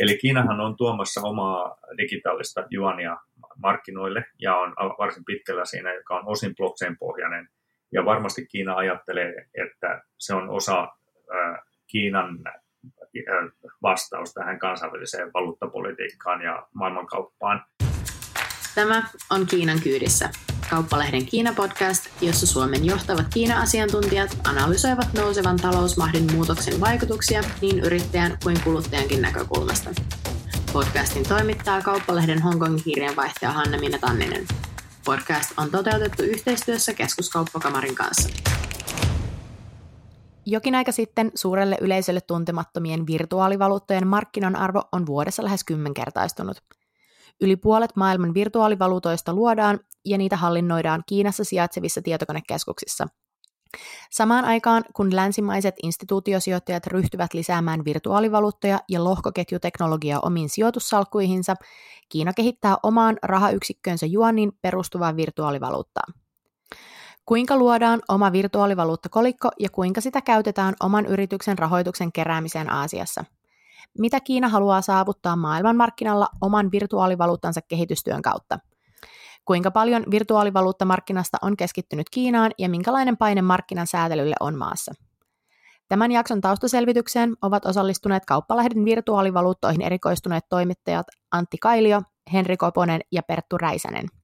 Eli 0.00 0.18
Kiinahan 0.18 0.60
on 0.60 0.76
tuomassa 0.76 1.20
omaa 1.20 1.76
digitaalista 1.98 2.66
juania 2.70 3.16
markkinoille 3.56 4.24
ja 4.38 4.56
on 4.56 4.74
varsin 4.76 5.24
pitkällä 5.24 5.64
siinä, 5.64 5.94
joka 5.94 6.14
on 6.14 6.22
osin 6.26 6.54
blockchain-pohjainen. 6.56 7.48
Ja 7.92 8.04
varmasti 8.04 8.46
Kiina 8.46 8.76
ajattelee, 8.76 9.48
että 9.54 10.02
se 10.18 10.34
on 10.34 10.50
osa 10.50 10.88
Kiinan 11.86 12.38
vastaus 13.82 14.34
tähän 14.34 14.58
kansainväliseen 14.58 15.32
valuuttapolitiikkaan 15.32 16.42
ja 16.42 16.66
maailmankauppaan. 16.74 17.64
Tämä 18.74 19.08
on 19.30 19.46
Kiinan 19.46 19.80
kyydissä, 19.80 20.30
kauppalehden 20.70 21.26
Kiina-podcast, 21.26 22.08
jossa 22.20 22.46
Suomen 22.46 22.84
johtavat 22.84 23.26
Kiina-asiantuntijat 23.34 24.38
analysoivat 24.44 25.12
nousevan 25.12 25.56
talousmahdin 25.56 26.32
muutoksen 26.32 26.80
vaikutuksia 26.80 27.42
niin 27.60 27.78
yrittäjän 27.78 28.38
kuin 28.42 28.60
kuluttajankin 28.64 29.22
näkökulmasta. 29.22 29.90
Podcastin 30.72 31.28
toimittaa 31.28 31.82
kauppalehden 31.82 32.42
Hongkongin 32.42 32.84
kirjanvaihtaja 32.84 33.52
Hanna-Minna 33.52 33.98
Tanninen. 33.98 34.46
Podcast 35.04 35.50
on 35.56 35.70
toteutettu 35.70 36.22
yhteistyössä 36.22 36.94
keskuskauppakamarin 36.94 37.94
kanssa. 37.94 38.28
Jokin 40.46 40.74
aika 40.74 40.92
sitten 40.92 41.32
suurelle 41.34 41.78
yleisölle 41.80 42.20
tuntemattomien 42.20 43.06
virtuaalivaluuttojen 43.06 44.06
markkinan 44.06 44.56
arvo 44.56 44.82
on 44.92 45.06
vuodessa 45.06 45.44
lähes 45.44 45.64
kymmenkertaistunut. 45.64 46.56
Yli 47.40 47.56
puolet 47.56 47.96
maailman 47.96 48.34
virtuaalivaluutoista 48.34 49.34
luodaan 49.34 49.80
ja 50.04 50.18
niitä 50.18 50.36
hallinnoidaan 50.36 51.02
Kiinassa 51.06 51.44
sijaitsevissa 51.44 52.02
tietokonekeskuksissa. 52.02 53.06
Samaan 54.10 54.44
aikaan, 54.44 54.84
kun 54.94 55.16
länsimaiset 55.16 55.74
instituutiosijoittajat 55.82 56.86
ryhtyvät 56.86 57.34
lisäämään 57.34 57.84
virtuaalivaluuttoja 57.84 58.80
ja 58.88 59.04
lohkoketjuteknologiaa 59.04 60.20
omiin 60.20 60.48
sijoitussalkkuihinsa, 60.48 61.54
Kiina 62.08 62.32
kehittää 62.32 62.76
omaan 62.82 63.18
rahayksikkönsä 63.22 64.06
juonnin 64.06 64.52
perustuvaa 64.62 65.16
virtuaalivaluuttaa. 65.16 66.04
Kuinka 67.26 67.56
luodaan 67.56 68.00
oma 68.08 68.32
virtuaalivaluuttakolikko 68.32 69.50
ja 69.58 69.68
kuinka 69.70 70.00
sitä 70.00 70.20
käytetään 70.20 70.74
oman 70.80 71.06
yrityksen 71.06 71.58
rahoituksen 71.58 72.12
keräämiseen 72.12 72.72
Aasiassa? 72.72 73.24
Mitä 73.98 74.20
Kiina 74.20 74.48
haluaa 74.48 74.82
saavuttaa 74.82 75.36
maailmanmarkkinalla 75.36 76.28
oman 76.40 76.72
virtuaalivaluuttansa 76.72 77.60
kehitystyön 77.68 78.22
kautta? 78.22 78.58
Kuinka 79.44 79.70
paljon 79.70 80.04
virtuaalivaluuttamarkkinasta 80.10 81.38
on 81.42 81.56
keskittynyt 81.56 82.10
Kiinaan 82.10 82.50
ja 82.58 82.68
minkälainen 82.68 83.16
paine 83.16 83.42
markkinan 83.42 83.86
säätelylle 83.86 84.36
on 84.40 84.58
maassa? 84.58 84.92
Tämän 85.88 86.12
jakson 86.12 86.40
taustaselvitykseen 86.40 87.36
ovat 87.42 87.66
osallistuneet 87.66 88.24
Kauppalehden 88.24 88.84
virtuaalivaluuttoihin 88.84 89.82
erikoistuneet 89.82 90.44
toimittajat 90.48 91.06
Antti 91.32 91.58
Kailio, 91.58 92.02
Henri 92.32 92.56
Koponen 92.56 93.00
ja 93.12 93.22
Perttu 93.22 93.58
Räisänen– 93.58 94.06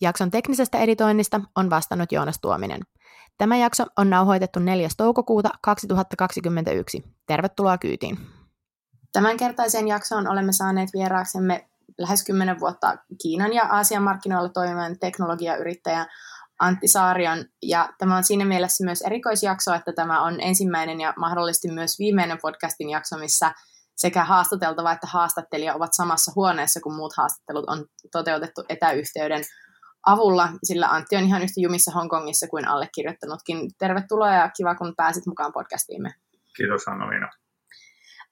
Jakson 0.00 0.30
teknisestä 0.30 0.78
editoinnista 0.78 1.40
on 1.56 1.70
vastannut 1.70 2.12
Joonas 2.12 2.38
Tuominen. 2.40 2.80
Tämä 3.38 3.56
jakso 3.56 3.84
on 3.96 4.10
nauhoitettu 4.10 4.60
4. 4.60 4.88
toukokuuta 4.96 5.50
2021. 5.62 7.04
Tervetuloa 7.26 7.78
kyytiin. 7.78 8.18
Tämänkertaisen 9.12 9.88
jaksoon 9.88 10.28
olemme 10.28 10.52
saaneet 10.52 10.90
vieraaksemme 10.92 11.68
lähes 11.98 12.24
10 12.24 12.60
vuotta 12.60 12.96
Kiinan 13.22 13.52
ja 13.52 13.64
Aasian 13.64 14.02
markkinoilla 14.02 14.48
toimivan 14.48 14.98
teknologiayrittäjä 14.98 16.06
Antti 16.60 16.88
Saarion. 16.88 17.44
Ja 17.62 17.88
tämä 17.98 18.16
on 18.16 18.24
siinä 18.24 18.44
mielessä 18.44 18.84
myös 18.84 19.02
erikoisjakso, 19.02 19.74
että 19.74 19.92
tämä 19.92 20.22
on 20.22 20.40
ensimmäinen 20.40 21.00
ja 21.00 21.14
mahdollisesti 21.16 21.72
myös 21.72 21.98
viimeinen 21.98 22.38
podcastin 22.42 22.90
jakso, 22.90 23.18
missä 23.18 23.52
sekä 23.96 24.24
haastateltava 24.24 24.92
että 24.92 25.06
haastattelija 25.06 25.74
ovat 25.74 25.92
samassa 25.92 26.32
huoneessa, 26.36 26.80
kun 26.80 26.94
muut 26.94 27.16
haastattelut 27.16 27.64
on 27.68 27.86
toteutettu 28.12 28.64
etäyhteyden 28.68 29.44
avulla, 30.06 30.48
sillä 30.64 30.88
Antti 30.88 31.16
on 31.16 31.24
ihan 31.24 31.42
yhtä 31.42 31.60
jumissa 31.60 31.92
Hongkongissa 31.92 32.46
kuin 32.48 32.68
allekirjoittanutkin. 32.68 33.70
Tervetuloa 33.78 34.32
ja 34.32 34.50
kiva, 34.56 34.74
kun 34.74 34.94
pääsit 34.96 35.26
mukaan 35.26 35.52
podcastiimme. 35.52 36.14
Kiitos 36.56 36.88
Anna-Liina. 36.88 37.41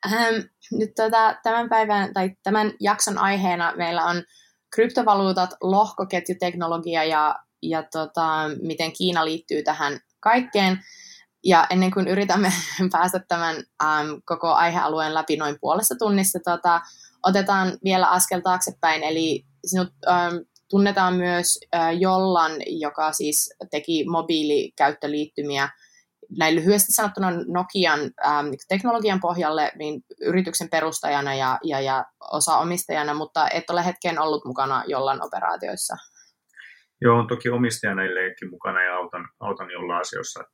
Ähm, 0.06 0.34
nyt 0.72 0.90
tota, 0.96 1.36
tämän 1.42 1.68
päivän 1.68 2.14
tai 2.14 2.30
tämän 2.42 2.72
jakson 2.80 3.18
aiheena 3.18 3.72
meillä 3.76 4.04
on 4.04 4.22
kryptovaluutat, 4.74 5.50
lohkoketjuteknologia 5.62 7.04
ja, 7.04 7.36
ja 7.62 7.82
tota, 7.82 8.50
miten 8.62 8.92
Kiina 8.92 9.24
liittyy 9.24 9.62
tähän 9.62 10.00
kaikkeen. 10.20 10.80
Ja 11.44 11.66
ennen 11.70 11.90
kuin 11.90 12.08
yritämme 12.08 12.52
päästä 12.92 13.20
tämän 13.28 13.56
äm, 13.82 14.22
koko 14.24 14.48
aihealueen 14.48 15.14
läpi 15.14 15.36
noin 15.36 15.56
puolessa 15.60 15.94
tunnissa, 15.98 16.38
tota, 16.44 16.80
otetaan 17.22 17.78
vielä 17.84 18.06
askel 18.06 18.40
taaksepäin. 18.40 19.02
Eli 19.02 19.44
sinut 19.66 19.88
äm, 20.08 20.44
tunnetaan 20.70 21.14
myös 21.14 21.58
äh, 21.74 21.98
Jollan, 21.98 22.52
joka 22.66 23.12
siis 23.12 23.54
teki 23.70 24.04
mobiilikäyttöliittymiä 24.08 25.68
näin 26.38 26.56
lyhyesti 26.56 26.92
sanottuna 26.92 27.30
Nokian 27.30 28.00
ähm, 28.00 28.46
teknologian 28.68 29.20
pohjalle 29.20 29.72
niin 29.74 30.02
yrityksen 30.20 30.68
perustajana 30.70 31.34
ja, 31.34 31.58
ja, 31.64 31.80
ja 31.80 32.04
osaomistajana, 32.30 33.14
mutta 33.14 33.48
et 33.48 33.70
ole 33.70 33.84
hetken 33.84 34.18
ollut 34.18 34.44
mukana 34.44 34.84
Jollan 34.86 35.22
operaatioissa. 35.22 35.96
Joo, 37.00 37.18
on 37.18 37.26
toki 37.26 37.48
omistajana 37.48 38.02
edelleenkin 38.02 38.50
mukana 38.50 38.82
ja 38.82 38.96
autan, 38.96 39.28
autan 39.40 39.70
jolla 39.70 39.98
asioissa 39.98 40.44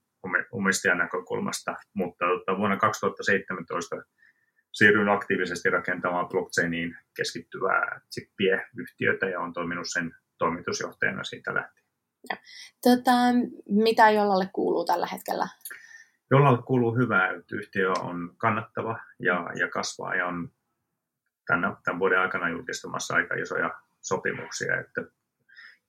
omistajan 0.52 0.98
näkökulmasta, 0.98 1.74
mutta 1.94 2.24
tota, 2.26 2.58
vuonna 2.58 2.76
2017 2.76 3.96
siirryin 4.72 5.08
aktiivisesti 5.08 5.70
rakentamaan 5.70 6.28
blockchainiin 6.28 6.96
keskittyvää 7.16 8.00
chippiä-yhtiötä 8.14 9.26
ja 9.26 9.40
on 9.40 9.52
toiminut 9.52 9.86
sen 9.88 10.14
toimitusjohtajana 10.38 11.24
siitä 11.24 11.54
lähtien. 11.54 11.85
Ja. 12.30 12.36
Tota, 12.82 13.12
mitä 13.68 14.10
Jollalle 14.10 14.48
kuuluu 14.52 14.84
tällä 14.84 15.06
hetkellä? 15.12 15.48
Jollalle 16.30 16.62
kuuluu 16.62 16.96
hyvää, 16.96 17.30
että 17.30 17.56
yhtiö 17.56 17.90
on 17.90 18.34
kannattava 18.36 18.98
ja, 19.20 19.46
ja 19.58 19.68
kasvaa 19.68 20.14
ja 20.14 20.26
on 20.26 20.50
tämän, 21.46 21.76
tämän 21.84 21.98
vuoden 21.98 22.20
aikana 22.20 22.48
julkistamassa 22.48 23.14
aika 23.14 23.34
isoja 23.34 23.70
sopimuksia. 24.00 24.80
Että 24.80 25.02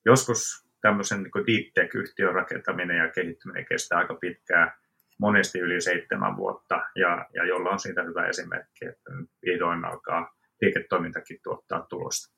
joskus 0.06 0.68
tämmöisen 0.82 1.24
niin 1.24 1.48
deep 1.48 1.74
tech-yhtiön 1.74 2.36
rakentaminen 2.36 2.98
ja 2.98 3.12
kehittyminen 3.12 3.66
kestää 3.66 3.98
aika 3.98 4.16
pitkään, 4.16 4.72
monesti 5.20 5.60
yli 5.60 5.82
seitsemän 5.82 6.38
vuotta, 6.38 6.76
ja, 6.96 7.26
ja 7.34 7.46
jolla 7.46 7.70
on 7.70 7.80
siitä 7.80 8.04
hyvä 8.04 8.28
esimerkki, 8.28 8.86
että 8.86 9.12
vihdoin 9.46 9.86
alkaa 9.86 10.36
liiketoimintakin 10.62 11.40
tuottaa 11.44 11.86
tulosta. 11.90 12.37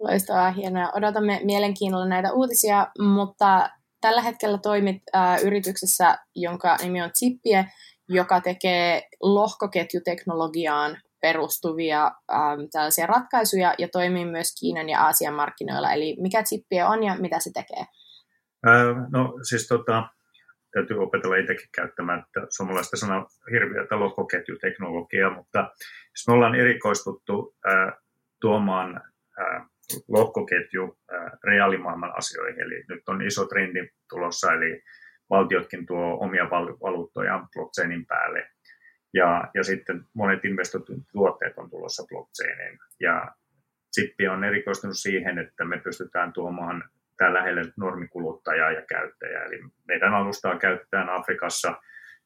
Loistavaa, 0.00 0.50
hienoa. 0.50 0.90
Odotamme 0.94 1.40
mielenkiinnolla 1.44 2.08
näitä 2.08 2.32
uutisia, 2.32 2.86
mutta 2.98 3.70
tällä 4.00 4.22
hetkellä 4.22 4.58
toimit 4.58 5.02
äh, 5.14 5.42
yrityksessä, 5.44 6.18
jonka 6.34 6.76
nimi 6.82 7.02
on 7.02 7.10
Zippie, 7.18 7.64
joka 8.08 8.40
tekee 8.40 9.02
lohkoketjuteknologiaan 9.22 10.96
perustuvia 11.20 12.04
ähm, 12.32 12.60
tällaisia 12.72 13.06
ratkaisuja 13.06 13.74
ja 13.78 13.88
toimii 13.92 14.24
myös 14.24 14.48
Kiinan 14.60 14.88
ja 14.88 15.00
Aasian 15.00 15.34
markkinoilla. 15.34 15.92
Eli 15.92 16.16
mikä 16.20 16.42
Zippie 16.42 16.84
on 16.84 17.02
ja 17.02 17.16
mitä 17.18 17.40
se 17.40 17.50
tekee? 17.54 17.84
Äh, 18.68 19.10
no 19.12 19.32
siis 19.48 19.68
tota, 19.68 20.08
täytyy 20.74 21.02
opetella 21.02 21.36
itsekin 21.36 21.68
käyttämään 21.74 22.18
että 22.18 22.46
suomalaista 22.50 22.96
sanaa 22.96 23.26
hirviötä 23.52 24.00
lohkoketjuteknologiaa, 24.00 25.34
mutta 25.34 25.70
siis 26.14 26.28
me 26.28 26.34
ollaan 26.34 26.54
erikoistuttu 26.54 27.56
äh, 27.68 27.92
tuomaan 28.40 28.96
äh, 29.40 29.68
lohkoketju 30.08 30.98
reaalimaailman 31.44 32.18
asioihin, 32.18 32.60
eli 32.60 32.84
nyt 32.88 33.08
on 33.08 33.22
iso 33.22 33.46
trendi 33.46 33.88
tulossa, 34.08 34.52
eli 34.52 34.82
valtiotkin 35.30 35.86
tuo 35.86 36.18
omia 36.20 36.50
valuuttojaan 36.50 37.48
blockchainin 37.54 38.06
päälle, 38.06 38.48
ja, 39.14 39.50
ja 39.54 39.64
sitten 39.64 40.04
monet 40.14 40.44
investoitut 40.44 40.98
tuotteet 41.12 41.58
on 41.58 41.70
tulossa 41.70 42.04
blockchainiin, 42.08 42.78
ja 43.00 43.34
Zippi 43.94 44.28
on 44.28 44.44
erikoistunut 44.44 44.98
siihen, 44.98 45.38
että 45.38 45.64
me 45.64 45.78
pystytään 45.78 46.32
tuomaan 46.32 46.84
tämä 47.16 47.34
lähelle 47.34 47.62
normikuluttajaa 47.76 48.70
ja 48.70 48.82
käyttäjää. 48.82 49.44
Eli 49.44 49.60
meidän 49.88 50.14
alustaa 50.14 50.58
käytetään 50.58 51.08
Afrikassa, 51.08 51.74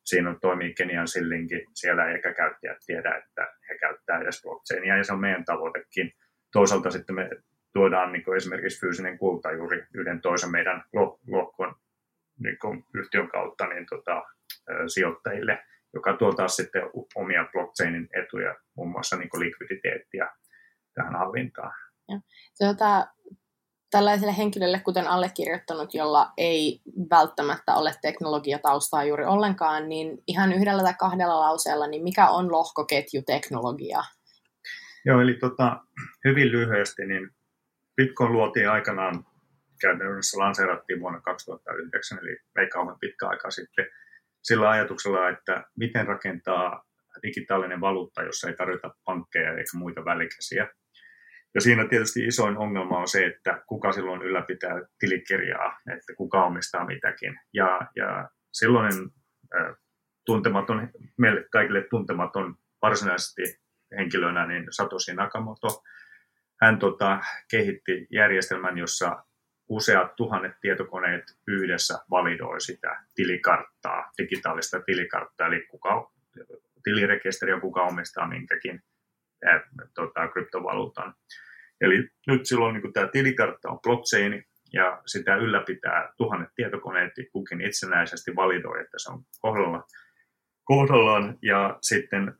siinä 0.04 0.30
on 0.30 0.40
toimii 0.40 0.74
Kenian 0.74 1.08
sillinki, 1.08 1.66
siellä 1.74 2.10
eikä 2.10 2.34
käyttäjät 2.34 2.78
tiedä, 2.86 3.16
että 3.16 3.54
he 3.68 3.78
käyttää 3.78 4.18
edes 4.18 4.42
blockchainia, 4.42 4.96
ja 4.96 5.04
se 5.04 5.12
on 5.12 5.20
meidän 5.20 5.44
tavoitekin. 5.44 6.12
Toisaalta 6.52 6.90
sitten 6.90 7.14
me 7.14 7.30
tuodaan 7.72 8.12
niin 8.12 8.36
esimerkiksi 8.36 8.80
fyysinen 8.80 9.18
kulta 9.18 9.52
juuri 9.52 9.86
yhden 9.94 10.20
toisen 10.20 10.50
meidän 10.50 10.84
lohkon 11.26 11.74
niin 12.38 12.84
yhtiön 12.94 13.28
kautta 13.28 13.66
niin 13.66 13.86
tota, 13.90 14.22
sijoittajille, 14.86 15.58
joka 15.94 16.16
tuo 16.16 16.32
taas 16.32 16.56
sitten 16.56 16.82
omia 17.14 17.48
blockchainin 17.52 18.08
etuja, 18.22 18.56
muun 18.76 18.90
muassa 18.90 19.16
niin 19.16 19.30
likviditeettiä 19.38 20.28
tähän 20.94 21.16
hallintaan. 21.16 21.72
Ja, 22.08 22.20
tuota, 22.58 23.06
tällaiselle 23.90 24.36
henkilölle, 24.36 24.80
kuten 24.80 25.06
allekirjoittanut, 25.06 25.94
jolla 25.94 26.32
ei 26.36 26.80
välttämättä 27.10 27.74
ole 27.74 27.94
teknologiataustaa 28.02 29.04
juuri 29.04 29.24
ollenkaan, 29.24 29.88
niin 29.88 30.22
ihan 30.26 30.52
yhdellä 30.52 30.82
tai 30.82 30.94
kahdella 30.98 31.40
lauseella, 31.40 31.86
niin 31.86 32.02
mikä 32.02 32.28
on 32.28 32.52
lohkoketjuteknologia? 32.52 33.98
Joo, 35.04 35.20
eli 35.20 35.34
tota, 35.34 35.80
hyvin 36.24 36.52
lyhyesti, 36.52 37.06
niin 37.06 37.30
Bitcoin 37.98 38.32
luotiin 38.32 38.70
aikanaan, 38.70 39.24
käytännössä 39.80 40.38
lanseerattiin 40.38 41.00
vuonna 41.00 41.20
2009, 41.20 42.18
eli 42.22 42.36
ei 42.58 42.68
kauan 42.68 42.98
pitkä 43.00 43.28
aika 43.28 43.50
sitten, 43.50 43.86
sillä 44.42 44.70
ajatuksella, 44.70 45.28
että 45.28 45.64
miten 45.76 46.06
rakentaa 46.06 46.84
digitaalinen 47.22 47.80
valuutta, 47.80 48.22
jossa 48.22 48.48
ei 48.48 48.56
tarvita 48.56 48.94
pankkeja 49.04 49.50
eikä 49.50 49.70
muita 49.74 50.04
välikäsiä. 50.04 50.68
Ja 51.54 51.60
siinä 51.60 51.88
tietysti 51.88 52.26
isoin 52.26 52.58
ongelma 52.58 52.98
on 52.98 53.08
se, 53.08 53.26
että 53.26 53.62
kuka 53.66 53.92
silloin 53.92 54.22
ylläpitää 54.22 54.80
tilikirjaa, 54.98 55.80
että 55.96 56.14
kuka 56.16 56.44
omistaa 56.44 56.86
mitäkin. 56.86 57.40
Ja, 57.54 57.80
ja 57.96 58.28
silloinen 58.52 58.94
tuntematon, 60.26 60.88
meille 61.18 61.44
kaikille 61.52 61.86
tuntematon 61.90 62.54
varsinaisesti 62.82 63.42
henkilönä, 63.96 64.46
niin 64.46 64.66
Satoshi 64.70 65.14
Nakamoto, 65.14 65.68
hän 66.60 66.78
tota, 66.78 67.20
kehitti 67.50 68.06
järjestelmän, 68.10 68.78
jossa 68.78 69.24
useat 69.68 70.16
tuhannet 70.16 70.52
tietokoneet 70.60 71.24
yhdessä 71.46 71.98
validoi 72.10 72.60
sitä 72.60 73.04
tilikarttaa, 73.14 74.10
digitaalista 74.18 74.80
tilikarttaa, 74.80 75.46
eli 75.46 75.66
kuka 75.66 76.12
tilirekisteriä, 76.84 77.60
kuka 77.60 77.82
omistaa 77.82 78.28
minkäkin 78.28 78.82
ää, 79.44 79.60
tota, 79.94 80.28
kryptovaluutan. 80.28 81.14
Eli 81.80 82.08
nyt 82.26 82.46
silloin 82.46 82.74
niin 82.74 82.92
tämä 82.92 83.08
tilikartta 83.08 83.70
on 83.70 83.80
blockchain, 83.80 84.44
ja 84.72 85.02
sitä 85.06 85.36
ylläpitää 85.36 86.12
tuhannet 86.16 86.48
tietokoneet, 86.54 87.12
kukin 87.32 87.60
itsenäisesti 87.60 88.36
validoi, 88.36 88.80
että 88.80 88.96
se 88.96 89.10
on 89.12 89.22
kohdalla, 89.40 89.84
kohdallaan, 90.64 91.38
ja 91.42 91.78
sitten 91.82 92.34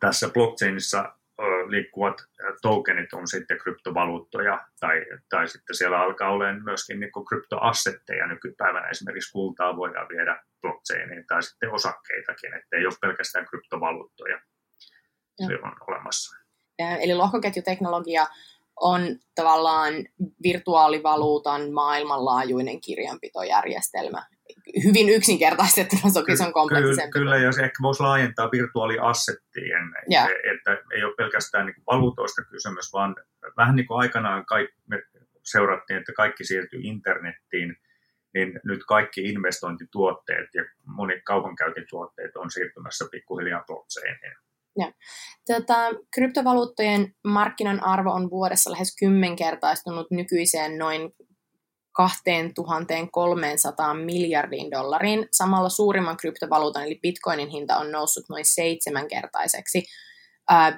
tässä 0.00 0.28
blockchainissa 0.28 1.18
liikkuvat 1.66 2.16
tokenit 2.62 3.12
on 3.12 3.28
sitten 3.28 3.58
kryptovaluuttoja, 3.58 4.66
tai, 4.80 5.06
tai 5.28 5.48
sitten 5.48 5.76
siellä 5.76 6.00
alkaa 6.00 6.30
olemaan 6.30 6.64
myöskin 6.64 7.00
niin 7.00 7.10
kryptoassetteja 7.28 8.26
nykypäivänä. 8.26 8.88
Esimerkiksi 8.88 9.32
kultaa 9.32 9.76
voidaan 9.76 10.08
viedä 10.08 10.42
blockchainiin, 10.62 11.26
tai 11.26 11.42
sitten 11.42 11.72
osakkeitakin, 11.72 12.54
että 12.54 12.76
ei 12.76 12.86
ole 12.86 12.94
pelkästään 13.00 13.46
kryptovaluuttoja 13.46 14.40
ja. 15.38 15.46
se 15.46 15.54
on 15.62 15.72
olemassa. 15.88 16.36
Eli 16.78 17.14
lohkoketjuteknologia 17.14 18.26
on 18.80 19.02
tavallaan 19.34 19.94
virtuaalivaluutan 20.42 21.72
maailmanlaajuinen 21.72 22.80
kirjanpitojärjestelmä. 22.80 24.26
Hyvin 24.84 25.08
yksinkertaistettuna 25.08 26.12
se 26.36 26.44
on 26.46 26.52
kompleksisempi. 26.52 27.12
Kyllä, 27.12 27.36
ja 27.36 27.52
se 27.52 27.62
ehkä 27.62 27.82
voisi 27.82 28.02
laajentaa 28.02 28.50
virtuaaliassettiin, 28.52 29.70
ja. 30.10 30.28
että 30.54 30.82
ei 30.94 31.04
ole 31.04 31.14
pelkästään 31.16 31.66
niin 31.66 31.82
valuutoista 31.86 32.44
kysymys, 32.44 32.92
vaan 32.92 33.16
vähän 33.56 33.76
niin 33.76 33.86
kuin 33.86 34.00
aikanaan 34.00 34.46
kaikki, 34.46 34.76
me 34.90 35.02
seurattiin, 35.44 35.98
että 35.98 36.12
kaikki 36.12 36.44
siirtyy 36.44 36.80
internettiin, 36.82 37.76
niin 38.34 38.60
nyt 38.64 38.80
kaikki 38.88 39.20
investointituotteet 39.20 40.48
ja 40.54 40.64
moni 40.84 41.20
kaupankäyntituotteet 41.20 42.36
on 42.36 42.50
siirtymässä 42.50 43.04
pikkuhiljaa 43.10 43.64
blockchainiin. 43.66 44.36
Ja. 44.78 44.92
Tota, 45.46 45.76
kryptovaluuttojen 46.14 47.14
markkinan 47.24 47.84
arvo 47.84 48.10
on 48.10 48.30
vuodessa 48.30 48.70
lähes 48.70 48.96
kymmenkertaistunut 48.98 50.10
nykyiseen 50.10 50.78
noin 50.78 51.00
2300 51.96 53.94
miljardiin 53.94 54.70
dollariin. 54.70 55.28
Samalla 55.32 55.68
suurimman 55.68 56.16
kryptovaluutan 56.16 56.84
eli 56.84 56.98
bitcoinin 57.02 57.48
hinta 57.48 57.76
on 57.76 57.92
noussut 57.92 58.24
noin 58.28 58.44
seitsemänkertaiseksi. 58.44 59.84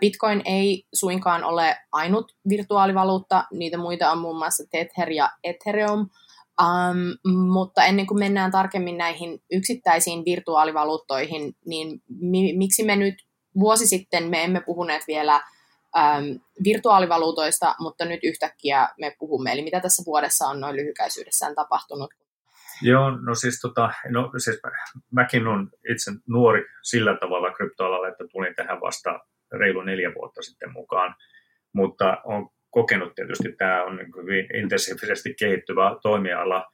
Bitcoin 0.00 0.42
ei 0.44 0.84
suinkaan 0.94 1.44
ole 1.44 1.76
ainut 1.92 2.32
virtuaalivaluutta, 2.48 3.44
niitä 3.52 3.78
muita 3.78 4.10
on 4.10 4.18
muun 4.18 4.38
muassa 4.38 4.64
Tether 4.70 5.10
ja 5.10 5.30
Ethereum, 5.44 6.08
Um, 6.62 7.30
mutta 7.52 7.84
ennen 7.84 8.06
kuin 8.06 8.18
mennään 8.18 8.50
tarkemmin 8.50 8.98
näihin 8.98 9.42
yksittäisiin 9.52 10.24
virtuaalivaluuttoihin, 10.24 11.56
niin 11.66 12.02
mi- 12.20 12.52
miksi 12.56 12.82
me 12.82 12.96
nyt 12.96 13.14
vuosi 13.58 13.86
sitten 13.86 14.30
me 14.30 14.44
emme 14.44 14.60
puhuneet 14.60 15.02
vielä 15.06 15.40
äm, 15.96 16.40
virtuaalivaluutoista, 16.64 17.74
mutta 17.78 18.04
nyt 18.04 18.20
yhtäkkiä 18.22 18.88
me 19.00 19.16
puhumme. 19.18 19.52
Eli 19.52 19.62
mitä 19.62 19.80
tässä 19.80 20.02
vuodessa 20.06 20.46
on 20.46 20.60
noin 20.60 20.76
lyhykäisyydessään 20.76 21.54
tapahtunut? 21.54 22.10
Joo, 22.82 23.10
no 23.10 23.34
siis, 23.34 23.60
tota, 23.60 23.92
no 24.08 24.30
siis 24.36 24.60
mäkin 25.10 25.46
olen 25.46 25.68
itse 25.90 26.10
nuori 26.28 26.64
sillä 26.82 27.16
tavalla 27.20 27.54
kryptoalalla, 27.54 28.08
että 28.08 28.24
tulin 28.32 28.54
tähän 28.54 28.80
vasta 28.80 29.20
reilu 29.52 29.82
neljä 29.82 30.12
vuotta 30.14 30.42
sitten 30.42 30.72
mukaan, 30.72 31.14
mutta 31.72 32.18
on 32.24 32.48
kokenut 32.70 33.14
tietysti, 33.14 33.52
tämä 33.52 33.84
on 33.84 33.96
niin 33.96 34.12
hyvin 34.16 34.56
intensiivisesti 34.56 35.34
kehittyvä 35.38 35.96
toimiala, 36.02 36.66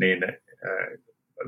niin 0.00 0.24
äh, 0.24 0.34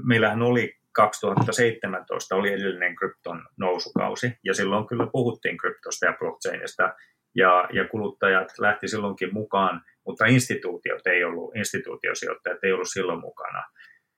meillähän 0.05 0.43
oli 0.43 0.77
2017 0.93 2.37
oli 2.37 2.53
edellinen 2.53 2.97
krypton 2.97 3.49
nousukausi, 3.57 4.33
ja 4.45 4.55
silloin 4.55 4.87
kyllä 4.87 5.07
puhuttiin 5.13 5.57
kryptosta 5.57 6.07
ja 6.07 6.17
blockchainista, 6.19 6.95
ja, 7.35 7.69
ja 7.73 7.89
kuluttajat 7.89 8.49
lähti 8.59 8.89
silloinkin 8.89 9.35
mukaan, 9.35 9.83
mutta 10.07 10.27
instituutiot 10.27 11.07
ei 11.07 11.25
ollut, 11.25 11.57
instituutiosijoittajat 11.57 12.65
ei 12.65 12.73
ollut 12.73 12.89
silloin 12.91 13.21
mukana. 13.21 13.63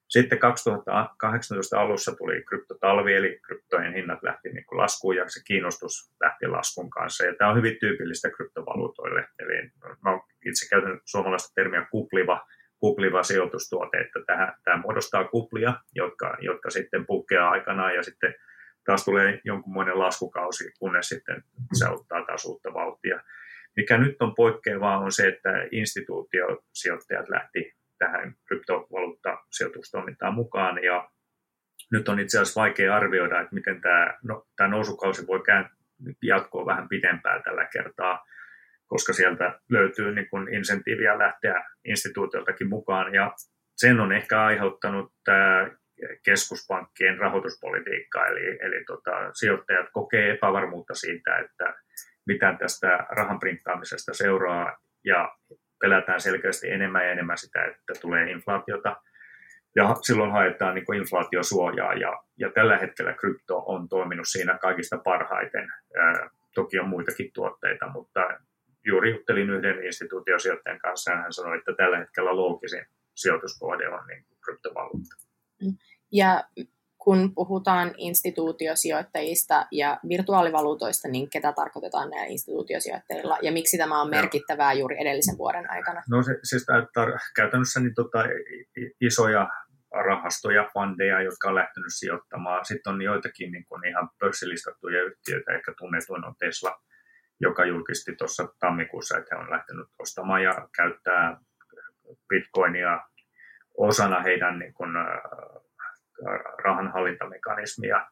Sitten 0.08 0.38
2018 0.38 1.80
alussa 1.80 2.16
tuli 2.16 2.42
kryptotalvi, 2.42 3.14
eli 3.14 3.40
kryptojen 3.46 3.94
hinnat 3.94 4.22
lähti 4.22 4.48
niin 4.48 4.66
kuin 4.66 4.78
laskuun 4.78 5.16
ja 5.16 5.24
se 5.28 5.40
kiinnostus 5.46 6.14
lähti 6.20 6.46
laskun 6.46 6.90
kanssa. 6.90 7.24
Ja 7.24 7.34
tämä 7.34 7.50
on 7.50 7.56
hyvin 7.56 7.76
tyypillistä 7.80 8.30
kryptovaluutoille. 8.30 9.28
Eli 9.38 9.70
mä 10.04 10.20
itse 10.46 10.68
käytän 10.70 11.00
suomalaista 11.04 11.54
termiä 11.54 11.86
kupliva, 11.90 12.46
kupliva 12.78 13.22
sijoitustuote, 13.22 13.98
että 13.98 14.20
tähän, 14.26 14.54
tämä 14.64 14.82
muodostaa 14.82 15.24
kuplia, 15.24 15.74
jotka, 15.94 16.36
jotka 16.40 16.70
sitten 16.70 17.06
pukkeaa 17.06 17.50
aikanaan 17.50 17.94
ja 17.94 18.02
sitten 18.02 18.34
taas 18.86 19.04
tulee 19.04 19.40
jonkunmoinen 19.44 19.98
laskukausi, 19.98 20.72
kunnes 20.78 21.08
sitten 21.08 21.44
se 21.72 21.88
ottaa 21.88 22.24
taas 22.24 22.44
uutta 22.44 22.74
vauhtia. 22.74 23.20
Mikä 23.76 23.98
nyt 23.98 24.22
on 24.22 24.34
poikkeavaa 24.34 24.98
on 24.98 25.12
se, 25.12 25.28
että 25.28 25.50
instituutiosijoittajat 25.70 27.28
lähti 27.28 27.72
tähän 27.98 28.34
kryptovaluuttasijoitustoimintaan 28.48 30.34
mukaan 30.34 30.84
ja 30.84 31.10
nyt 31.92 32.08
on 32.08 32.20
itse 32.20 32.38
asiassa 32.38 32.60
vaikea 32.60 32.96
arvioida, 32.96 33.40
että 33.40 33.54
miten 33.54 33.80
tämä, 33.80 34.18
no, 34.22 34.46
tämä 34.56 34.68
nousukausi 34.68 35.26
voi 35.26 35.42
jatkoa 36.22 36.66
vähän 36.66 36.88
pidempään 36.88 37.42
tällä 37.42 37.64
kertaa 37.72 38.24
koska 38.86 39.12
sieltä 39.12 39.60
löytyy 39.70 40.14
niin 40.14 40.28
kuin 40.28 40.54
insentiiviä 40.54 41.18
lähteä 41.18 41.64
instituutioltakin 41.84 42.68
mukaan. 42.68 43.14
Ja 43.14 43.32
sen 43.76 44.00
on 44.00 44.12
ehkä 44.12 44.44
aiheuttanut 44.44 45.12
tämä 45.24 45.70
keskuspankkien 46.24 47.18
rahoituspolitiikka, 47.18 48.26
eli, 48.26 48.58
eli 48.60 48.84
tota, 48.84 49.10
sijoittajat 49.32 49.86
kokee 49.92 50.30
epävarmuutta 50.30 50.94
siitä, 50.94 51.38
että 51.38 51.74
mitä 52.26 52.56
tästä 52.58 53.06
rahan 53.10 53.40
printtaamisesta 53.40 54.14
seuraa, 54.14 54.78
ja 55.04 55.36
pelätään 55.80 56.20
selkeästi 56.20 56.70
enemmän 56.70 57.04
ja 57.04 57.10
enemmän 57.10 57.38
sitä, 57.38 57.64
että 57.64 57.92
tulee 58.00 58.30
inflaatiota, 58.30 58.96
ja 59.76 59.96
silloin 60.02 60.32
haetaan 60.32 60.74
niin 60.74 60.94
inflaatiosuojaa, 60.94 61.94
ja, 61.94 62.22
ja 62.36 62.50
tällä 62.50 62.78
hetkellä 62.78 63.12
krypto 63.12 63.62
on 63.66 63.88
toiminut 63.88 64.26
siinä 64.28 64.58
kaikista 64.58 64.98
parhaiten. 64.98 65.72
Ää, 65.98 66.30
toki 66.54 66.78
on 66.78 66.88
muitakin 66.88 67.30
tuotteita, 67.32 67.88
mutta 67.88 68.20
juuri 68.84 69.10
juttelin 69.10 69.50
yhden 69.50 69.84
instituutiosijoittajan 69.84 70.78
kanssa 70.78 71.10
ja 71.10 71.16
hän 71.16 71.32
sanoi, 71.32 71.58
että 71.58 71.72
tällä 71.76 71.98
hetkellä 71.98 72.36
loogisin 72.36 72.86
sijoituskohde 73.14 73.88
on 73.88 74.06
niin 74.06 74.24
kryptovaluutta. 74.44 75.16
Ja 76.14 76.44
kun 76.98 77.34
puhutaan 77.34 77.94
instituutiosijoittajista 77.96 79.66
ja 79.72 80.00
virtuaalivaluutoista, 80.08 81.08
niin 81.08 81.30
ketä 81.30 81.52
tarkoitetaan 81.52 82.10
näillä 82.10 82.26
instituutiosijoittajilla 82.26 83.38
ja 83.42 83.52
miksi 83.52 83.78
tämä 83.78 84.02
on 84.02 84.10
merkittävää 84.10 84.72
juuri 84.72 84.96
edellisen 85.00 85.38
vuoden 85.38 85.70
aikana? 85.70 86.02
No 86.10 86.22
se, 86.22 86.38
siis 86.42 86.66
tar- 86.98 87.18
käytännössä 87.36 87.80
niin 87.80 87.94
tota, 87.94 88.18
isoja 89.00 89.48
rahastoja, 89.90 90.68
fundeja, 90.72 91.22
jotka 91.22 91.48
on 91.48 91.54
lähtenyt 91.54 91.92
sijoittamaan. 91.98 92.64
Sitten 92.64 92.92
on 92.92 93.02
joitakin 93.02 93.52
niin 93.52 93.64
kuin 93.64 93.88
ihan 93.88 94.08
pörssilistattuja 94.20 95.04
yhtiöitä, 95.04 95.52
ehkä 95.52 95.72
tunnetuin 95.78 96.24
on 96.24 96.34
Tesla, 96.38 96.80
joka 97.40 97.64
julkisti 97.64 98.16
tuossa 98.16 98.48
tammikuussa, 98.60 99.18
että 99.18 99.36
he 99.36 99.42
on 99.42 99.50
lähtenyt 99.50 99.86
ostamaan 99.98 100.42
ja 100.42 100.68
käyttää 100.76 101.36
bitcoinia 102.28 103.00
osana 103.78 104.20
heidän 104.22 104.58
niin 104.58 104.74
kuin, 104.74 104.90
rahanhallintamekanismia. 106.64 108.06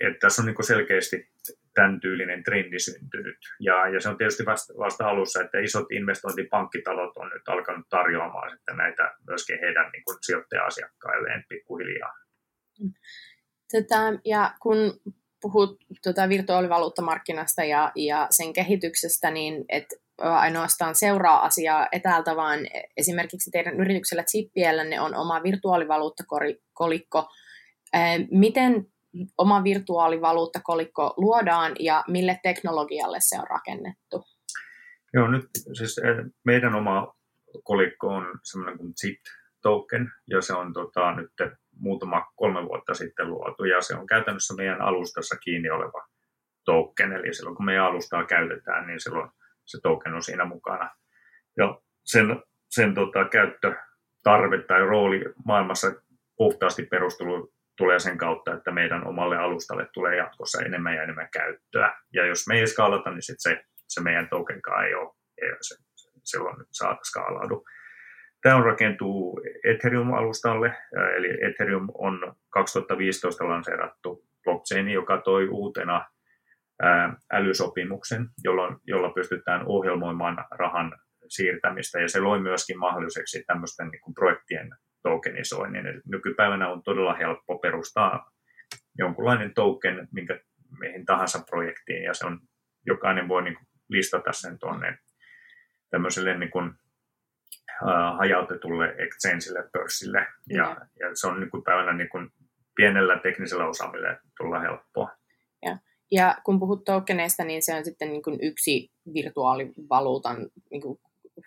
Et 0.00 0.18
tässä 0.20 0.42
on 0.42 0.46
niin 0.46 0.64
selkeästi 0.64 1.30
tämän 1.74 2.00
tyylinen 2.00 2.42
trendi 2.42 2.78
syntynyt. 2.78 3.38
Ja, 3.60 3.88
ja 3.88 4.00
se 4.00 4.08
on 4.08 4.18
tietysti 4.18 4.46
vasta, 4.46 4.74
vasta 4.78 5.08
alussa, 5.08 5.40
että 5.40 5.58
isot 5.58 5.92
investointipankkitalot 5.92 7.16
on 7.16 7.28
nyt 7.28 7.48
alkanut 7.48 7.88
tarjoamaan 7.88 8.50
sitten 8.50 8.76
näitä 8.76 9.14
myöskin 9.26 9.58
heidän 9.60 9.90
niin 9.92 10.02
sijoittaja-asiakkailleen 10.20 11.44
pikkuhiljaa. 11.48 12.14
Tätä, 13.72 14.18
ja 14.24 14.54
kun 14.62 14.76
puhut 15.40 15.84
tuota 16.02 16.28
virtuaalivaluuttamarkkinasta 16.28 17.64
ja, 17.64 17.92
ja 17.96 18.26
sen 18.30 18.52
kehityksestä, 18.52 19.30
niin 19.30 19.64
et 19.68 19.86
ainoastaan 20.20 20.94
seuraa 20.94 21.44
asiaa 21.44 21.88
etäältä, 21.92 22.36
vaan 22.36 22.60
esimerkiksi 22.96 23.50
teidän 23.50 23.80
yrityksellä 23.80 24.22
Zippiellä 24.22 24.84
ne 24.84 25.00
on 25.00 25.14
oma 25.14 25.42
virtuaalivaluuttakolikko. 25.42 27.28
Miten 28.30 28.86
oma 29.38 29.64
virtuaalivaluuttakolikko 29.64 31.14
luodaan 31.16 31.72
ja 31.78 32.04
mille 32.08 32.40
teknologialle 32.42 33.18
se 33.20 33.38
on 33.38 33.46
rakennettu? 33.50 34.24
Joo, 35.14 35.28
nyt 35.28 35.46
siis 35.72 36.00
meidän 36.44 36.74
oma 36.74 37.14
kolikko 37.64 38.06
on 38.06 38.38
semmoinen 38.44 38.78
kuin 38.78 38.92
Zip 39.00 39.20
token, 39.62 40.12
ja 40.30 40.42
se 40.42 40.52
on 40.52 40.72
tota, 40.72 41.14
nyt 41.14 41.32
muutama 41.76 42.26
kolme 42.36 42.64
vuotta 42.68 42.94
sitten 42.94 43.30
luotu, 43.30 43.64
ja 43.64 43.82
se 43.82 43.94
on 43.94 44.06
käytännössä 44.06 44.54
meidän 44.54 44.82
alustassa 44.82 45.36
kiinni 45.36 45.70
oleva 45.70 46.06
token, 46.64 47.12
eli 47.12 47.34
silloin 47.34 47.56
kun 47.56 47.64
meidän 47.64 47.84
alustaa 47.84 48.24
käytetään, 48.24 48.86
niin 48.86 49.00
silloin 49.00 49.30
se 49.70 49.78
token 49.82 50.14
on 50.14 50.22
siinä 50.22 50.44
mukana. 50.44 50.90
Ja 51.56 51.80
sen, 52.04 52.42
sen 52.70 52.94
tota, 52.94 53.24
käyttötarve 53.24 54.62
tai 54.68 54.80
rooli 54.80 55.24
maailmassa 55.44 55.92
puhtaasti 56.36 56.82
perustuu 56.82 57.52
tulee 57.76 57.98
sen 57.98 58.18
kautta, 58.18 58.54
että 58.54 58.70
meidän 58.70 59.06
omalle 59.06 59.36
alustalle 59.36 59.86
tulee 59.94 60.16
jatkossa 60.16 60.62
enemmän 60.62 60.96
ja 60.96 61.02
enemmän 61.02 61.28
käyttöä. 61.32 61.96
Ja 62.12 62.26
jos 62.26 62.48
me 62.48 62.58
ei 62.58 62.66
skaalata, 62.66 63.10
niin 63.10 63.22
sit 63.22 63.36
se, 63.38 63.64
se 63.88 64.00
meidän 64.00 64.28
tokenkaan 64.28 64.86
ei 64.86 64.94
ole, 64.94 65.14
ei 65.42 65.50
se, 65.60 65.74
silloin 66.24 66.56
saada 66.70 66.98
skaalaudu. 67.02 67.64
Tämä 68.42 68.56
on 68.56 68.64
rakentuu 68.64 69.40
Ethereum-alustalle, 69.64 70.76
eli 71.16 71.28
Ethereum 71.50 71.88
on 71.94 72.34
2015 72.50 73.48
lanseerattu 73.48 74.24
blockchain, 74.44 74.88
joka 74.88 75.18
toi 75.18 75.48
uutena 75.48 76.09
älysopimuksen, 77.32 78.28
jolla, 78.44 78.80
jolla 78.86 79.10
pystytään 79.10 79.66
ohjelmoimaan 79.66 80.44
rahan 80.50 80.92
siirtämistä, 81.28 82.00
ja 82.00 82.08
se 82.08 82.20
loi 82.20 82.40
myöskin 82.40 82.78
mahdolliseksi 82.78 83.44
tämmöisten 83.46 83.88
niin 83.88 84.00
kuin 84.00 84.14
projektien 84.14 84.70
tokenisoinnin. 85.02 85.86
Eli 85.86 86.00
nykypäivänä 86.06 86.68
on 86.68 86.82
todella 86.82 87.14
helppo 87.14 87.58
perustaa 87.58 88.30
jonkunlainen 88.98 89.54
token 89.54 90.08
minkä, 90.12 90.40
mihin 90.80 91.06
tahansa 91.06 91.44
projektiin, 91.50 92.02
ja 92.02 92.14
se 92.14 92.26
on, 92.26 92.40
jokainen 92.86 93.28
voi 93.28 93.42
niin 93.42 93.54
kuin 93.54 93.66
listata 93.88 94.32
sen 94.32 94.58
tuonne 94.58 94.98
tämmöiselle 95.90 96.38
niin 96.38 96.50
kuin, 96.50 96.66
uh, 97.82 98.18
hajautetulle 98.18 98.94
exchangelle, 98.98 99.68
pörssille, 99.72 100.26
ja, 100.48 100.76
ja 101.00 101.10
se 101.14 101.26
on 101.26 101.40
nykypäivänä 101.40 101.92
niin 101.92 102.08
kuin 102.08 102.30
pienellä 102.76 103.18
teknisellä 103.18 103.66
osaamilla 103.66 104.16
tulla 104.38 104.60
helppoa. 104.60 105.19
Ja. 106.12 106.36
kun 106.44 106.60
puhut 106.60 106.84
tokeneista, 106.84 107.44
niin 107.44 107.62
se 107.62 107.74
on 107.74 107.84
sitten 107.84 108.08
niin 108.08 108.22
kuin 108.22 108.38
yksi 108.42 108.90
virtuaalivaluutan 109.14 110.48
niin 110.70 110.82
kuin 110.82 110.98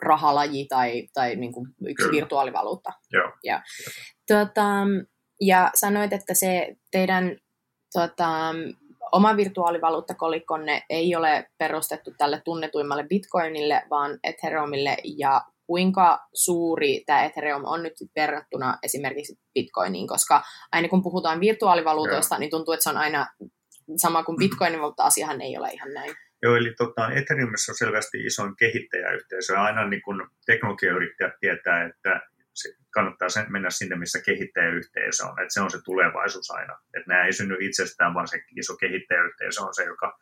rahalaji 0.01 0.65
tai, 0.65 1.07
tai 1.13 1.35
niin 1.35 1.53
kuin 1.53 1.67
yksi 1.87 2.05
Kyllä. 2.05 2.15
virtuaalivaluutta. 2.15 2.91
Joo. 3.11 3.31
Ja, 3.43 3.61
tuota, 4.27 4.67
ja 5.41 5.71
sanoit, 5.75 6.13
että 6.13 6.33
se 6.33 6.75
teidän 6.91 7.37
tuota, 7.93 8.53
oma 9.11 9.37
virtuaalivaluuttakolikkonne 9.37 10.83
ei 10.89 11.15
ole 11.15 11.49
perustettu 11.57 12.11
tälle 12.17 12.41
tunnetuimmalle 12.45 13.03
Bitcoinille, 13.07 13.83
vaan 13.89 14.19
Ethereumille, 14.23 14.97
ja 15.17 15.41
kuinka 15.67 16.19
suuri 16.33 17.03
tämä 17.05 17.23
Ethereum 17.23 17.61
on 17.65 17.83
nyt 17.83 17.93
verrattuna 18.15 18.77
esimerkiksi 18.83 19.35
Bitcoiniin, 19.53 20.07
koska 20.07 20.43
aina 20.71 20.89
kun 20.89 21.03
puhutaan 21.03 21.39
virtuaalivaluutoista, 21.39 22.35
Joo. 22.35 22.39
niin 22.39 22.49
tuntuu, 22.49 22.73
että 22.73 22.83
se 22.83 22.89
on 22.89 22.97
aina 22.97 23.27
sama 23.99 24.23
kuin 24.23 24.37
Bitcoin, 24.37 24.79
mutta 24.79 25.03
asiahan 25.03 25.41
ei 25.41 25.57
ole 25.57 25.69
ihan 25.69 25.93
näin. 25.93 26.15
Joo, 26.43 26.55
eli 26.55 26.73
tota, 26.77 27.11
Ethereumissa 27.11 27.71
on 27.71 27.75
selvästi 27.75 28.25
isoin 28.25 28.55
kehittäjäyhteisö. 28.55 29.59
Aina 29.59 29.87
niin 29.87 30.01
kun 30.01 30.29
teknologiayrittäjät 30.45 31.33
tietää, 31.39 31.85
että 31.85 32.21
se 32.53 32.69
kannattaa 32.93 33.29
sen 33.29 33.45
mennä 33.49 33.69
sinne, 33.69 33.95
missä 33.95 34.21
kehittäjäyhteisö 34.25 35.25
on. 35.25 35.41
Että 35.41 35.53
se 35.53 35.61
on 35.61 35.71
se 35.71 35.79
tulevaisuus 35.85 36.51
aina. 36.51 36.73
Että 36.73 37.07
nämä 37.07 37.25
ei 37.25 37.33
synny 37.33 37.57
itsestään, 37.59 38.13
vaan 38.13 38.27
se 38.27 38.43
iso 38.57 38.77
kehittäjäyhteisö 38.77 39.61
on 39.61 39.73
se, 39.73 39.83
joka 39.83 40.19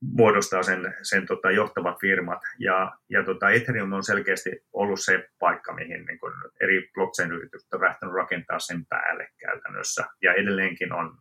muodostaa 0.00 0.62
sen, 0.62 0.94
sen 1.02 1.26
tota, 1.26 1.50
johtavat 1.50 2.00
firmat. 2.00 2.42
Ja, 2.58 2.92
ja 3.10 3.24
tota, 3.24 3.50
Ethereum 3.50 3.92
on 3.92 4.04
selkeästi 4.04 4.50
ollut 4.72 5.00
se 5.00 5.28
paikka, 5.38 5.74
mihin 5.74 6.06
niin 6.06 6.18
kun 6.18 6.32
eri 6.60 6.90
blockchain-yritykset 6.94 7.74
on 7.74 7.80
lähtenyt 7.80 8.14
rakentaa 8.14 8.58
sen 8.58 8.86
päälle 8.86 9.28
käytännössä. 9.38 10.04
Ja 10.22 10.34
edelleenkin 10.34 10.92
on 10.92 11.18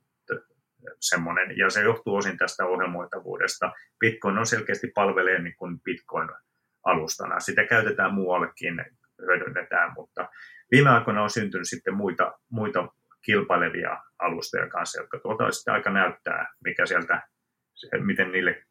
semmoinen, 1.00 1.58
ja 1.58 1.70
se 1.70 1.82
johtuu 1.82 2.16
osin 2.16 2.38
tästä 2.38 2.66
ohjelmoitavuudesta. 2.66 3.72
Bitcoin 4.00 4.38
on 4.38 4.46
selkeästi 4.46 4.92
palvelee 4.96 5.42
niin 5.42 5.56
kuin 5.58 5.80
Bitcoin-alustana. 5.82 7.40
Sitä 7.40 7.66
käytetään 7.66 8.14
muuallekin, 8.14 8.86
hyödynnetään, 9.22 9.94
mutta 9.96 10.30
viime 10.72 10.90
aikoina 10.90 11.24
on 11.24 11.30
syntynyt 11.30 11.70
sitten 11.70 11.94
muita, 11.94 12.34
muita 12.50 12.88
kilpailevia 13.26 13.98
alustoja 14.20 14.70
kanssa, 14.70 15.02
jotka 15.02 15.20
tuolta 15.20 15.52
sitten 15.52 15.74
aika 15.74 15.90
näyttää, 15.90 16.54
mikä 16.64 16.86
sieltä, 16.86 17.22
miten 18.00 18.32
niille 18.32 18.64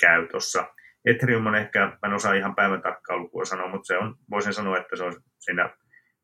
käy 0.00 0.28
tuossa. 0.28 0.74
Ethereum 1.04 1.46
on 1.46 1.54
ehkä, 1.54 1.98
en 2.06 2.12
osaa 2.12 2.32
ihan 2.32 2.54
päivän 2.54 2.82
tarkkaa 2.82 3.16
lukua 3.16 3.44
sanoa, 3.44 3.68
mutta 3.68 3.86
se 3.86 3.98
on, 3.98 4.14
voisin 4.30 4.54
sanoa, 4.54 4.78
että 4.78 4.96
se 4.96 5.04
on 5.04 5.14
siinä 5.38 5.70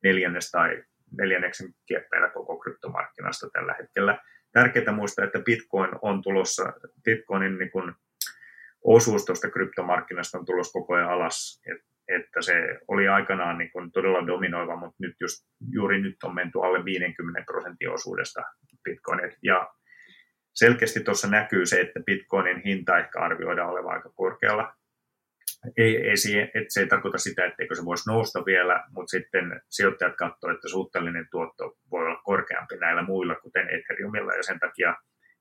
neljännes 0.02 0.50
tai 0.50 0.83
neljänneksen 1.18 1.68
kieppeillä 1.87 2.30
koko 2.30 2.59
kryptomarkkinasta 2.59 3.50
tällä 3.52 3.75
hetkellä 3.78 4.18
tärkeää 4.58 4.92
muistaa, 4.92 5.24
että 5.24 5.38
Bitcoin 5.38 5.90
on 6.02 6.22
tulossa, 6.22 6.72
Bitcoinin 7.04 7.58
niin 7.58 7.70
kuin 7.70 7.92
osuus 8.84 9.24
tuosta 9.24 9.50
kryptomarkkinasta 9.50 10.38
on 10.38 10.44
tulossa 10.44 10.72
koko 10.72 10.94
ajan 10.94 11.10
alas, 11.10 11.62
Et, 11.72 11.82
että 12.18 12.42
se 12.42 12.78
oli 12.88 13.08
aikanaan 13.08 13.58
niin 13.58 13.70
kuin 13.72 13.92
todella 13.92 14.26
dominoiva, 14.26 14.76
mutta 14.76 14.96
nyt 14.98 15.14
just, 15.20 15.36
juuri 15.72 16.02
nyt 16.02 16.16
on 16.24 16.34
menty 16.34 16.58
alle 16.62 16.84
50 16.84 17.42
prosentin 17.46 17.90
osuudesta 17.90 18.42
Bitcoin. 18.84 19.20
Ja 19.42 19.68
selkeästi 20.54 21.00
tuossa 21.00 21.28
näkyy 21.28 21.66
se, 21.66 21.80
että 21.80 22.00
Bitcoinin 22.06 22.62
hinta 22.64 22.98
ehkä 22.98 23.20
arvioidaan 23.20 23.70
olevan 23.70 23.94
aika 23.94 24.10
korkealla 24.14 24.74
ei, 25.76 25.96
ei, 25.96 26.14
että 26.54 26.68
se 26.68 26.80
ei 26.80 26.86
tarkoita 26.86 27.18
sitä, 27.18 27.46
etteikö 27.46 27.74
se 27.74 27.84
voisi 27.84 28.10
nousta 28.10 28.44
vielä, 28.44 28.84
mutta 28.90 29.10
sitten 29.10 29.60
sijoittajat 29.68 30.16
katsovat, 30.16 30.54
että 30.54 30.68
suhteellinen 30.68 31.28
tuotto 31.30 31.76
voi 31.90 32.06
olla 32.06 32.20
korkeampi 32.24 32.76
näillä 32.76 33.02
muilla, 33.02 33.34
kuten 33.34 33.68
Ethereumilla, 33.70 34.34
ja 34.34 34.42
sen 34.42 34.60
takia 34.60 34.94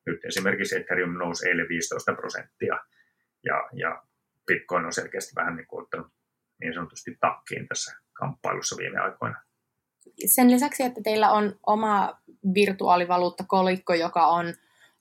nyt 0.05 0.25
esimerkiksi 0.25 0.75
Ethereum 0.75 1.17
nousi 1.17 1.50
eilen 1.50 1.69
15 1.69 2.13
prosenttia, 2.13 2.79
ja, 3.43 3.69
ja 3.74 4.03
Bitcoin 4.47 4.86
on 4.86 4.93
selkeästi 4.93 5.36
vähän 5.36 5.55
niin 5.55 5.67
kuin 5.67 5.83
ottanut 5.83 6.07
niin 6.62 6.74
sanotusti 6.74 7.17
takkiin 7.19 7.67
tässä 7.67 7.97
kamppailussa 8.13 8.77
viime 8.77 9.00
aikoina. 9.00 9.41
Sen 10.25 10.51
lisäksi, 10.51 10.83
että 10.83 11.01
teillä 11.03 11.31
on 11.31 11.55
oma 11.67 12.19
virtuaalivaluuttakolikko, 12.53 13.93
joka 13.93 14.27
on 14.27 14.53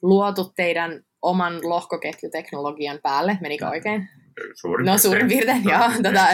luotu 0.02 0.52
teidän 0.56 1.04
oman 1.22 1.68
lohkoketjuteknologian 1.68 2.98
päälle, 3.02 3.38
menikö 3.40 3.68
oikein? 3.68 4.08
Suurin 4.54 4.86
no 4.86 4.98
suurin 4.98 5.28
piirtein, 5.28 5.64
joo. 5.64 5.90
Tota, 6.02 6.26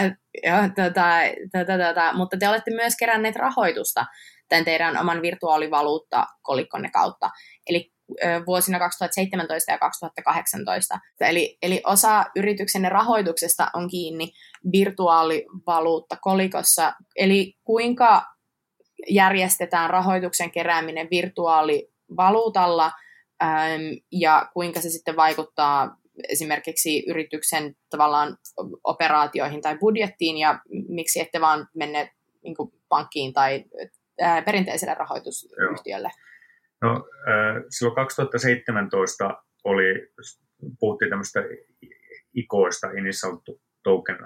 joo 0.43 0.61
tota, 0.75 1.07
tota, 1.51 1.77
tota, 1.87 2.13
mutta 2.13 2.37
te 2.37 2.49
olette 2.49 2.71
myös 2.71 2.93
keränneet 2.99 3.35
rahoitusta 3.35 4.05
tämän 4.49 4.65
teidän 4.65 4.97
oman 4.97 5.21
virtuaalivaluutta-kolikkonne 5.21 6.89
kautta. 6.93 7.29
Eli 7.69 7.93
vuosina 8.47 8.79
2017 8.79 9.71
ja 9.71 9.77
2018. 9.77 10.99
Eli, 11.19 11.57
eli 11.61 11.81
osa 11.85 12.25
yrityksenne 12.35 12.89
rahoituksesta 12.89 13.67
on 13.73 13.89
kiinni 13.89 14.31
virtuaalivaluutta-kolikossa. 14.71 16.93
Eli 17.15 17.53
kuinka 17.63 18.25
järjestetään 19.09 19.89
rahoituksen 19.89 20.51
kerääminen 20.51 21.07
virtuaalivaluutalla 21.11 22.91
ja 24.11 24.49
kuinka 24.53 24.81
se 24.81 24.89
sitten 24.89 25.15
vaikuttaa 25.15 25.97
esimerkiksi 26.29 27.09
yrityksen 27.09 27.75
tavallaan 27.89 28.37
operaatioihin 28.83 29.61
tai 29.61 29.77
budjettiin 29.77 30.37
ja 30.37 30.59
miksi 30.89 31.19
ette 31.19 31.41
vaan 31.41 31.67
menne 31.75 32.11
niin 32.43 32.55
pankkiin 32.89 33.33
tai 33.33 33.65
ää, 34.21 34.41
perinteiselle 34.41 34.93
rahoitusyhtiölle? 34.93 36.11
Joo. 36.81 36.93
No, 36.93 37.07
äh, 37.27 37.63
silloin 37.69 37.95
2017 37.95 39.43
oli, 39.63 40.07
puhuttiin 40.79 41.09
tämmöistä 41.09 41.39
ikoista, 42.33 42.87
initial 42.91 43.37
token 43.83 44.17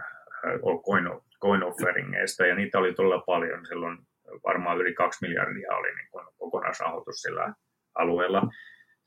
coin, 0.85 1.05
coin 1.41 1.63
offeringeista, 1.63 2.45
ja 2.45 2.55
niitä 2.55 2.79
oli 2.79 2.93
todella 2.93 3.23
paljon. 3.25 3.65
Silloin 3.65 3.97
varmaan 4.45 4.77
yli 4.77 4.93
2 4.93 5.27
miljardia 5.27 5.73
oli 5.73 5.95
niin 5.95 6.07
kuin 6.11 6.25
kokonaisrahoitus 6.37 7.21
sillä 7.21 7.53
alueella 7.95 8.41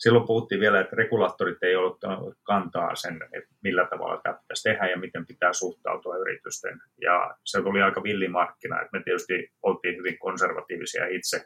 silloin 0.00 0.26
puhuttiin 0.26 0.60
vielä, 0.60 0.80
että 0.80 0.96
regulaattorit 0.96 1.62
ei 1.62 1.76
ollut 1.76 1.98
kantaa 2.42 2.94
sen, 2.94 3.20
että 3.32 3.54
millä 3.62 3.86
tavalla 3.90 4.20
tämä 4.22 4.38
pitäisi 4.38 4.68
tehdä 4.68 4.86
ja 4.86 4.96
miten 4.96 5.26
pitää 5.26 5.52
suhtautua 5.52 6.16
yritysten. 6.16 6.80
Ja 7.00 7.36
se 7.44 7.62
tuli 7.62 7.82
aika 7.82 8.02
villimarkkina, 8.02 8.80
että 8.80 8.98
me 8.98 9.02
tietysti 9.04 9.52
oltiin 9.62 9.96
hyvin 9.96 10.18
konservatiivisia 10.18 11.06
itse 11.06 11.44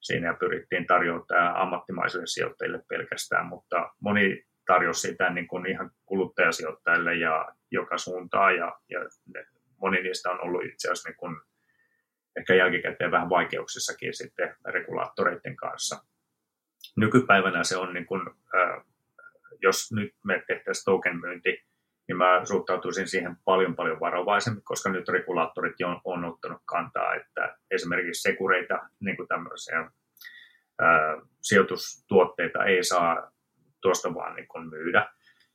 siinä 0.00 0.26
ja 0.26 0.34
pyrittiin 0.34 0.86
tarjota 0.86 1.50
ammattimaisille 1.54 2.26
sijoittajille 2.26 2.82
pelkästään, 2.88 3.46
mutta 3.46 3.90
moni 4.00 4.44
tarjosi 4.66 5.00
sitä 5.00 5.30
niin 5.30 5.48
kuin 5.48 5.66
ihan 5.66 5.90
kuluttajasijoittajille 6.04 7.14
ja 7.14 7.48
joka 7.70 7.98
suuntaan 7.98 8.56
ja, 8.56 8.78
ja 8.88 9.00
moni 9.80 10.02
niistä 10.02 10.30
on 10.30 10.44
ollut 10.44 10.64
itse 10.64 10.88
asiassa 10.88 11.08
niin 11.08 11.16
kuin 11.16 11.36
ehkä 12.38 12.54
jälkikäteen 12.54 13.10
vähän 13.10 13.28
vaikeuksissakin 13.28 14.14
sitten 14.14 14.56
regulaattoreiden 14.64 15.56
kanssa. 15.56 16.09
Nykypäivänä 16.96 17.64
se 17.64 17.76
on, 17.76 17.94
niin 17.94 18.06
kuin, 18.06 18.22
jos 19.62 19.92
nyt 19.92 20.14
me 20.24 20.42
tehtäisiin 20.46 20.84
token-myynti, 20.84 21.64
niin 22.08 22.16
mä 22.16 22.40
suhtautuisin 22.44 23.08
siihen 23.08 23.36
paljon 23.44 23.76
paljon 23.76 24.00
varovaisemmin, 24.00 24.64
koska 24.64 24.90
nyt 24.90 25.08
regulaattorit 25.08 25.74
on, 25.84 26.00
on 26.04 26.24
ottanut 26.24 26.62
kantaa, 26.64 27.14
että 27.14 27.58
esimerkiksi 27.70 28.22
sekureita, 28.22 28.78
niin 29.00 29.16
kuin 29.16 29.28
tämmöisiä 29.28 29.90
ää, 30.80 31.16
sijoitustuotteita 31.42 32.64
ei 32.64 32.84
saa 32.84 33.32
tuosta 33.80 34.14
vaan 34.14 34.36
niin 34.36 34.48
kuin 34.48 34.68
myydä, 34.70 35.10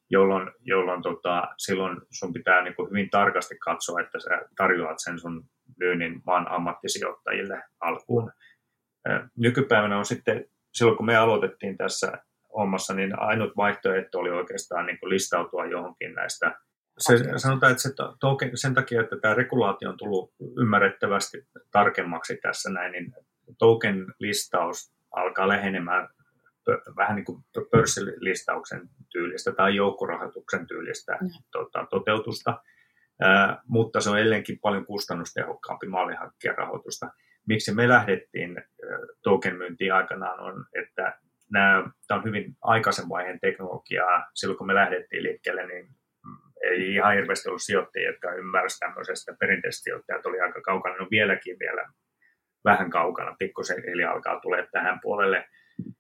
jolloin, 0.10 0.52
jolloin 0.62 1.02
tota, 1.02 1.48
silloin 1.58 2.02
sun 2.12 2.34
pitää 2.34 2.64
niin 2.64 2.76
kuin 2.76 2.90
hyvin 2.90 3.10
tarkasti 3.10 3.58
katsoa, 3.58 4.02
että 4.02 4.20
sä 4.20 4.30
tarjoat 4.58 4.98
sen 4.98 5.20
sun 5.20 5.46
myynnin 5.80 6.22
maan 6.26 6.52
ammattisijoittajille 6.52 7.64
alkuun. 7.80 8.32
Nykypäivänä 9.38 9.98
on 9.98 10.06
sitten, 10.06 10.46
silloin 10.76 10.98
kun 10.98 11.06
me 11.06 11.16
aloitettiin 11.16 11.78
tässä 11.78 12.12
hommassa, 12.58 12.94
niin 12.94 13.20
ainut 13.20 13.58
vaihtoehto 13.58 14.20
oli 14.20 14.30
oikeastaan 14.30 14.86
niin 14.86 15.00
kuin 15.00 15.10
listautua 15.10 15.66
johonkin 15.66 16.14
näistä. 16.14 16.60
Se, 16.98 17.18
sanotaan, 17.38 17.72
että 17.72 17.82
se 17.82 17.90
token, 18.20 18.52
sen 18.58 18.74
takia, 18.74 19.02
että 19.02 19.16
tämä 19.22 19.34
regulaatio 19.34 19.90
on 19.90 19.98
tullut 19.98 20.34
ymmärrettävästi 20.58 21.48
tarkemmaksi 21.72 22.38
tässä 22.42 22.70
näin, 22.70 22.92
niin 22.92 23.14
token 23.60 24.06
listaus 24.20 24.94
alkaa 25.12 25.48
lähenemään 25.48 26.10
vähän 26.96 27.16
niin 27.16 27.26
kuin 27.26 27.44
pörssilistauksen 27.72 28.90
tyylistä 29.12 29.52
tai 29.52 29.76
joukkorahoituksen 29.76 30.68
tyylistä 30.68 31.18
mm. 31.22 31.30
tota, 31.52 31.88
toteutusta, 31.90 32.62
ää, 33.22 33.62
mutta 33.68 34.02
se 34.02 34.10
on 34.10 34.20
edelleenkin 34.20 34.60
paljon 34.60 34.86
kustannustehokkaampi 34.86 35.88
malli 35.88 36.16
hankkia 36.16 36.54
rahoitusta. 36.54 37.10
Miksi 37.48 37.76
me 37.76 37.90
lähdettiin 37.90 38.64
token 39.24 39.56
myyntiin 39.56 39.94
aikanaan 39.94 40.40
on, 40.40 40.66
että 40.74 41.20
nämä, 41.52 41.90
tämä 42.08 42.18
on 42.18 42.26
hyvin 42.26 42.56
aikaisen 42.62 43.10
vaiheen 43.10 43.40
teknologiaa. 43.40 44.26
Silloin 44.34 44.58
kun 44.58 44.68
me 44.68 44.76
lähdettiin 44.76 45.24
liikkeelle, 45.24 45.68
niin 45.68 45.86
mm, 46.26 46.72
ei 46.72 46.94
ihan 46.94 47.14
hirveästi 47.14 47.50
ollut 47.50 47.62
sijoittajia, 47.62 48.10
jotka 48.10 48.34
ymmärsivät 48.34 48.80
tämmöisestä. 48.80 49.36
Perinteiset 49.40 49.84
sijoittajat 49.84 50.26
oli 50.26 50.40
aika 50.40 50.62
kaukana, 50.62 50.96
no 50.96 51.08
vieläkin 51.12 51.58
vielä 51.60 51.90
vähän 52.66 52.90
kaukana, 52.90 53.36
pikkusen 53.40 53.84
eli 53.90 54.04
alkaa 54.04 54.40
tulee 54.40 54.68
tähän 54.72 55.00
puolelle. 55.02 55.46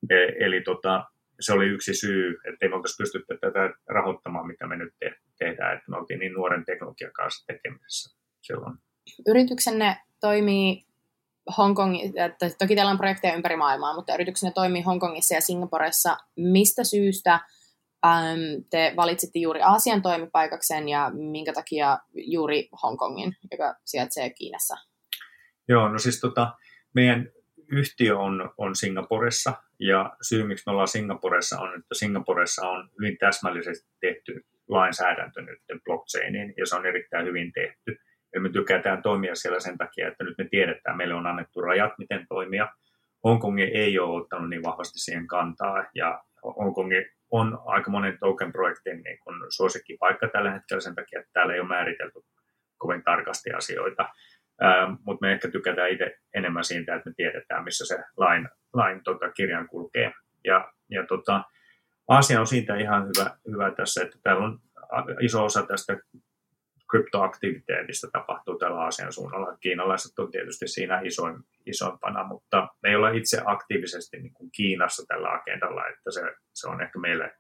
E, 0.10 0.16
eli 0.40 0.62
tota, 0.62 1.06
se 1.40 1.54
oli 1.54 1.66
yksi 1.66 1.94
syy, 1.94 2.38
että 2.48 2.68
me 2.68 2.76
oltaisi 2.76 2.96
pystytty 2.98 3.38
tätä 3.42 3.74
rahoittamaan, 3.88 4.48
mitä 4.48 4.68
me 4.68 4.76
nyt 4.78 4.94
te- 5.00 5.16
tehdään, 5.40 5.78
että 5.78 5.92
me 5.92 5.98
oltiin 5.98 6.20
niin 6.20 6.34
nuoren 6.34 6.66
teknologian 6.66 7.14
kanssa 7.14 7.46
tekemisessä 7.48 8.20
silloin. 8.42 8.78
Yrityksenne 9.28 9.98
toimii 10.22 10.86
Hongkongissa, 11.58 12.26
että 12.26 12.50
toki 12.60 12.76
teillä 12.76 12.92
on 12.92 12.98
projekteja 12.98 13.36
ympäri 13.36 13.56
maailmaa, 13.56 13.96
mutta 13.96 14.14
yrityksenne 14.14 14.54
toimii 14.54 14.82
Hongkongissa 14.82 15.36
ja 15.36 15.42
Singaporessa. 15.42 16.18
Mistä 16.36 16.84
syystä 16.84 17.40
ähm, 18.06 18.40
te 18.70 18.94
valitsitte 18.96 19.40
juuri 19.40 19.62
Aasian 19.62 20.02
toimipaikakseen 20.02 20.90
ja 20.90 21.12
minkä 21.14 21.54
takia 21.54 21.98
juuri 22.14 22.70
Hongkongin, 22.84 23.36
joka 23.52 23.76
sijaitsee 23.86 24.30
Kiinassa? 24.30 24.76
Joo, 25.68 25.90
no 25.90 26.00
siis 26.00 26.20
tota, 26.20 26.54
meidän 26.94 27.30
yhtiö 27.72 28.18
on, 28.18 28.50
on 28.58 28.76
Singaporessa 28.76 29.54
ja 29.80 30.16
syy, 30.22 30.44
miksi 30.44 30.64
me 30.66 30.72
ollaan 30.72 30.88
Singaporessa 30.88 31.60
on, 31.60 31.70
että 31.70 31.96
Singaporessa 31.96 32.70
on 32.70 32.90
hyvin 33.00 33.18
täsmällisesti 33.18 33.90
tehty 34.02 34.46
lainsäädäntö 34.68 35.42
nyt 35.42 35.84
blockchainiin 35.84 36.54
ja 36.58 36.66
se 36.66 36.76
on 36.76 36.86
erittäin 36.86 37.26
hyvin 37.26 37.54
tehty. 37.54 37.98
Ja 38.36 38.42
me 38.42 38.50
tykätään 38.50 39.02
toimia 39.02 39.36
siellä 39.36 39.60
sen 39.60 39.78
takia, 39.78 40.08
että 40.08 40.24
nyt 40.24 40.38
me 40.38 40.48
tiedetään, 40.52 40.98
meille 40.98 41.14
on 41.14 41.28
annettu 41.28 41.62
rajat, 41.62 41.94
miten 41.98 42.26
toimia. 42.30 42.68
Hongkong 43.24 43.60
ei 43.60 44.00
ole 44.00 44.22
ottanut 44.22 44.50
niin 44.50 44.64
vahvasti 44.64 45.00
siihen 45.00 45.28
kantaa 45.28 45.86
ja 45.96 46.24
Hongkong 46.44 46.92
on 47.32 47.60
aika 47.66 47.92
monen 47.92 48.18
token-projektin 48.20 49.04
niin 49.04 49.20
kuin 49.24 49.36
suosikkipaikka 49.50 50.28
tällä 50.28 50.52
hetkellä 50.52 50.82
sen 50.82 50.96
takia, 50.96 51.20
että 51.20 51.32
täällä 51.34 51.54
ei 51.54 51.60
ole 51.60 51.68
määritelty 51.68 52.20
kovin 52.78 53.04
tarkasti 53.04 53.52
asioita. 53.52 54.10
Ähm, 54.64 54.94
mutta 55.06 55.26
me 55.26 55.32
ehkä 55.32 55.52
tykätään 55.52 55.90
itse 55.90 56.18
enemmän 56.34 56.64
siitä, 56.64 56.96
että 56.96 57.10
me 57.10 57.14
tiedetään, 57.18 57.64
missä 57.64 57.86
se 57.86 58.04
lain, 58.18 58.50
lain 58.74 59.04
tota, 59.04 59.32
kirjan 59.32 59.68
kulkee. 59.68 60.12
Ja, 60.44 60.72
ja 60.90 61.06
tota, 61.06 61.44
asia 62.08 62.40
on 62.40 62.48
siitä 62.48 62.76
ihan 62.76 63.08
hyvä, 63.08 63.38
hyvä 63.48 63.72
tässä, 63.72 64.04
että 64.04 64.18
täällä 64.24 64.46
on 64.46 64.60
iso 65.22 65.46
osa 65.46 65.66
tästä 65.66 65.98
kryptoaktiviteetista 66.96 68.08
tapahtuu 68.12 68.58
tällä 68.58 68.80
Aasian 68.80 69.14
suunnalla. 69.14 69.58
Kiinalaiset 69.58 70.20
on 70.20 70.32
tietysti 70.32 70.68
siinä 70.68 71.02
isoin, 71.04 71.36
isoimpana, 71.66 72.24
mutta 72.24 72.68
me 72.84 72.90
ei 72.90 72.96
olla 72.96 73.10
itse 73.10 73.42
aktiivisesti 73.46 74.20
niin 74.20 74.34
kuin 74.34 74.52
Kiinassa 74.52 75.04
tällä 75.08 75.32
agendalla, 75.32 75.88
että 75.88 76.12
se, 76.12 76.22
se 76.54 76.68
on 76.68 76.82
ehkä 76.82 77.00
meille 77.00 77.36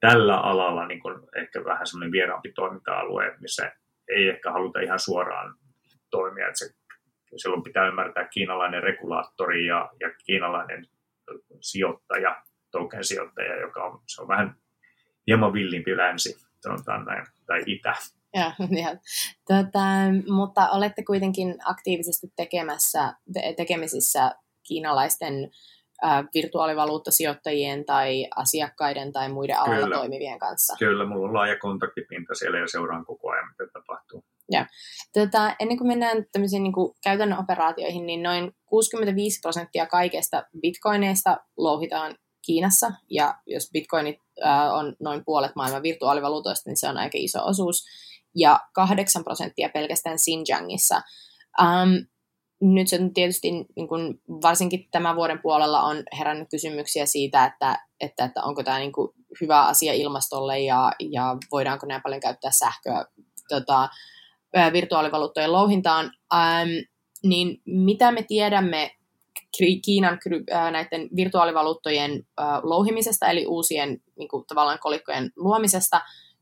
tällä 0.00 0.36
alalla 0.36 0.86
niin 0.86 1.00
kuin 1.00 1.20
ehkä 1.36 1.64
vähän 1.64 1.86
semmoinen 1.86 2.12
vieraampi 2.12 2.52
toiminta-alue, 2.52 3.36
missä 3.40 3.72
ei 4.08 4.28
ehkä 4.28 4.52
haluta 4.52 4.80
ihan 4.80 4.98
suoraan 4.98 5.54
toimia. 6.10 6.46
Että 6.46 6.58
se, 6.58 6.74
silloin 7.36 7.62
pitää 7.62 7.88
ymmärtää 7.88 8.28
kiinalainen 8.28 8.82
regulaattori 8.82 9.66
ja, 9.66 9.90
ja 10.00 10.10
kiinalainen 10.24 10.86
sijoittaja, 11.60 12.42
token 12.70 13.04
sijoittaja, 13.04 13.60
joka 13.60 13.84
on, 13.84 14.02
se 14.06 14.22
on 14.22 14.28
vähän 14.28 14.54
hieman 15.26 15.52
villimpi 15.52 15.96
länsi, 15.96 16.36
sanotaan 16.60 17.04
näin, 17.04 17.26
tai 17.46 17.62
itä. 17.66 17.94
Ja, 18.34 18.52
ja, 18.82 18.96
tota, 19.48 19.84
mutta 20.34 20.70
olette 20.70 21.04
kuitenkin 21.04 21.54
aktiivisesti 21.64 22.32
tekemässä, 22.36 23.14
tekemisissä 23.56 24.32
kiinalaisten 24.62 25.50
äh, 26.04 26.24
virtuaalivaluuttasijoittajien 26.34 27.84
tai 27.84 28.26
asiakkaiden 28.36 29.12
tai 29.12 29.28
muiden 29.28 29.58
alalla 29.58 29.84
Kyllä. 29.84 29.96
toimivien 29.96 30.38
kanssa. 30.38 30.76
Kyllä, 30.78 31.06
mulla 31.06 31.28
on 31.28 31.34
laaja 31.34 31.58
kontaktipinta 31.58 32.34
siellä 32.34 32.58
ja 32.58 32.68
seuraan 32.68 33.06
koko 33.06 33.30
ajan, 33.30 33.48
mitä 33.48 33.72
tapahtuu. 33.72 34.24
Ja, 34.50 34.66
tota, 35.12 35.54
ennen 35.60 35.78
kuin 35.78 35.88
mennään 35.88 36.26
tämmöisiin 36.32 36.62
niin 36.62 36.72
kuin 36.72 36.94
käytännön 37.04 37.38
operaatioihin, 37.38 38.06
niin 38.06 38.22
noin 38.22 38.52
65 38.66 39.40
prosenttia 39.42 39.86
kaikesta 39.86 40.42
bitcoineista 40.60 41.36
louhitaan 41.56 42.14
Kiinassa, 42.46 42.92
ja 43.10 43.34
jos 43.46 43.70
bitcoinit 43.72 44.18
äh, 44.44 44.74
on 44.74 44.96
noin 45.00 45.24
puolet 45.24 45.52
maailman 45.56 45.82
virtuaalivaluutoista, 45.82 46.70
niin 46.70 46.76
se 46.76 46.88
on 46.88 46.96
aika 46.96 47.18
iso 47.18 47.46
osuus, 47.46 47.84
ja 48.36 48.60
8 48.72 49.24
prosenttia 49.24 49.68
pelkästään 49.68 50.16
Xinjiangissa. 50.18 51.02
Um, 51.60 52.06
nyt 52.60 52.88
se 52.88 52.98
tietysti 53.14 53.50
niin 53.50 53.88
kun 53.88 54.20
varsinkin 54.28 54.88
tämän 54.90 55.16
vuoden 55.16 55.38
puolella 55.42 55.82
on 55.82 56.02
herännyt 56.18 56.48
kysymyksiä 56.50 57.06
siitä, 57.06 57.44
että, 57.44 57.78
että, 58.00 58.24
että 58.24 58.42
onko 58.42 58.62
tämä 58.62 58.78
niin 58.78 58.92
hyvä 59.40 59.62
asia 59.62 59.92
ilmastolle 59.92 60.60
ja, 60.60 60.92
ja 61.10 61.36
voidaanko 61.52 61.86
näin 61.86 62.02
paljon 62.02 62.20
käyttää 62.20 62.50
sähköä 62.50 63.04
tota, 63.48 63.88
virtuaalivaluuttojen 64.72 65.52
louhintaan, 65.52 66.12
ähm, 66.34 66.68
niin 67.22 67.62
mitä 67.66 68.12
me 68.12 68.22
tiedämme 68.22 68.90
Kiinan 69.84 70.18
näiden 70.70 71.08
virtuaalivaluuttojen 71.16 72.26
louhimisesta, 72.62 73.26
eli 73.26 73.46
uusien 73.46 74.02
niin 74.18 74.28
kuin, 74.28 74.44
tavallaan 74.46 74.78
kolikkojen 74.78 75.30
luomisesta, 75.36 76.00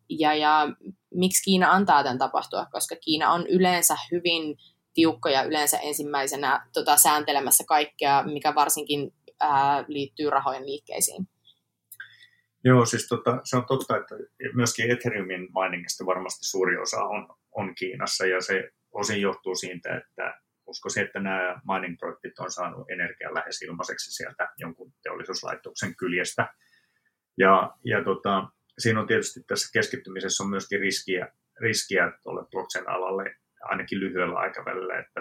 ja, 0.09 0.35
ja 0.35 0.69
miksi 1.15 1.43
Kiina 1.45 1.73
antaa 1.73 2.03
tämän 2.03 2.19
tapahtua, 2.19 2.67
koska 2.73 2.97
Kiina 2.97 3.33
on 3.33 3.47
yleensä 3.47 3.97
hyvin 4.13 4.57
tiukkoja 4.95 5.43
yleensä 5.43 5.79
ensimmäisenä 5.79 6.67
tota, 6.73 6.97
sääntelemässä 6.97 7.65
kaikkea, 7.69 8.23
mikä 8.23 8.55
varsinkin 8.55 9.15
ää, 9.41 9.85
liittyy 9.89 10.31
rahojen 10.31 10.67
liikkeisiin. 10.67 11.29
Joo, 12.65 12.87
siis 12.87 13.09
tota, 13.09 13.41
se 13.45 13.57
on 13.57 13.67
totta, 13.67 13.97
että 13.97 14.15
myöskin 14.55 14.91
Ethereumin 14.91 15.41
miningista 15.41 16.07
varmasti 16.07 16.47
suuri 16.47 16.79
osa 16.79 17.05
on, 17.05 17.29
on 17.53 17.75
Kiinassa 17.75 18.27
ja 18.27 18.41
se 18.41 18.71
osin 18.93 19.21
johtuu 19.21 19.55
siitä, 19.55 19.97
että 19.97 20.41
uskoisin, 20.67 21.05
että 21.05 21.21
nämä 21.21 21.61
mining-projektit 21.65 22.39
on 22.39 22.51
saanut 22.51 22.91
energian 22.91 23.35
lähes 23.35 23.63
ilmaiseksi 23.63 24.13
sieltä 24.13 24.49
jonkun 24.59 24.93
teollisuuslaitoksen 25.03 25.97
kyljestä. 25.97 26.55
Ja, 27.39 27.71
ja 27.85 28.05
tota, 28.05 28.49
siinä 28.81 29.01
on 29.01 29.07
tietysti 29.07 29.41
tässä 29.47 29.71
keskittymisessä 29.73 30.43
on 30.43 30.51
myöskin 30.51 30.81
riskiä, 30.81 31.29
riskiä 31.61 32.13
tuolle 32.23 32.45
blockchain-alalle 32.51 33.35
ainakin 33.61 34.01
lyhyellä 34.01 34.39
aikavälillä, 34.39 34.99
että 34.99 35.21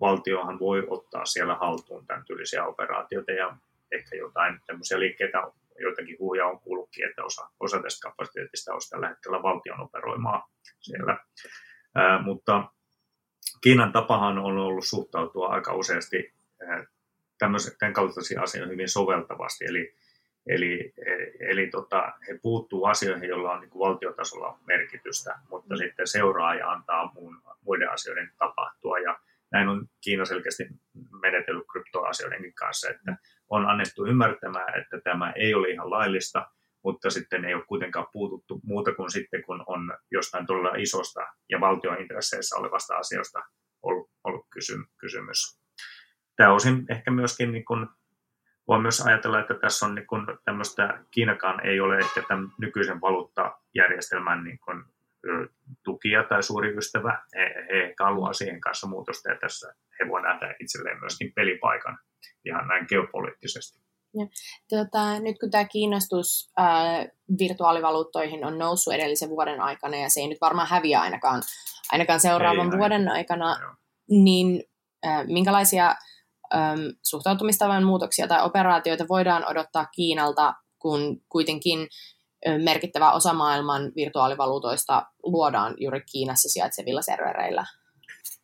valtiohan 0.00 0.58
voi 0.58 0.86
ottaa 0.90 1.24
siellä 1.24 1.54
haltuun 1.54 2.06
tämän 2.06 2.24
tyylisiä 2.24 2.66
operaatioita 2.66 3.32
ja 3.32 3.56
ehkä 3.92 4.16
jotain 4.16 4.60
tämmöisiä 4.66 4.98
liikkeitä, 4.98 5.38
joitakin 5.80 6.16
huuja 6.18 6.46
on 6.46 6.60
kuullutkin, 6.60 7.08
että 7.08 7.24
osa, 7.24 7.48
osa 7.60 7.82
tästä 7.82 8.08
kapasiteetista 8.08 8.72
olisi 8.72 8.90
tällä 8.90 9.08
hetkellä 9.08 9.42
valtion 9.42 9.80
operoimaa 9.80 10.48
siellä. 10.80 11.18
Ää, 11.94 12.22
mutta 12.22 12.68
Kiinan 13.60 13.92
tapahan 13.92 14.38
on 14.38 14.58
ollut 14.58 14.84
suhtautua 14.84 15.48
aika 15.48 15.74
useasti 15.74 16.34
tämän 17.78 17.92
kaltaisia 17.92 18.42
asioita 18.42 18.70
hyvin 18.70 18.88
soveltavasti. 18.88 19.64
Eli, 19.64 19.94
eli, 20.46 20.92
eli 21.40 21.66
tota, 21.66 22.12
he 22.28 22.38
puuttuu 22.42 22.84
asioihin, 22.84 23.28
joilla 23.28 23.52
on 23.52 23.60
niin 23.60 23.70
kuin 23.70 23.88
valtiotasolla 23.88 24.58
merkitystä, 24.66 25.38
mutta 25.50 25.74
mm. 25.74 25.78
sitten 25.78 26.06
seuraa 26.06 26.54
ja 26.54 26.70
antaa 26.70 27.12
muun, 27.14 27.42
muiden 27.60 27.90
asioiden 27.90 28.30
tapahtua. 28.38 28.98
Ja 28.98 29.20
näin 29.52 29.68
on 29.68 29.86
Kiina 30.04 30.24
selkeästi 30.24 30.64
menetellyt 31.20 31.64
kryptoasioidenkin 31.72 32.54
kanssa, 32.54 32.90
että 32.90 33.16
on 33.48 33.66
annettu 33.66 34.06
ymmärtämään, 34.06 34.80
että 34.80 35.00
tämä 35.00 35.32
ei 35.36 35.54
ole 35.54 35.68
ihan 35.68 35.90
laillista, 35.90 36.50
mutta 36.84 37.10
sitten 37.10 37.44
ei 37.44 37.54
ole 37.54 37.64
kuitenkaan 37.68 38.06
puututtu 38.12 38.60
muuta 38.64 38.94
kuin 38.94 39.10
sitten, 39.10 39.42
kun 39.42 39.64
on 39.66 39.98
jostain 40.10 40.46
todella 40.46 40.74
isosta 40.76 41.20
ja 41.48 41.60
valtion 41.60 42.00
intresseissä 42.00 42.56
olevasta 42.56 42.96
asiasta 42.96 43.40
ollut, 43.82 44.10
ollut 44.24 44.46
kysymys. 45.00 45.62
Tämä 46.36 46.52
osin 46.52 46.84
ehkä 46.90 47.10
myöskin 47.10 47.52
niin 47.52 47.64
kuin, 47.64 47.88
voi 48.68 48.82
myös 48.82 49.00
ajatella, 49.00 49.40
että 49.40 49.54
tässä 49.54 49.86
on 49.86 49.94
niin 49.94 50.06
kuin 50.06 50.26
tämmöistä, 50.44 50.98
Kiinakaan 51.10 51.66
ei 51.66 51.80
ole 51.80 51.98
ehkä 51.98 52.22
tämän 52.28 52.48
nykyisen 52.60 53.00
valuuttajärjestelmän 53.00 54.44
niin 54.44 54.58
kuin, 54.58 54.84
tukija 55.84 56.24
tai 56.24 56.42
suuri 56.42 56.76
ystävä. 56.76 57.22
He, 57.34 57.40
he 57.40 57.82
ehkä 57.84 58.04
haluaa 58.04 58.32
siihen 58.32 58.60
kanssa 58.60 58.86
muutosta 58.86 59.30
ja 59.30 59.38
tässä 59.40 59.74
he 60.00 60.08
voivat 60.08 60.28
nähdä 60.28 60.54
itselleen 60.60 61.00
myöskin 61.00 61.32
pelipaikan 61.32 61.98
ihan 62.44 62.68
näin 62.68 62.86
geopoliittisesti. 62.88 63.82
Ja, 64.14 64.26
tota, 64.68 65.20
nyt 65.20 65.36
kun 65.40 65.50
tämä 65.50 65.64
kiinnostus 65.64 66.52
ää, 66.56 67.06
virtuaalivaluuttoihin 67.38 68.44
on 68.44 68.58
noussut 68.58 68.94
edellisen 68.94 69.28
vuoden 69.28 69.60
aikana, 69.60 69.96
ja 69.96 70.10
se 70.10 70.20
ei 70.20 70.28
nyt 70.28 70.40
varmaan 70.40 70.68
häviä 70.68 71.00
ainakaan, 71.00 71.42
ainakaan 71.92 72.20
seuraavan 72.20 72.72
ei, 72.72 72.78
vuoden 72.78 73.08
aikana, 73.08 73.56
Joo. 73.60 73.74
niin 74.08 74.64
ää, 75.02 75.24
minkälaisia 75.24 75.94
ää, 76.52 76.76
suhtautumistavan 77.02 77.84
muutoksia 77.84 78.28
tai 78.28 78.44
operaatioita 78.44 79.04
voidaan 79.08 79.50
odottaa 79.50 79.86
Kiinalta, 79.86 80.54
kun 80.78 81.20
kuitenkin 81.28 81.88
merkittävä 82.64 83.12
osa 83.12 83.32
maailman 83.32 83.92
virtuaalivaluutoista 83.96 85.06
luodaan 85.22 85.74
juuri 85.76 86.00
Kiinassa 86.12 86.48
sijaitsevilla 86.48 87.02
servereillä? 87.02 87.64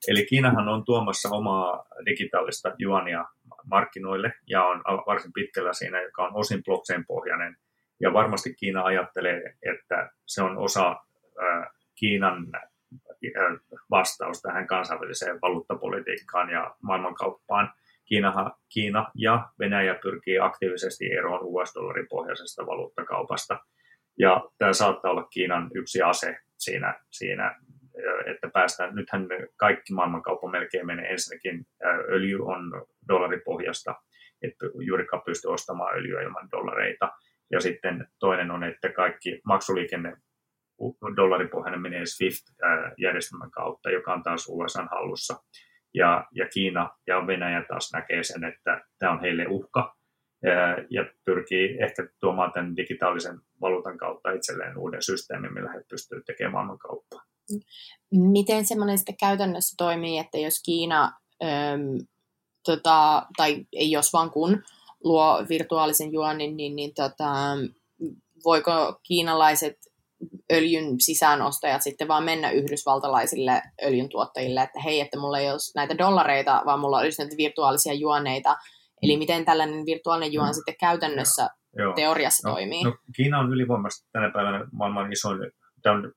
Eli 0.08 0.26
Kiinahan 0.26 0.68
on 0.68 0.84
tuomassa 0.84 1.28
omaa 1.28 1.84
digitaalista 2.06 2.72
juonia 2.78 3.24
markkinoille 3.64 4.32
ja 4.46 4.64
on 4.64 4.82
varsin 4.84 5.32
pitkällä 5.32 5.72
siinä, 5.72 6.02
joka 6.02 6.22
on 6.24 6.36
osin 6.36 6.64
blockchain-pohjainen. 6.64 7.56
Ja 8.00 8.12
varmasti 8.12 8.54
Kiina 8.54 8.82
ajattelee, 8.84 9.56
että 9.74 10.10
se 10.26 10.42
on 10.42 10.58
osa 10.58 10.96
Kiinan 11.94 12.46
vastaus 13.90 14.42
tähän 14.42 14.66
kansainväliseen 14.66 15.40
valuuttapolitiikkaan 15.40 16.50
ja 16.50 16.74
maailmankauppaan. 16.82 17.72
Kiinaha, 18.08 18.58
Kiina 18.68 19.10
ja 19.14 19.48
Venäjä 19.58 19.98
pyrkii 20.02 20.38
aktiivisesti 20.38 21.12
eroon 21.12 21.40
US-dollarin 21.42 22.08
pohjaisesta 22.08 22.66
valuuttakaupasta. 22.66 23.58
Ja 24.18 24.44
tämä 24.58 24.72
saattaa 24.72 25.10
olla 25.10 25.24
Kiinan 25.24 25.70
yksi 25.74 26.02
ase 26.02 26.36
siinä, 26.58 27.00
siinä 27.10 27.56
että 28.26 28.50
päästään, 28.52 28.94
nythän 28.94 29.26
kaikki 29.56 29.92
maailmankauppa 29.92 30.50
melkein 30.50 30.86
menee 30.86 31.10
ensinnäkin, 31.10 31.66
öljy 32.08 32.46
on 32.46 32.86
dollaripohjasta, 33.08 33.94
että 34.42 34.66
juurikaan 34.86 35.22
pysty 35.26 35.48
ostamaan 35.48 35.96
öljyä 35.98 36.22
ilman 36.22 36.48
dollareita. 36.50 37.12
Ja 37.50 37.60
sitten 37.60 38.08
toinen 38.18 38.50
on, 38.50 38.64
että 38.64 38.92
kaikki 38.92 39.40
maksuliikenne 39.44 40.16
dollaripohjainen 41.16 41.80
menee 41.80 42.06
SWIFT-järjestelmän 42.06 43.50
kautta, 43.50 43.90
joka 43.90 44.12
on 44.12 44.22
taas 44.22 44.46
USAn 44.48 44.88
hallussa. 44.90 45.42
Ja, 45.94 46.26
ja 46.32 46.48
Kiina 46.48 46.90
ja 47.06 47.26
Venäjä 47.26 47.64
taas 47.68 47.90
näkee 47.92 48.24
sen, 48.24 48.44
että 48.44 48.84
tämä 48.98 49.12
on 49.12 49.20
heille 49.20 49.46
uhka 49.48 49.94
ja 50.90 51.04
pyrkii 51.24 51.78
ehkä 51.80 52.08
tuomaan 52.20 52.52
tämän 52.52 52.76
digitaalisen 52.76 53.38
valuutan 53.60 53.98
kautta 53.98 54.30
itselleen 54.30 54.78
uuden 54.78 55.02
systeemin, 55.02 55.54
millä 55.54 55.72
he 55.72 55.84
pystyvät 55.90 56.24
tekemään 56.24 56.52
maailmankauppaa. 56.52 57.22
Miten 58.10 58.66
semmoinen 58.66 58.98
sitten 58.98 59.16
käytännössä 59.20 59.74
toimii, 59.78 60.18
että 60.18 60.38
jos 60.38 60.62
Kiina, 60.64 61.12
äm, 61.42 62.06
tota, 62.64 63.26
tai 63.36 63.66
ei 63.72 63.90
jos 63.90 64.12
vaan 64.12 64.30
kun, 64.30 64.62
luo 65.04 65.44
virtuaalisen 65.48 66.12
juonin, 66.12 66.56
niin, 66.56 66.76
niin 66.76 66.94
tota, 66.94 67.32
voiko 68.44 69.00
kiinalaiset 69.02 69.76
öljyn 70.52 71.00
sisäänostajat 71.00 71.82
sitten 71.82 72.08
vaan 72.08 72.24
mennä 72.24 72.50
yhdysvaltalaisille 72.50 73.62
öljyntuottajille, 73.82 74.62
että 74.62 74.80
hei, 74.80 75.00
että 75.00 75.18
mulla 75.18 75.38
ei 75.38 75.50
ole 75.50 75.58
näitä 75.74 75.98
dollareita, 75.98 76.62
vaan 76.66 76.80
mulla 76.80 76.98
olisi 76.98 77.22
näitä 77.22 77.36
virtuaalisia 77.36 77.94
juoneita. 77.94 78.56
Eli 79.02 79.16
miten 79.16 79.44
tällainen 79.44 79.86
virtuaalinen 79.86 80.32
juon 80.32 80.48
mm. 80.48 80.54
sitten 80.54 80.74
käytännössä 80.80 81.48
Joo. 81.76 81.92
teoriassa 81.92 82.48
no, 82.48 82.54
toimii? 82.54 82.84
No, 82.84 82.96
Kiina 83.16 83.38
on 83.38 83.52
ylivoimaisesti 83.52 84.08
tänä 84.12 84.30
päivänä 84.30 84.64
maailman 84.72 85.12
isoin, 85.12 85.38
tämä 85.82 85.96
on 85.96 86.12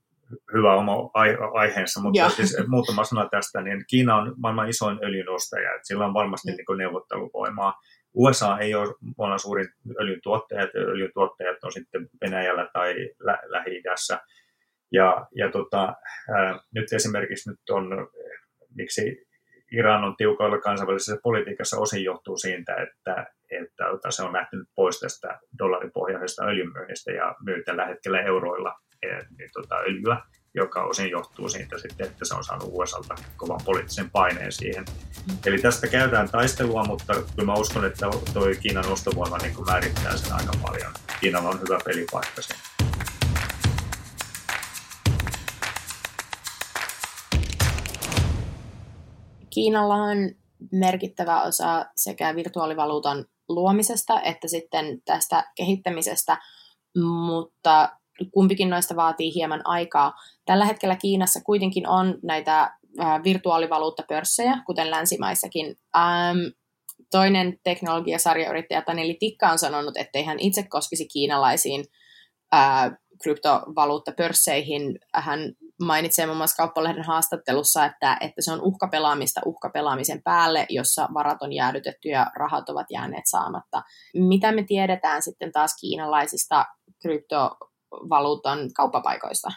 hyvä 0.53 0.75
oma 0.75 1.09
aiheensa, 1.53 2.01
mutta 2.01 2.29
siis 2.29 2.57
muutama 2.67 3.03
sana 3.03 3.29
tästä, 3.31 3.61
niin 3.61 3.83
Kiina 3.89 4.15
on 4.15 4.33
maailman 4.37 4.69
isoin 4.69 4.99
öljyn 5.03 5.29
ostaja, 5.29 5.75
että 5.75 5.87
sillä 5.87 6.05
on 6.05 6.13
varmasti 6.13 6.51
mm. 6.51 6.55
niin 6.55 6.77
neuvotteluvoimaa. 6.77 7.73
USA 8.13 8.59
ei 8.59 8.75
ole 8.75 8.95
maailman 9.17 9.39
suurin 9.39 9.67
öljyn 9.99 10.19
tuottajat, 10.23 10.69
öljyn 10.75 11.11
tuottajat 11.13 11.63
on 11.63 11.71
sitten 11.71 12.09
Venäjällä 12.21 12.69
tai 12.73 12.95
Lä- 13.19 13.43
Lähi-idässä. 13.45 14.19
Ja, 14.91 15.27
ja 15.35 15.51
tota, 15.51 15.93
ää, 16.35 16.59
nyt 16.75 16.93
esimerkiksi 16.93 17.49
nyt 17.49 17.69
on, 17.69 18.07
miksi 18.75 19.27
Iran 19.71 20.03
on 20.03 20.15
tiukoilla 20.15 20.57
kansainvälisessä 20.57 21.17
politiikassa 21.23 21.79
osin 21.79 22.03
johtuu 22.03 22.37
siitä, 22.37 22.75
että, 22.75 23.25
että, 23.51 23.85
että 23.95 24.11
se 24.11 24.23
on 24.23 24.33
lähtenyt 24.33 24.67
pois 24.75 24.99
tästä 24.99 25.39
dollaripohjaisesta 25.59 26.45
öljynmyynnistä 26.45 27.11
ja 27.11 27.35
myy 27.45 27.63
tällä 27.63 27.85
hetkellä 27.85 28.21
euroilla 28.21 28.79
tota, 29.53 29.75
öljyä, 29.75 30.21
joka 30.53 30.83
osin 30.83 31.09
johtuu 31.09 31.49
siitä 31.49 31.77
sitten, 31.77 32.07
että 32.07 32.25
se 32.25 32.35
on 32.35 32.43
saanut 32.43 32.69
USAlta 32.71 33.15
kovan 33.37 33.59
poliittisen 33.65 34.09
paineen 34.09 34.51
siihen. 34.51 34.85
Eli 35.45 35.57
tästä 35.61 35.87
käydään 35.87 36.29
taistelua, 36.29 36.83
mutta 36.83 37.13
kyllä 37.13 37.45
mä 37.45 37.53
uskon, 37.53 37.85
että 37.85 38.09
tuo 38.33 38.43
Kiinan 38.61 38.91
ostovoima 38.91 39.37
niin 39.37 39.65
määrittää 39.65 40.17
sen 40.17 40.33
aika 40.33 40.51
paljon. 40.61 40.91
Kiinalla 41.19 41.49
on 41.49 41.61
hyvä 41.61 41.79
pelipaikka 41.85 42.41
siinä. 42.41 42.61
Kiinalla 49.49 49.95
on 49.95 50.17
merkittävä 50.71 51.41
osa 51.41 51.85
sekä 51.95 52.35
virtuaalivaluutan 52.35 53.25
luomisesta 53.49 54.21
että 54.21 54.47
sitten 54.47 55.01
tästä 55.05 55.51
kehittämisestä, 55.55 56.37
mutta 56.97 58.00
kumpikin 58.31 58.69
noista 58.69 58.95
vaatii 58.95 59.33
hieman 59.33 59.61
aikaa. 59.63 60.13
Tällä 60.45 60.65
hetkellä 60.65 60.95
Kiinassa 60.95 61.39
kuitenkin 61.45 61.87
on 61.87 62.19
näitä 62.23 62.77
virtuaalivaluuttapörssejä, 63.23 64.61
kuten 64.65 64.91
länsimaissakin. 64.91 65.75
Ähm, 65.97 66.37
toinen 67.11 67.59
teknologiasarjayrittäjä 67.63 68.81
Taneli 68.81 69.17
Tikka 69.19 69.49
on 69.49 69.59
sanonut, 69.59 69.97
ettei 69.97 70.23
hän 70.23 70.39
itse 70.39 70.63
koskisi 70.63 71.07
kiinalaisiin 71.07 71.85
äh, 72.53 72.91
kryptovaluuttapörsseihin. 73.23 74.99
Hän 75.13 75.39
mainitsee 75.83 76.25
muun 76.25 76.37
muassa 76.37 76.63
Kauppalehden 76.63 77.03
haastattelussa, 77.03 77.85
että, 77.85 78.17
että 78.21 78.41
se 78.41 78.51
on 78.51 78.61
uhkapelaamista 78.61 79.41
uhkapelaamisen 79.45 80.23
päälle, 80.23 80.65
jossa 80.69 81.07
varat 81.13 81.41
on 81.41 81.53
jäädytetty 81.53 82.09
ja 82.09 82.31
rahat 82.35 82.69
ovat 82.69 82.87
jääneet 82.89 83.25
saamatta. 83.25 83.81
Mitä 84.13 84.51
me 84.51 84.63
tiedetään 84.63 85.21
sitten 85.21 85.51
taas 85.51 85.75
kiinalaisista 85.81 86.65
kryptovaluutan 88.01 88.59
kauppapaikoista? 88.75 89.49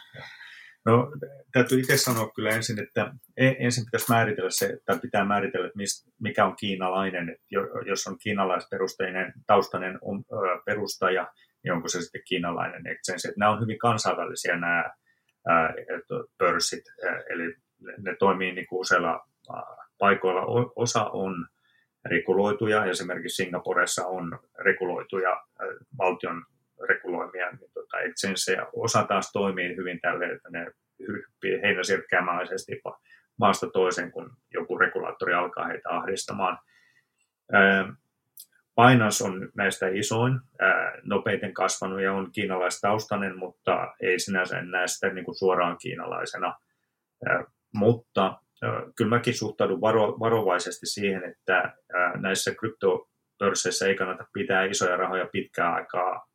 No, 0.85 1.11
täytyy 1.51 1.79
itse 1.79 1.97
sanoa 1.97 2.31
kyllä 2.35 2.49
ensin, 2.49 2.83
että 2.83 3.13
e, 3.37 3.47
ensin 3.59 3.85
pitäisi 3.85 4.11
määritellä 4.11 4.49
se, 4.49 4.77
tai 4.85 4.99
pitää 4.99 5.25
määritellä, 5.25 5.67
että 5.67 5.79
mikä 6.21 6.45
on 6.45 6.55
kiinalainen. 6.55 7.29
Että 7.29 7.45
jos 7.85 8.07
on 8.07 8.17
kiinalaisperusteinen 8.17 9.33
taustainen 9.47 9.99
perustaja, 10.65 11.27
niin 11.63 11.73
onko 11.73 11.87
se 11.87 12.01
sitten 12.01 12.21
kiinalainen 12.27 12.87
exchange. 12.87 13.33
Nämä 13.37 13.51
on 13.51 13.61
hyvin 13.61 13.79
kansainvälisiä 13.79 14.57
nämä 14.57 14.89
pörssit, 16.37 16.83
eli 17.29 17.55
ne 17.97 18.15
toimii 18.19 18.51
niin 18.51 18.67
kuin 18.67 18.79
useilla 18.79 19.27
paikoilla. 19.97 20.71
Osa 20.75 21.05
on 21.05 21.47
reguloituja, 22.05 22.85
esimerkiksi 22.85 23.43
Singaporessa 23.43 24.07
on 24.07 24.39
reguloituja 24.59 25.43
valtion 25.97 26.45
reguloimia 26.89 27.51
niin 27.51 27.71
tota, 27.73 27.99
exchangeja. 27.99 28.69
Osa 28.73 29.03
taas 29.03 29.31
toimii 29.31 29.75
hyvin 29.75 29.99
tälle, 30.01 30.25
että 30.25 30.49
ne 30.51 30.71
hyppii 31.07 31.61
heinäsirkkäämäisesti 31.61 32.81
maasta 33.39 33.67
toisen, 33.69 34.11
kun 34.11 34.37
joku 34.53 34.77
regulaattori 34.77 35.33
alkaa 35.33 35.67
heitä 35.67 35.89
ahdistamaan. 35.89 36.57
Binance 38.81 39.23
on 39.23 39.49
näistä 39.55 39.87
isoin, 39.87 40.39
nopeiten 41.03 41.53
kasvanut 41.53 42.01
ja 42.01 42.13
on 42.13 42.31
kiinalaistaustainen, 42.31 43.37
mutta 43.37 43.93
ei 44.01 44.19
sinänsä 44.19 44.61
näe 44.61 44.87
sitä 44.87 45.09
niin 45.09 45.25
kuin 45.25 45.35
suoraan 45.35 45.77
kiinalaisena. 45.77 46.55
Mutta 47.73 48.39
kyllä 48.95 49.09
mäkin 49.09 49.37
suhtaudun 49.37 49.81
varo, 49.81 50.19
varovaisesti 50.19 50.85
siihen, 50.85 51.23
että 51.23 51.73
näissä 52.15 52.55
krypto, 52.55 53.09
pörsseissä 53.39 53.87
ei 53.87 53.95
kannata 53.95 54.27
pitää 54.33 54.63
isoja 54.63 54.97
rahoja 54.97 55.29
pitkää 55.31 55.73
aikaa 55.73 56.27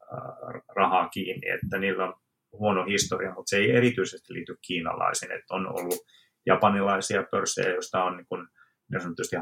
rahaa 0.77 1.09
kiinni, 1.09 1.49
että 1.49 1.79
niillä 1.79 2.05
on 2.05 2.14
huono 2.53 2.85
historia, 2.85 3.35
mutta 3.35 3.51
se 3.51 3.57
ei 3.57 3.70
erityisesti 3.70 4.35
liity 4.35 4.57
kiinalaisiin, 4.66 5.33
että 5.33 5.55
on 5.55 5.66
ollut 5.66 5.99
japanilaisia 6.46 7.23
pörssejä, 7.31 7.75
joista 7.75 8.05
on 8.05 8.16
niin 8.16 8.27
kuin, 8.29 8.49
niin 8.90 9.01
sanotusti 9.01 9.37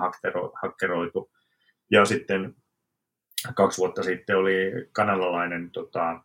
hakkeroitu. 0.62 1.30
Ja 1.90 2.04
sitten 2.04 2.54
kaksi 3.54 3.78
vuotta 3.78 4.02
sitten 4.02 4.36
oli 4.36 4.72
kanadalainen 4.92 5.70
tota, 5.70 6.22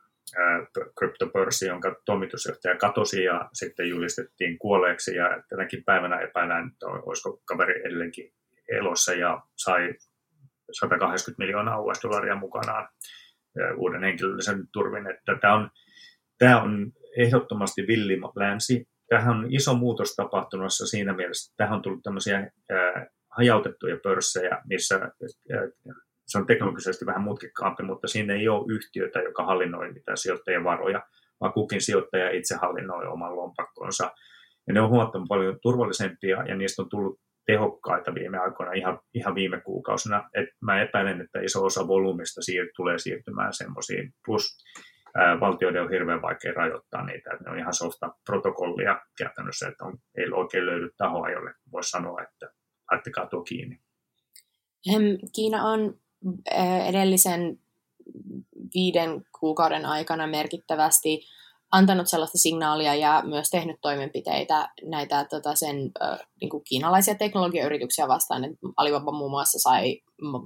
kryptopörssi, 1.00 1.68
jonka 1.68 1.96
toimitusjohtaja 2.06 2.78
katosi 2.78 3.24
ja 3.24 3.50
sitten 3.54 3.90
julistettiin 3.90 4.60
kuolleeksi. 4.60 5.16
Ja 5.16 5.44
tänäkin 5.50 5.84
päivänä 5.84 6.20
epäillään, 6.20 6.68
että 6.68 6.88
olisiko 6.88 7.42
kaveri 7.46 7.82
edelleenkin 7.82 8.34
elossa 8.70 9.14
ja 9.14 9.42
sai 9.56 9.94
180 10.72 11.44
miljoonaa 11.44 11.82
US-dollaria 11.82 12.36
mukanaan 12.36 12.90
uuden 13.78 14.04
henkilöllisen 14.04 14.68
turvin. 14.74 15.08
Että 15.08 15.38
tämä, 15.42 15.54
on, 15.54 15.70
tämä 16.38 16.62
on 16.62 16.92
ehdottomasti 17.18 17.88
villi 17.88 18.20
länsi. 18.36 18.88
Tähän 19.10 19.38
on 19.38 19.46
iso 19.50 19.74
muutos 19.74 20.16
tapahtunut 20.16 20.74
siinä 20.90 21.14
mielessä, 21.14 21.52
että 21.52 21.64
tähän 21.64 21.76
on 21.76 21.82
tullut 21.82 22.04
tämmöisiä 22.04 22.52
hajautettuja 23.30 23.98
pörssejä, 24.04 24.62
missä 24.70 25.12
se 26.28 26.38
on 26.38 26.46
teknologisesti 26.46 27.06
vähän 27.06 27.22
mutkikkaampi, 27.22 27.84
mutta 27.84 28.08
siinä 28.08 28.34
ei 28.34 28.48
ole 28.48 28.74
yhtiötä, 28.74 29.20
joka 29.20 29.46
hallinnoi 29.46 29.94
mitään 29.94 30.18
sijoittajien 30.18 30.64
varoja, 30.64 31.04
vaan 31.42 31.54
kukin 31.54 31.82
sijoittaja 31.82 32.32
itse 32.32 32.56
hallinnoi 32.56 33.08
oman 33.08 33.36
lompakkonsa. 33.36 34.12
Ja 34.68 34.74
ne 34.74 34.82
on 34.82 34.90
huomattavan 34.90 35.28
paljon 35.28 35.60
turvallisempia 35.62 36.44
ja 36.44 36.56
niistä 36.56 36.82
on 36.82 36.90
tullut 36.90 37.20
tehokkaita 37.46 38.16
viime 38.16 38.38
aikoina, 38.38 38.74
ihan, 38.74 39.00
ihan 39.14 39.36
viime 39.36 39.62
kuukausina. 39.62 40.30
Et 40.34 40.50
mä 40.62 40.82
epäilen, 40.82 41.22
että 41.22 41.40
iso 41.40 41.66
osa 41.66 41.88
volyymista 41.88 42.42
siir- 42.42 42.72
tulee 42.76 42.98
siirtymään 43.00 43.54
semmoisiin. 43.54 44.14
Plus 44.26 44.58
ää, 45.16 45.40
valtioiden 45.40 45.82
on 45.84 45.90
hirveän 45.90 46.22
vaikea 46.22 46.54
rajoittaa 46.54 47.06
niitä, 47.06 47.30
että 47.34 47.44
ne 47.44 47.52
on 47.52 47.60
ihan 47.60 47.74
softa 47.74 48.16
protokollia 48.26 49.02
käytännössä, 49.18 49.68
että 49.68 49.86
on, 49.86 49.98
ei 50.18 50.32
oikein 50.32 50.66
löydy 50.66 50.90
tahoa, 50.98 51.30
jolle 51.30 51.54
voisi 51.72 51.90
sanoa, 51.90 52.22
että 52.22 52.50
laittakaa 52.92 53.26
tuo 53.26 53.44
kiinni. 53.44 53.80
Kiina 55.36 55.64
on 55.64 56.00
edellisen 56.90 57.60
viiden 58.76 59.26
kuukauden 59.40 59.86
aikana 59.86 60.28
merkittävästi 60.28 61.20
antanut 61.74 62.08
sellaista 62.08 62.38
signaalia 62.38 62.96
ja 62.96 63.24
myös 63.26 63.50
tehnyt 63.50 63.78
toimenpiteitä 63.82 64.70
näitä 64.86 65.26
tota, 65.26 65.56
sen 65.56 65.76
niin 66.42 66.50
kuin 66.50 66.64
kiinalaisia 66.64 67.16
teknologiayrityksiä 67.16 68.08
vastaan. 68.08 68.44
että 68.44 68.58
Alibaba 68.78 69.12
muun 69.12 69.32
muassa 69.32 69.60
sai 69.60 69.84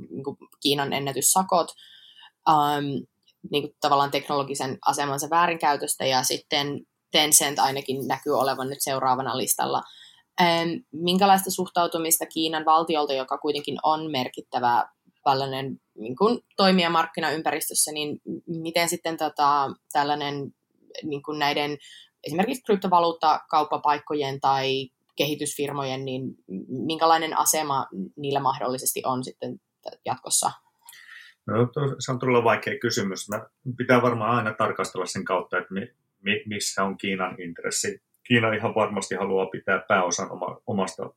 niin 0.10 0.24
kuin 0.24 0.38
Kiinan 0.62 0.94
ennätyssakot 0.94 1.68
um, 2.50 3.06
niin 3.52 3.64
kuin 3.64 3.76
tavallaan 3.82 4.12
teknologisen 4.12 4.78
asemansa 4.86 5.30
väärinkäytöstä 5.30 6.06
ja 6.06 6.24
sitten 6.24 6.80
Tencent 7.12 7.60
ainakin 7.60 8.08
näkyy 8.08 8.40
olevan 8.40 8.70
nyt 8.70 8.82
seuraavana 8.82 9.38
listalla. 9.38 9.84
Um, 10.42 10.84
minkälaista 10.92 11.52
suhtautumista 11.52 12.26
Kiinan 12.26 12.66
valtiolta, 12.66 13.14
joka 13.14 13.38
kuitenkin 13.38 13.78
on 13.84 14.12
merkittävä 14.12 14.90
tällainen 15.24 15.80
niin 15.96 16.16
toimija 16.58 16.90
markkinaympäristössä, 16.90 17.92
niin 17.92 18.22
miten 18.48 18.90
sitten 18.90 19.18
tota, 19.18 19.72
tällainen 19.94 20.54
niin 21.04 21.24
kuin 21.24 21.40
näiden 21.40 21.78
esimerkiksi 22.24 22.64
kryptovaluuttakauppapaikkojen 22.64 24.40
tai 24.40 24.90
kehitysfirmojen, 25.16 26.06
niin 26.06 26.22
minkälainen 26.68 27.38
asema 27.38 27.88
niillä 28.16 28.40
mahdollisesti 28.40 29.02
on 29.06 29.24
sitten 29.24 29.60
jatkossa? 30.06 30.52
No, 31.48 31.56
se 32.00 32.12
on 32.12 32.20
todella 32.20 32.44
vaikea 32.44 32.80
kysymys. 32.80 33.30
Mä 33.30 33.46
pitää 33.78 34.02
varmaan 34.02 34.38
aina 34.38 34.54
tarkastella 34.54 35.06
sen 35.06 35.26
kautta, 35.26 35.58
että 35.58 35.74
mi, 35.74 35.88
mi, 36.24 36.44
missä 36.46 36.84
on 36.84 36.98
Kiinan 36.98 37.42
intressi. 37.42 38.02
Kiina 38.24 38.54
ihan 38.54 38.76
varmasti 38.76 39.16
haluaa 39.16 39.46
pitää 39.46 39.86
pääosan 39.88 40.32
oma, 40.32 40.62
omasta 40.68 41.10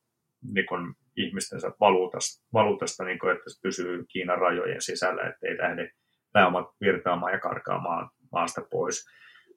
niin 0.54 0.66
kuin, 0.66 0.94
ihmistensä 1.16 1.72
valuutasta, 1.80 2.44
valuutasta 2.52 3.04
niin 3.04 3.18
kuin, 3.18 3.32
että 3.32 3.50
se 3.50 3.60
pysyy 3.62 4.04
Kiinan 4.08 4.38
rajojen 4.38 4.82
sisällä, 4.82 5.28
ettei 5.28 5.58
lähde 5.58 5.92
pääomat 6.32 6.66
virtaamaan 6.80 7.32
ja 7.32 7.38
karkaamaan 7.38 8.10
maasta 8.32 8.62
pois. 8.70 9.06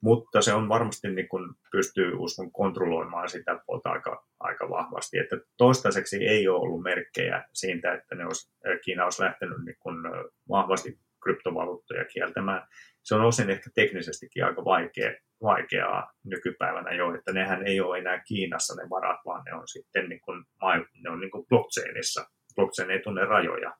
Mutta 0.04 0.42
se 0.42 0.52
on 0.52 0.68
varmasti 0.68 1.08
niin 1.10 1.28
kuin 1.28 1.54
pystyy 1.72 2.14
uskon 2.16 2.52
kontrolloimaan 2.52 3.28
sitä 3.28 3.60
puolta 3.66 3.90
aika, 3.90 4.26
aika 4.40 4.70
vahvasti. 4.70 5.18
Että 5.18 5.36
toistaiseksi 5.56 6.26
ei 6.26 6.48
ole 6.48 6.60
ollut 6.60 6.82
merkkejä 6.82 7.44
siitä, 7.52 7.94
että 7.94 8.14
ne 8.14 8.26
olisi, 8.26 8.52
Kiina 8.84 9.04
olisi 9.04 9.22
lähtenyt 9.22 9.64
niin 9.64 9.76
kuin 9.80 9.96
vahvasti 10.48 10.98
kryptovaluuttoja 11.22 12.04
kieltämään. 12.04 12.66
Se 13.02 13.14
on 13.14 13.24
osin 13.24 13.50
ehkä 13.50 13.70
teknisestikin 13.74 14.44
aika 14.44 14.64
vaikea, 14.64 15.12
vaikeaa 15.42 16.12
nykypäivänä 16.24 16.90
jo, 16.90 17.14
että 17.14 17.32
nehän 17.32 17.66
ei 17.66 17.80
ole 17.80 17.98
enää 17.98 18.22
Kiinassa 18.28 18.82
ne 18.82 18.90
varat, 18.90 19.20
vaan 19.26 19.42
ne 19.44 19.54
on 19.54 19.68
sitten 19.68 20.08
niin 20.08 20.20
kuin, 20.20 20.44
ne 21.02 21.10
on 21.10 21.20
niin 21.20 21.30
kuin 21.30 21.46
blockchainissa. 21.48 22.26
Blockchain 22.56 22.90
ei 22.90 23.00
tunne 23.00 23.24
rajoja. 23.24 23.74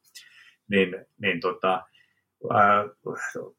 Niin, 0.71 1.07
niin 1.21 1.41
tota, 1.41 1.83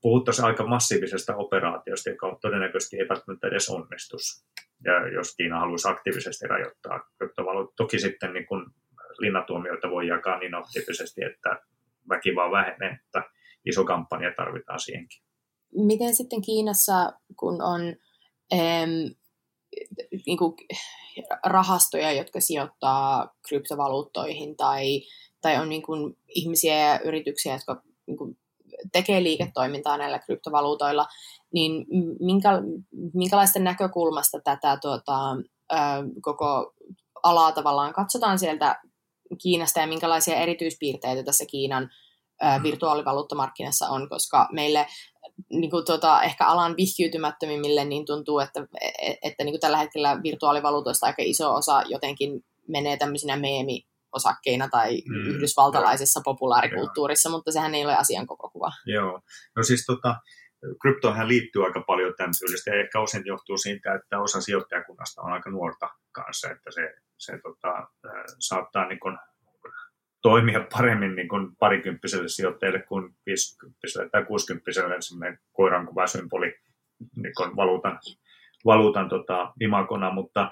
puhuttaisiin 0.01 0.45
aika 0.45 0.67
massiivisesta 0.67 1.35
operaatiosta, 1.35 2.09
joka 2.09 2.37
todennäköisesti 2.41 2.97
ei 2.97 3.07
edes 3.47 3.69
onnistus, 3.69 4.45
ja 4.83 5.07
jos 5.07 5.35
Kiina 5.35 5.59
haluaisi 5.59 5.89
aktiivisesti 5.89 6.47
rajoittaa 6.47 6.99
kryptovaluutta. 7.17 7.73
Toki 7.77 7.99
sitten 7.99 8.33
niin 8.33 8.47
kun 8.47 8.73
linnatuomioita 9.19 9.89
voi 9.89 10.07
jakaa 10.07 10.39
niin 10.39 10.55
aktiivisesti, 10.55 11.23
että 11.23 11.61
väki 12.09 12.35
vaan 12.35 12.51
vähenee, 12.51 12.99
että 13.05 13.23
iso 13.65 13.83
kampanja 13.83 14.33
tarvitaan 14.37 14.79
siihenkin. 14.79 15.21
Miten 15.75 16.15
sitten 16.15 16.41
Kiinassa, 16.41 17.13
kun 17.39 17.61
on 17.61 17.81
em, 18.51 18.89
niin 20.25 20.37
kuin 20.37 20.53
rahastoja, 21.45 22.11
jotka 22.11 22.39
sijoittaa 22.39 23.35
kryptovaluuttoihin 23.47 24.57
tai, 24.57 25.01
tai 25.41 25.57
on 25.57 25.69
niin 25.69 25.83
kuin 25.83 26.17
ihmisiä 26.27 26.77
ja 26.77 26.99
yrityksiä, 26.99 27.53
jotka 27.53 27.81
niin 28.07 28.17
kuin 28.17 28.37
tekee 28.91 29.23
liiketoimintaa 29.23 29.97
näillä 29.97 30.19
kryptovaluutoilla, 30.19 31.05
niin 31.53 31.85
minkä, 32.19 32.49
minkälaista 33.13 33.59
näkökulmasta 33.59 34.39
tätä 34.43 34.77
tuota, 34.81 35.19
koko 36.21 36.73
alaa 37.23 37.51
tavallaan 37.51 37.93
katsotaan 37.93 38.39
sieltä 38.39 38.81
Kiinasta 39.41 39.79
ja 39.79 39.87
minkälaisia 39.87 40.35
erityispiirteitä 40.35 41.23
tässä 41.23 41.45
Kiinan 41.45 41.83
mm. 41.83 42.63
virtuaalivaluuttamarkkinassa 42.63 43.89
on, 43.89 44.09
koska 44.09 44.49
meille 44.51 44.87
niin 45.49 45.71
kuin 45.71 45.85
tuota, 45.85 46.23
ehkä 46.23 46.45
alan 46.47 46.77
vihkiytymättömimmille 46.77 47.85
niin 47.85 48.05
tuntuu, 48.05 48.39
että, 48.39 48.67
että, 48.81 49.17
että 49.21 49.43
niin 49.43 49.53
kuin 49.53 49.61
tällä 49.61 49.77
hetkellä 49.77 50.23
virtuaalivaluutoista 50.23 51.05
aika 51.05 51.21
iso 51.25 51.53
osa 51.53 51.83
jotenkin 51.85 52.45
menee 52.67 52.97
tämmöisinä 52.97 53.35
meemi 53.37 53.85
osakkeina 54.15 54.67
tai 54.69 55.01
mm, 55.09 55.15
yhdysvaltalaisessa 55.15 56.19
joo. 56.19 56.23
populaarikulttuurissa, 56.23 57.29
joo. 57.29 57.37
mutta 57.37 57.51
sehän 57.51 57.75
ei 57.75 57.85
ole 57.85 57.95
asian 57.95 58.27
koko 58.27 58.49
kuva. 58.49 58.71
Joo, 58.85 59.21
no 59.55 59.63
siis 59.63 59.85
tota, 59.85 60.15
kryptoihin 60.81 61.27
liittyy 61.27 61.65
aika 61.65 61.81
paljon 61.87 62.13
tämän 62.17 62.31
tyylistä 62.39 62.71
ja 62.71 62.81
ehkä 62.81 62.99
osin 62.99 63.23
johtuu 63.25 63.57
siitä, 63.57 63.93
että 63.93 64.19
osa 64.19 64.41
sijoittajakunnasta 64.41 65.21
on 65.21 65.33
aika 65.33 65.49
nuorta 65.49 65.89
kanssa, 66.11 66.51
että 66.51 66.71
se, 66.71 66.93
se 67.17 67.39
tota, 67.43 67.87
saattaa 68.39 68.87
niin 68.87 68.99
kun, 68.99 69.17
toimia 70.21 70.67
paremmin 70.71 71.15
niin 71.15 71.27
kuin 71.27 71.55
parikymppiselle 71.59 72.27
sijoittajalle 72.27 72.81
kuin 72.81 73.15
50 73.25 73.77
tai 74.11 74.25
60 74.25 74.71
semmoinen 74.99 75.39
koiran 75.53 75.87
kuva 75.87 76.07
symboli 76.07 76.55
niin 77.15 77.33
valuutan, 77.55 77.99
valuutan 78.65 79.09
tota, 79.09 79.53
imagona, 79.61 80.11
mutta 80.11 80.51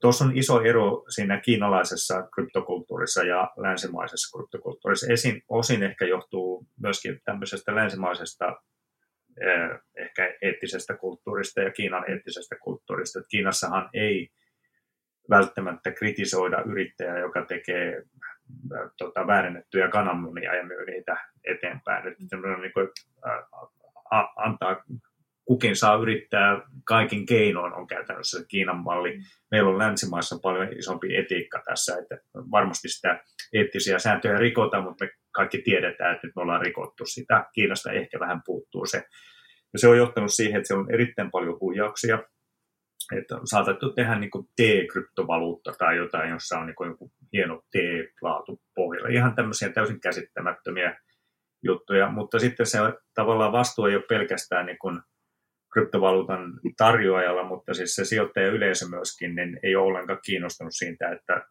Tuossa 0.00 0.24
on 0.24 0.36
iso 0.36 0.60
ero 0.60 1.04
siinä 1.08 1.40
kiinalaisessa 1.40 2.28
kryptokulttuurissa 2.34 3.22
ja 3.22 3.50
länsimaisessa 3.56 4.38
kryptokulttuurissa. 4.38 5.12
Esin, 5.12 5.42
osin 5.48 5.82
ehkä 5.82 6.04
johtuu 6.04 6.66
myöskin 6.80 7.20
tämmöisestä 7.24 7.74
länsimaisesta 7.74 8.46
eh, 9.40 9.80
ehkä 9.96 10.34
eettisestä 10.42 10.96
kulttuurista 10.96 11.60
ja 11.60 11.70
Kiinan 11.70 12.10
eettisestä 12.10 12.56
kulttuurista. 12.62 13.18
Että 13.18 13.28
Kiinassahan 13.28 13.90
ei 13.94 14.28
välttämättä 15.30 15.90
kritisoida 15.90 16.62
yrittäjää, 16.66 17.18
joka 17.18 17.44
tekee 17.44 17.96
äh, 17.96 18.90
tota, 18.98 19.26
väärennettyjä 19.26 19.88
kananmunia 19.88 20.54
ja 20.54 20.64
myy 20.64 20.86
niitä 20.86 21.16
eteenpäin. 21.44 22.08
Että 22.08 22.36
niin 22.60 22.72
kuin, 22.72 22.88
äh, 23.26 24.26
antaa 24.36 24.84
kukin 25.46 25.76
saa 25.76 25.96
yrittää 25.96 26.62
kaikin 26.84 27.26
keinoin 27.26 27.72
on 27.72 27.86
käytännössä 27.86 28.44
Kiinan 28.48 28.76
malli. 28.76 29.18
Meillä 29.50 29.70
on 29.70 29.78
länsimaissa 29.78 30.38
paljon 30.42 30.78
isompi 30.78 31.16
etiikka 31.16 31.62
tässä, 31.64 31.98
että 31.98 32.18
varmasti 32.50 32.88
sitä 32.88 33.24
eettisiä 33.52 33.98
sääntöjä 33.98 34.36
rikotaan, 34.36 34.84
mutta 34.84 35.04
me 35.04 35.10
kaikki 35.32 35.62
tiedetään, 35.62 36.14
että 36.14 36.26
nyt 36.26 36.36
me 36.36 36.42
ollaan 36.42 36.62
rikottu 36.62 37.06
sitä. 37.06 37.44
Kiinasta 37.52 37.92
ehkä 37.92 38.20
vähän 38.20 38.40
puuttuu 38.46 38.86
se. 38.86 39.04
Ja 39.72 39.78
se 39.78 39.88
on 39.88 39.98
johtanut 39.98 40.34
siihen, 40.34 40.56
että 40.56 40.68
se 40.68 40.74
on 40.74 40.94
erittäin 40.94 41.30
paljon 41.30 41.60
huijauksia. 41.60 42.22
Että 43.18 43.36
on 43.36 43.46
saatettu 43.46 43.92
tehdä 43.92 44.18
niin 44.18 44.30
T-kryptovaluutta 44.56 45.72
tai 45.78 45.96
jotain, 45.96 46.30
jossa 46.30 46.58
on 46.58 46.66
niin 46.66 46.90
joku 46.90 47.12
hieno 47.32 47.62
T-laatu 47.72 48.60
pohjalla. 48.74 49.08
Ihan 49.08 49.34
tämmöisiä 49.34 49.68
täysin 49.68 50.00
käsittämättömiä 50.00 51.00
juttuja, 51.64 52.08
mutta 52.10 52.38
sitten 52.38 52.66
se 52.66 52.78
tavallaan 53.14 53.52
vastuu 53.52 53.86
ei 53.86 53.96
ole 53.96 54.04
pelkästään 54.08 54.66
niin 54.66 54.78
kryptovaluutan 55.76 56.52
tarjoajalla, 56.76 57.44
mutta 57.44 57.74
siis 57.74 57.94
se 57.94 58.04
sijoittaja 58.04 58.48
yleisö 58.48 58.86
myöskin 58.86 59.34
niin 59.34 59.60
ei 59.62 59.76
ole 59.76 59.86
ollenkaan 59.86 60.18
kiinnostunut 60.24 60.72
siitä, 60.74 61.10
että 61.10 61.46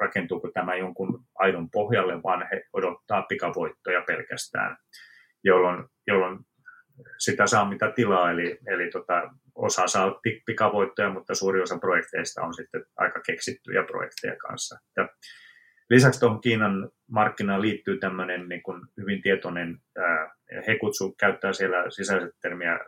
rakentuuko 0.00 0.50
tämä 0.54 0.74
jonkun 0.74 1.24
aidon 1.34 1.70
pohjalle, 1.70 2.22
vaan 2.22 2.48
he 2.52 2.62
odottaa 2.72 3.22
pikavoittoja 3.22 4.02
pelkästään, 4.06 4.76
jolloin, 5.44 5.84
jolloin 6.06 6.38
sitä 7.18 7.46
saa 7.46 7.68
mitä 7.68 7.92
tilaa, 7.96 8.30
eli, 8.30 8.58
eli 8.66 8.90
tota, 8.90 9.30
osa 9.54 9.86
saa 9.86 10.20
pikavoittoja, 10.46 11.10
mutta 11.10 11.34
suuri 11.34 11.62
osa 11.62 11.78
projekteista 11.78 12.42
on 12.42 12.54
sitten 12.54 12.84
aika 12.96 13.20
keksittyjä 13.26 13.82
projekteja 13.82 14.36
kanssa. 14.36 14.78
Että 14.88 15.14
lisäksi 15.90 16.20
tuohon 16.20 16.40
Kiinan 16.40 16.90
markkinaan 17.10 17.62
liittyy 17.62 17.98
tämmöinen 17.98 18.48
niin 18.48 18.62
kuin 18.62 18.82
hyvin 18.96 19.22
tietoinen, 19.22 19.78
ää, 19.98 20.34
he 20.66 20.78
kutsu, 20.78 21.14
käyttää 21.20 21.52
siellä 21.52 21.90
sisäiset 21.90 22.34
termiä 22.42 22.78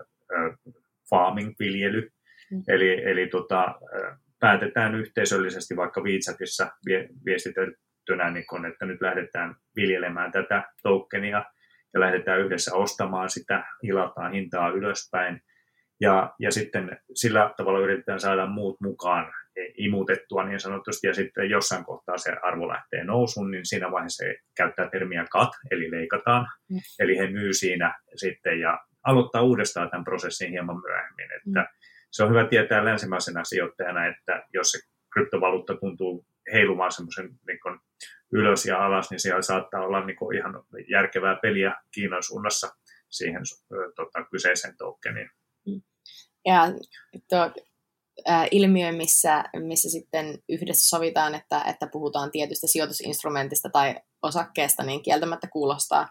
farming-viljely, 1.11 2.09
mm. 2.51 2.63
eli, 2.69 3.11
eli 3.11 3.27
tota, 3.27 3.75
päätetään 4.41 4.95
yhteisöllisesti 4.95 5.77
vaikka 5.77 6.01
WeChatissa 6.01 6.71
viestitettynä, 7.27 8.31
niin 8.31 8.47
kun, 8.47 8.67
että 8.67 8.87
nyt 8.87 9.01
lähdetään 9.01 9.57
viljelemään 9.77 10.33
tätä 10.33 10.63
tokenia 10.83 11.45
ja 11.95 12.01
lähdetään 12.01 12.41
yhdessä 12.41 12.75
ostamaan 12.75 13.31
sitä, 13.31 13.65
hilataan 13.83 14.33
hintaa 14.33 14.69
ylöspäin. 14.69 15.41
Ja, 16.01 16.35
ja 16.39 16.51
sitten 16.51 16.99
sillä 17.15 17.55
tavalla 17.57 17.81
yritetään 17.81 18.21
saada 18.21 18.47
muut 18.47 18.81
mukaan 18.81 19.33
imutettua 19.77 20.45
niin 20.45 20.61
sanotusti, 20.61 21.07
ja 21.07 21.15
sitten 21.15 21.51
jossain 21.51 21.85
kohtaa 21.85 22.19
se 22.19 22.33
arvo 22.43 22.69
lähtee 22.69 23.05
nousuun, 23.05 23.51
niin 23.51 23.67
siinä 23.67 23.91
vaiheessa 23.91 24.25
se 24.25 24.37
käyttää 24.57 24.89
termiä 24.91 25.25
cut, 25.25 25.49
eli 25.71 25.91
leikataan. 25.91 26.47
Mm. 26.71 26.79
Eli 27.01 27.19
he 27.19 27.27
myy 27.27 27.53
siinä 27.53 27.99
sitten 28.15 28.61
ja 28.61 28.79
aloittaa 29.03 29.43
uudestaan 29.43 29.91
tämän 29.91 30.05
prosessin 30.05 30.51
hieman 30.51 30.81
myöhemmin. 30.81 31.33
Että 31.37 31.61
mm. 31.61 31.67
Se 32.11 32.23
on 32.23 32.31
hyvä 32.31 32.47
tietää 32.47 32.85
länsimaisena 32.85 33.45
sijoittajana, 33.45 34.07
että 34.07 34.47
jos 34.53 34.71
se 34.71 34.79
kryptovaluutta 35.13 35.75
tuntuu 35.77 36.27
heilumaan 36.53 36.93
semmoisen 36.93 37.31
niin 37.47 37.81
ylös 38.33 38.67
ja 38.67 38.87
alas, 38.87 39.11
niin 39.11 39.21
siellä 39.21 39.43
saattaa 39.43 39.81
olla 39.81 40.07
niin 40.07 40.35
ihan 40.35 40.55
järkevää 40.91 41.39
peliä 41.43 41.75
Kiinan 41.95 42.23
suunnassa 42.23 42.69
siihen 43.11 43.43
tota, 43.97 44.25
kyseiseen 44.31 44.77
tokeniin. 44.77 45.31
Mm. 45.67 45.83
Ja 46.47 46.63
tuo, 47.29 47.65
ää, 48.27 48.47
ilmiö, 48.51 48.93
missä, 48.93 49.45
missä 49.67 49.91
sitten 49.91 50.39
yhdessä 50.49 50.89
sovitaan, 50.89 51.35
että, 51.35 51.63
että 51.69 51.87
puhutaan 51.87 52.31
tietystä 52.31 52.67
sijoitusinstrumentista 52.67 53.69
tai 53.69 53.95
osakkeesta, 54.23 54.83
niin 54.83 55.03
kieltämättä 55.03 55.49
kuulostaa 55.53 56.09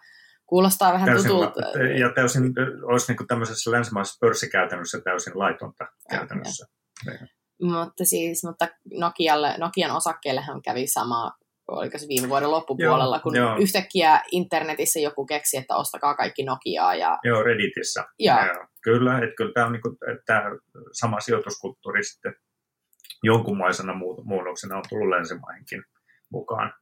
Kuulostaa 0.52 0.94
vähän 0.94 1.06
täysin, 1.06 1.32
tutulta. 1.32 1.62
Ja 2.00 2.14
täysin 2.16 2.44
olisi 2.84 3.08
niin 3.08 3.18
kuin 3.18 3.28
tämmöisessä 3.28 3.72
länsimaisessa 3.72 4.18
pörssikäytännössä 4.26 5.02
täysin 5.04 5.40
laitonta 5.40 5.86
käytännössä. 6.10 6.66
Ja. 7.06 7.12
Niin. 7.12 7.30
Mutta 7.62 8.06
siis, 8.06 8.44
mutta 8.44 8.68
Nokialle, 9.00 9.56
Nokian 9.58 9.92
osakkeellehan 9.92 10.62
kävi 10.62 10.88
sama, 10.88 11.32
oliko 11.68 11.98
se 11.98 12.08
viime 12.08 12.30
vuoden 12.30 12.52
loppupuolella, 12.52 13.16
joo, 13.16 13.24
kun 13.24 13.36
joo. 13.36 13.58
yhtäkkiä 13.58 14.22
internetissä 14.32 15.00
joku 15.00 15.26
keksi, 15.26 15.58
että 15.58 15.76
ostakaa 15.76 16.16
kaikki 16.16 16.44
Nokiaa. 16.44 16.96
Ja... 16.96 17.18
Joo, 17.24 17.44
Redditissä. 17.44 18.04
Ja. 18.20 18.46
Joo. 18.46 18.66
Kyllä, 18.84 19.18
että 19.18 19.36
kyllä 19.38 19.52
tämä 19.54 19.66
on 19.66 19.74
niin 19.74 19.82
kuin, 19.82 19.98
että 20.16 20.44
sama 20.92 21.20
sijoituskulttuuri 21.20 22.04
sitten 22.04 22.36
jonkunmaisena 23.24 23.94
muunnoksena 24.24 24.78
on 24.78 24.84
tullut 24.90 25.10
länsimaihinkin 25.10 25.84
mukaan. 26.32 26.74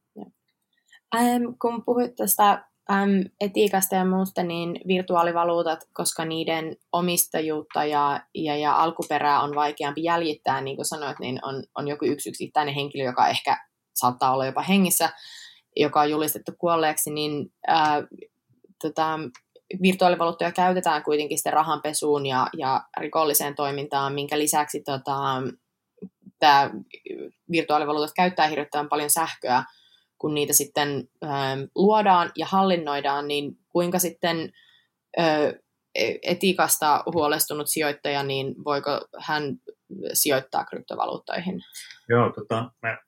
Ähm, 1.14 1.44
kun 1.62 1.84
puhuit 1.84 2.14
tästä 2.16 2.69
äm, 2.90 3.24
etiikasta 3.40 3.94
ja 3.94 4.04
muusta, 4.04 4.42
niin 4.42 4.80
virtuaalivaluutat, 4.88 5.78
koska 5.92 6.24
niiden 6.24 6.76
omistajuutta 6.92 7.84
ja, 7.84 8.20
ja, 8.34 8.56
ja 8.56 8.76
alkuperää 8.76 9.40
on 9.40 9.54
vaikeampi 9.54 10.02
jäljittää, 10.02 10.60
niin 10.60 10.76
kuin 10.76 10.86
sanoit, 10.86 11.18
niin 11.18 11.38
on, 11.42 11.64
on 11.74 11.88
joku 11.88 12.04
yksi 12.04 12.28
yksittäinen 12.28 12.74
henkilö, 12.74 13.04
joka 13.04 13.28
ehkä 13.28 13.56
saattaa 13.94 14.34
olla 14.34 14.46
jopa 14.46 14.62
hengissä, 14.62 15.10
joka 15.76 16.00
on 16.00 16.10
julistettu 16.10 16.52
kuolleeksi, 16.58 17.10
niin 17.10 17.52
ää, 17.66 18.02
tota, 18.82 19.18
virtuaalivaluuttoja 19.82 20.52
käytetään 20.52 21.02
kuitenkin 21.02 21.38
sitten 21.38 21.52
rahanpesuun 21.52 22.26
ja, 22.26 22.46
ja 22.56 22.84
rikolliseen 22.96 23.54
toimintaan, 23.54 24.14
minkä 24.14 24.38
lisäksi 24.38 24.82
tota, 24.82 25.16
tämä 26.38 26.70
virtuaalivaluutat 27.50 28.10
käyttää 28.16 28.46
hirvittävän 28.46 28.88
paljon 28.88 29.10
sähköä, 29.10 29.64
kun 30.20 30.34
niitä 30.34 30.52
sitten 30.52 31.08
ö, 31.24 31.28
luodaan 31.74 32.30
ja 32.36 32.46
hallinnoidaan, 32.46 33.28
niin 33.28 33.52
kuinka 33.68 33.98
sitten 33.98 34.52
ö, 35.18 35.22
e, 35.94 36.14
etiikasta 36.22 37.02
huolestunut 37.14 37.66
sijoittaja, 37.68 38.22
niin 38.22 38.54
voiko 38.64 38.90
hän 39.18 39.42
sijoittaa 40.12 40.64
kryptovaluuttoihin? 40.64 41.60
Joo, 42.08 42.32
tota, 42.32 42.70
mä 42.82 42.98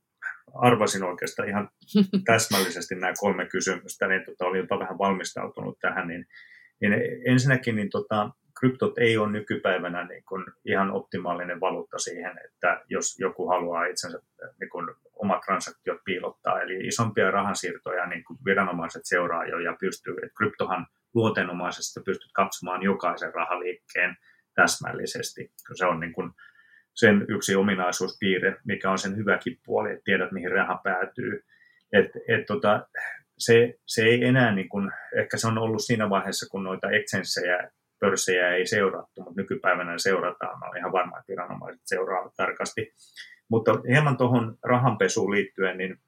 arvasin 0.54 1.04
oikeastaan 1.04 1.48
ihan 1.48 1.68
täsmällisesti 2.24 2.94
nämä 2.94 3.12
kolme 3.20 3.46
kysymystä, 3.46 4.08
niin 4.08 4.22
tota, 4.26 4.44
olin 4.44 4.60
jopa 4.60 4.78
vähän 4.78 4.98
valmistautunut 4.98 5.78
tähän, 5.78 6.08
niin, 6.08 6.26
niin 6.80 6.94
ensinnäkin 7.26 7.76
niin 7.76 7.90
tota, 7.90 8.30
kryptot 8.62 8.98
ei 8.98 9.18
ole 9.18 9.32
nykypäivänä 9.32 10.04
niin 10.04 10.24
kuin 10.28 10.44
ihan 10.64 10.90
optimaalinen 10.90 11.60
valuutta 11.60 11.98
siihen, 11.98 12.32
että 12.44 12.80
jos 12.88 13.18
joku 13.18 13.48
haluaa 13.48 13.84
itsensä 13.84 14.18
niin 14.60 14.70
kuin 14.70 14.88
omat 15.14 15.40
transaktiot 15.40 15.98
piilottaa, 16.04 16.60
eli 16.60 16.86
isompia 16.86 17.30
rahansiirtoja 17.30 18.06
niin 18.06 18.24
kuin 18.24 18.38
viranomaiset 18.44 19.02
seuraa 19.04 19.46
jo 19.46 19.58
ja 19.58 19.76
pystyy, 19.80 20.14
että 20.14 20.36
kryptohan 20.36 20.86
luotenomaisesti 21.14 22.00
pystyt 22.04 22.30
katsomaan 22.32 22.82
jokaisen 22.82 23.34
rahaliikkeen 23.34 24.16
täsmällisesti, 24.54 25.52
se 25.74 25.86
on 25.86 26.00
niin 26.00 26.12
kuin 26.12 26.30
sen 26.94 27.26
yksi 27.28 27.54
ominaisuuspiirre, 27.54 28.56
mikä 28.64 28.90
on 28.90 28.98
sen 28.98 29.16
hyväkin 29.16 29.60
puoli, 29.64 29.90
että 29.90 30.04
tiedät 30.04 30.32
mihin 30.32 30.50
raha 30.50 30.80
päätyy. 30.84 31.44
Et, 31.92 32.10
et 32.28 32.46
tota, 32.46 32.86
se, 33.38 33.74
se 33.86 34.02
ei 34.02 34.24
enää, 34.24 34.54
niin 34.54 34.68
kuin, 34.68 34.90
ehkä 35.16 35.36
se 35.36 35.46
on 35.46 35.58
ollut 35.58 35.84
siinä 35.84 36.10
vaiheessa, 36.10 36.46
kun 36.50 36.64
noita 36.64 36.90
exenssejä 36.90 37.70
pörssejä 38.02 38.54
ei 38.54 38.66
seurattu, 38.66 39.22
mutta 39.22 39.40
nykypäivänä 39.40 39.98
seurataan. 39.98 40.58
Mä 40.58 40.66
olen 40.66 40.78
ihan 40.78 40.92
varma, 40.92 41.18
että 41.18 41.32
viranomaiset 41.32 41.82
seuraavat 41.84 42.32
tarkasti. 42.36 42.92
Mutta 43.48 43.72
hieman 43.88 44.16
tuohon 44.16 44.58
rahanpesuun 44.64 45.30
liittyen, 45.30 45.78
niin 45.78 45.98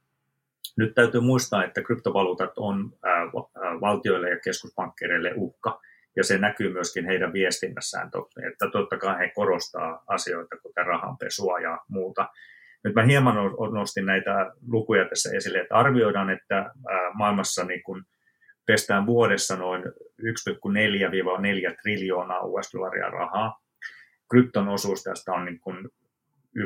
nyt 0.79 0.95
täytyy 0.95 1.21
muistaa, 1.21 1.65
että 1.65 1.83
kryptovaluutat 1.83 2.53
on 2.57 2.93
valtioille 3.81 4.31
ja 4.31 4.41
keskuspankkereille 4.45 5.33
uhka, 5.37 5.81
ja 6.17 6.25
se 6.25 6.39
näkyy 6.39 6.73
myöskin 6.73 7.05
heidän 7.07 7.33
viestinnässään, 7.33 8.11
että 8.53 8.71
totta 8.73 8.99
kai 8.99 9.19
he 9.19 9.33
korostaa 9.35 10.05
asioita, 10.07 10.57
kuten 10.63 10.87
rahanpesua 10.87 11.59
ja 11.59 11.79
muuta. 11.89 12.29
Nyt 12.85 12.95
mä 12.95 13.03
hieman 13.03 13.37
nostin 13.73 14.07
näitä 14.07 14.53
lukuja 14.69 15.09
tässä 15.09 15.31
esille, 15.37 15.59
että 15.59 15.75
arvioidaan, 15.75 16.31
että 16.31 16.71
maailmassa 17.15 17.65
niin 17.65 17.83
kun 17.83 18.05
pestään 18.67 19.07
vuodessa 19.07 19.57
noin 19.57 19.83
1,4-4 20.23 21.77
triljoonaa 21.83 22.41
US-dollaria 22.41 23.11
rahaa. 23.11 23.61
Krypton 24.31 24.69
osuus 24.69 25.03
tästä 25.03 25.33
on 25.33 25.45
niin 25.45 25.61
kuin 25.61 25.89
1-2 26.59 26.61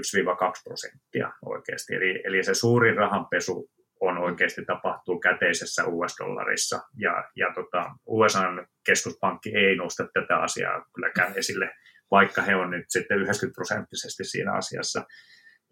prosenttia 0.65 1.33
oikeasti. 1.45 1.95
Eli, 1.95 2.23
eli 2.25 2.45
se 2.45 2.55
suurin 2.55 2.97
rahanpesu 2.97 3.71
on 4.01 4.19
oikeasti 4.19 4.65
tapahtuu 4.65 5.21
käteisessä 5.21 5.85
US-dollarissa. 5.85 6.81
Ja, 6.97 7.25
ja 7.37 7.53
tota, 7.55 7.91
USAn 8.07 8.67
keskuspankki 8.87 9.57
ei 9.57 9.77
nosta 9.77 10.09
tätä 10.15 10.37
asiaa 10.37 10.85
kylläkään 10.95 11.33
esille, 11.37 11.71
vaikka 12.11 12.43
he 12.43 12.57
on 12.57 12.71
nyt 12.71 12.85
sitten 12.89 13.19
90 13.19 13.55
prosenttisesti 13.55 14.25
siinä 14.25 14.53
asiassa. 14.53 15.05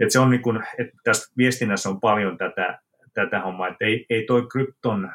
Et 0.01 0.11
se 0.11 0.19
on 0.19 0.31
niin 0.31 0.43
kun, 0.43 0.65
että 0.79 0.93
tässä 1.05 1.33
viestinnässä 1.37 1.89
on 1.89 2.01
paljon 2.01 2.39
tätä, 2.39 2.79
tätä 3.15 3.41
hommaa, 3.41 3.69
että 3.69 3.85
ei, 3.85 4.07
ei 4.11 4.25
toi 4.27 4.47
krypton 4.53 5.13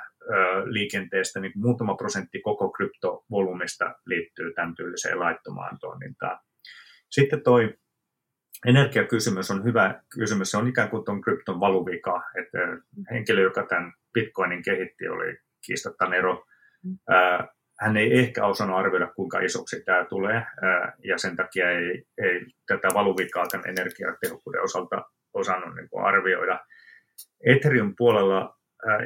liikenteestä 0.66 1.40
niin 1.40 1.52
muutama 1.56 1.96
prosentti 1.96 2.42
koko 2.42 2.72
kryptovolumista 2.72 3.96
liittyy 4.06 4.54
tämän 4.54 4.76
tyyliseen 4.76 5.20
laittomaan 5.20 5.78
toimintaan. 5.80 6.40
Sitten 7.10 7.44
toi 7.44 7.74
energiakysymys 8.68 9.52
on 9.52 9.64
hyvä 9.64 10.02
kysymys. 10.14 10.52
Se 10.52 10.58
on 10.58 10.68
ikään 10.68 10.90
kuin 10.90 11.06
tuon 11.06 11.22
krypton 11.22 11.60
valuvika. 11.60 12.24
Että 12.36 12.60
henkilö, 13.12 13.42
joka 13.42 13.66
tämän 13.66 13.94
bitcoinin 14.14 14.64
kehitti, 14.64 15.08
oli 15.08 15.38
kiistatta 15.66 16.10
Nero. 16.10 16.46
Mm. 16.84 16.98
Hän 17.80 17.98
ei 17.98 18.20
ehkä 18.20 18.46
osannut 18.46 18.78
arvioida, 18.78 19.14
kuinka 19.16 19.40
isoksi 19.40 19.84
tämä 19.84 20.06
tulee, 20.06 20.46
ja 21.04 21.18
sen 21.18 21.36
takia 21.36 21.72
ei, 21.72 22.04
ei 22.18 22.46
tätä 22.68 22.88
valuvikaa 22.94 23.48
tämän 23.48 23.70
energiatehokkuuden 23.70 24.64
osalta 24.64 25.06
osannut 25.34 25.76
niin 25.76 26.06
arvioida. 26.06 26.60
Ethereum 27.46 27.94
puolella 27.98 28.58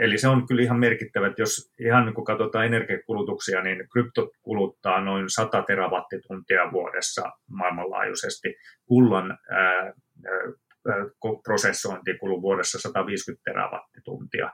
Eli 0.01 0.17
se 0.17 0.27
on 0.27 0.47
kyllä 0.47 0.61
ihan 0.61 0.79
merkittävä, 0.79 1.27
että 1.27 1.41
jos 1.41 1.73
ihan 1.79 2.05
niin 2.05 2.15
kun 2.15 2.23
katsotaan 2.23 2.65
energiakulutuksia, 2.65 3.61
niin 3.61 3.89
krypto 3.93 4.31
kuluttaa 4.41 5.01
noin 5.01 5.29
100 5.29 5.61
terawattituntia 5.61 6.71
vuodessa 6.71 7.21
maailmanlaajuisesti. 7.49 8.55
Kullan 8.85 9.37
prosessointi 11.43 12.17
kuluu 12.17 12.41
vuodessa 12.41 12.79
150 12.79 13.43
terawattituntia. 13.45 14.51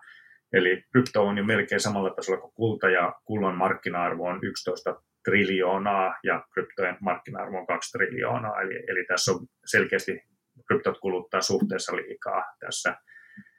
Eli 0.53 0.83
krypto 0.91 1.27
on 1.27 1.37
jo 1.37 1.43
melkein 1.43 1.81
samalla 1.81 2.09
tasolla 2.09 2.41
kuin 2.41 2.53
kulta 2.53 2.89
ja 2.89 3.13
kullan 3.25 3.57
markkina-arvo 3.57 4.23
on 4.23 4.39
11 4.43 5.01
triljoonaa 5.23 6.15
ja 6.23 6.43
kryptojen 6.53 6.97
markkina-arvo 7.01 7.57
on 7.57 7.67
2 7.67 7.97
triljoonaa. 7.97 8.61
Eli, 8.61 8.83
eli 8.87 9.05
tässä 9.05 9.31
on 9.31 9.39
selkeästi 9.65 10.23
kryptot 10.67 10.99
kuluttaa 10.99 11.41
suhteessa 11.41 11.95
liikaa 11.95 12.43
tässä. 12.59 12.97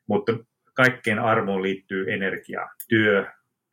Mutta 0.08 0.32
kaikkeen 0.74 1.18
arvoon 1.18 1.62
liittyy 1.62 2.12
energia. 2.12 2.68
Työ 2.88 3.26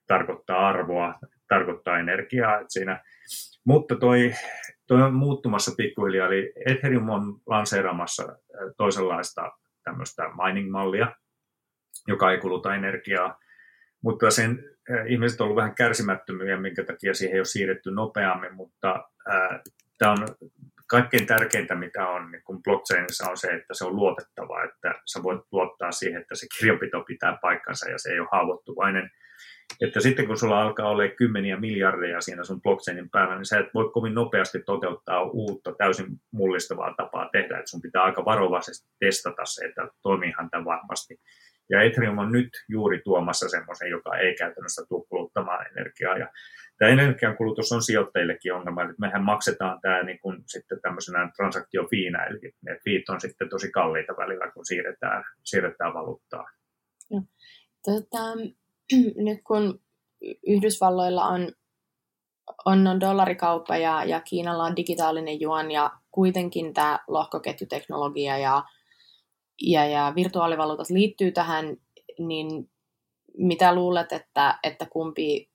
tarkoittaa 0.08 0.68
arvoa, 0.68 1.20
tarkoittaa 1.48 2.00
energiaa. 2.00 2.56
Että 2.56 2.74
siinä. 2.74 3.04
Mutta 3.66 3.96
toi, 3.96 4.34
toi 4.88 5.02
on 5.02 5.14
muuttumassa 5.14 5.72
pikkuhiljaa, 5.78 6.28
eli 6.28 6.54
Ethereum 6.66 7.10
on 7.10 7.42
lanseeramassa 7.46 8.40
toisenlaista 8.78 9.52
tämmöistä 9.84 10.24
mining-mallia, 10.24 11.16
joka 12.08 12.32
ei 12.32 12.38
kuluta 12.38 12.76
energiaa, 12.76 13.40
mutta 14.02 14.32
sen 14.32 14.64
ihmiset 15.08 15.42
ovat 15.42 15.52
olleet 15.52 15.64
vähän 15.64 15.76
kärsimättömiä, 15.76 16.58
minkä 16.58 16.84
takia 16.84 17.14
siihen 17.14 17.34
ei 17.34 17.40
ole 17.40 17.46
siirretty 17.46 17.92
nopeammin, 17.92 18.56
mutta 18.56 19.10
tämä 19.98 20.12
on 20.12 20.28
kaikkein 20.90 21.26
tärkeintä, 21.26 21.76
mitä 21.76 22.08
on 22.08 22.32
niin 22.32 22.44
kun 22.44 22.64
blockchainissa, 22.64 23.30
on 23.30 23.38
se, 23.38 23.48
että 23.48 23.74
se 23.74 23.86
on 23.86 23.96
luotettava, 23.96 24.64
että 24.64 25.02
sä 25.06 25.24
voit 25.24 25.42
luottaa 25.52 25.92
siihen, 25.92 26.22
että 26.22 26.36
se 26.36 26.48
kirjanpito 26.60 27.02
pitää 27.02 27.38
paikkansa 27.42 27.90
ja 27.90 27.98
se 27.98 28.10
ei 28.10 28.20
ole 28.20 28.28
haavoittuvainen. 28.32 29.10
Että 29.82 30.00
sitten 30.00 30.28
kun 30.28 30.38
sulla 30.38 30.62
alkaa 30.62 30.90
olla 30.90 31.08
kymmeniä 31.08 31.58
miljardeja 31.58 32.22
siinä 32.22 32.44
sun 32.44 32.62
blockchainin 32.62 33.10
päällä, 33.10 33.36
niin 33.36 33.46
sä 33.46 33.60
et 33.60 33.74
voi 33.74 33.92
kovin 33.94 34.14
nopeasti 34.14 34.60
toteuttaa 34.66 35.24
uutta 35.24 35.74
täysin 35.78 36.08
mullistavaa 36.32 36.94
tapaa 36.98 37.30
tehdä, 37.32 37.58
että 37.58 37.70
sun 37.70 37.82
pitää 37.82 38.04
aika 38.04 38.26
varovaisesti 38.26 38.90
testata 39.00 39.46
se, 39.46 39.66
että 39.66 39.88
toimiihan 40.02 40.50
tämä 40.50 40.66
varmasti. 40.66 41.20
Ja 41.70 41.82
Ethereum 41.82 42.18
on 42.18 42.32
nyt 42.32 42.50
juuri 42.70 43.02
tuomassa 43.04 43.50
semmoisen, 43.50 43.90
joka 43.90 44.18
ei 44.18 44.36
käytännössä 44.36 44.86
tule 44.90 45.06
kuluttamaan 45.10 45.66
energiaa. 45.72 46.18
Ja 46.18 46.28
tämä 46.80 46.92
energiankulutus 46.92 47.72
on 47.72 47.84
sijoittajillekin 47.84 48.54
ongelma, 48.54 48.84
että 48.84 48.96
mehän 49.00 49.24
maksetaan 49.24 49.82
tämä 49.82 50.04
niin 50.04 50.20
kuin 50.20 50.44
sitten 50.46 50.82
tämmöisenä 50.82 51.32
transaktiofiinä, 51.36 52.26
eli 52.26 52.40
ne 52.62 52.80
fiit 52.84 53.10
on 53.10 53.22
sitten 53.22 53.50
tosi 53.50 53.72
kalliita 53.72 54.14
välillä, 54.18 54.52
kun 54.52 54.66
siirretään, 54.66 55.24
siirretään 55.44 55.94
valuuttaa. 55.94 56.46
Tota, 57.86 58.24
nyt 59.26 59.40
kun 59.48 59.80
Yhdysvalloilla 60.48 61.26
on, 61.26 61.52
on, 62.66 62.88
on 62.88 63.00
dollarikauppa 63.00 63.78
ja, 63.78 64.04
ja 64.04 64.22
Kiinalla 64.22 64.64
on 64.64 64.76
digitaalinen 64.76 65.42
juon 65.42 65.72
ja 65.72 65.92
kuitenkin 66.12 66.74
tämä 66.74 67.00
lohkoketjuteknologia 67.08 68.38
ja, 68.38 68.64
ja, 69.62 69.86
ja 69.86 70.14
virtuaalivaluutat 70.16 70.90
liittyy 70.90 71.32
tähän, 71.32 71.78
niin 72.20 72.70
mitä 73.38 73.76
luulet, 73.76 74.12
että, 74.12 74.60
että 74.64 74.86
kumpi 74.86 75.50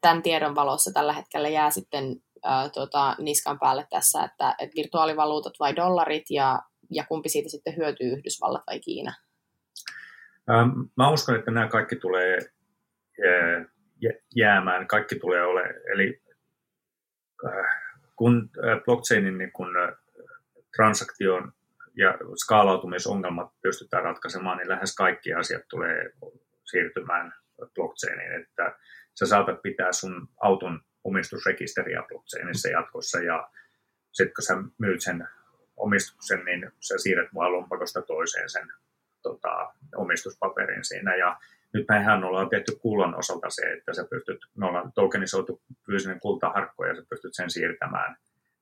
tämän 0.00 0.22
tiedon 0.22 0.54
valossa 0.54 0.90
tällä 0.92 1.12
hetkellä 1.12 1.48
jää 1.48 1.70
sitten 1.70 2.16
ää, 2.44 2.68
tota, 2.68 3.16
niskan 3.18 3.58
päälle 3.58 3.86
tässä, 3.90 4.24
että, 4.24 4.54
että 4.58 4.76
virtuaalivaluutat 4.76 5.52
vai 5.60 5.76
dollarit 5.76 6.24
ja, 6.30 6.62
ja 6.90 7.04
kumpi 7.08 7.28
siitä 7.28 7.48
sitten 7.48 7.76
hyötyy 7.76 8.12
Yhdysvallat 8.12 8.62
vai 8.66 8.80
Kiina? 8.80 9.12
Ähm, 10.50 10.70
mä 10.96 11.10
uskon, 11.10 11.36
että 11.36 11.50
nämä 11.50 11.68
kaikki 11.68 11.96
tulee 11.96 12.38
jäämään, 14.36 14.86
kaikki 14.86 15.18
tulee 15.18 15.42
ole. 15.42 15.62
Eli 15.92 16.22
äh, 17.46 17.66
kun 18.16 18.50
äh, 18.64 18.84
blockchainin 18.84 19.38
niin 19.38 19.52
kun 19.52 19.68
transaktion 20.76 21.52
ja 21.96 22.18
skaalautumisongelmat 22.36 23.52
pystytään 23.62 24.04
ratkaisemaan, 24.04 24.58
niin 24.58 24.68
lähes 24.68 24.94
kaikki 24.94 25.34
asiat 25.34 25.62
tulee 25.70 26.12
siirtymään 26.64 27.34
blockchainiin, 27.74 28.42
että 28.42 28.76
sä 29.20 29.26
saatat 29.26 29.62
pitää 29.62 29.92
sun 29.92 30.28
auton 30.40 30.80
omistusrekisteriä 31.04 32.02
blockchainissa 32.08 32.68
jatkossa 32.68 33.20
ja 33.20 33.50
sitten 34.12 34.34
kun 34.34 34.42
sä 34.42 34.54
myyt 34.78 35.02
sen 35.02 35.28
omistuksen, 35.76 36.44
niin 36.44 36.72
sä 36.80 36.98
siirrät 36.98 37.34
vaan 37.34 37.52
lompakosta 37.52 38.02
toiseen 38.02 38.50
sen 38.50 38.72
tota, 39.22 39.72
omistuspaperin 39.96 40.84
siinä 40.84 41.16
ja 41.16 41.38
nyt 41.74 41.84
mehän 41.88 42.24
ollaan 42.24 42.48
tehty 42.48 42.76
kullan 42.82 43.14
osalta 43.14 43.50
se, 43.50 43.72
että 43.72 43.94
sä 43.94 44.04
pystyt, 44.10 44.38
me 44.56 44.66
ollaan 44.66 44.92
tokenisoitu 44.92 45.62
fyysinen 45.86 46.20
kultaharkko 46.20 46.86
ja 46.86 46.94
sä 46.94 47.02
pystyt 47.08 47.34
sen 47.34 47.50
siirtämään 47.50 48.16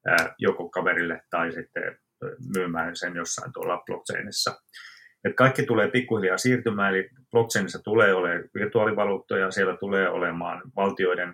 ää, 0.06 0.34
joko 0.38 0.68
kaverille 0.68 1.22
tai 1.30 1.52
sitten 1.52 1.98
myymään 2.56 2.96
sen 2.96 3.16
jossain 3.16 3.52
tuolla 3.52 3.82
blockchainissa. 3.86 4.60
Et 5.24 5.36
kaikki 5.36 5.62
tulee 5.62 5.90
pikkuhiljaa 5.90 6.36
siirtymään, 6.36 6.94
eli 6.94 7.10
blockchainissa 7.30 7.82
tulee 7.82 8.14
olemaan 8.14 8.44
virtuaalivaluuttoja, 8.54 9.50
siellä 9.50 9.76
tulee 9.76 10.08
olemaan 10.08 10.62
valtioiden 10.76 11.32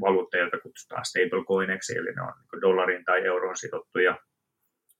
valuutteja, 0.00 0.42
joita 0.42 0.58
kutsutaan 0.58 1.04
stablecoineksi, 1.04 1.98
eli 1.98 2.12
ne 2.12 2.22
on 2.22 2.32
niin 2.52 2.60
dollarin 2.60 3.04
tai 3.04 3.26
euron 3.26 3.56
sidottuja. 3.56 4.18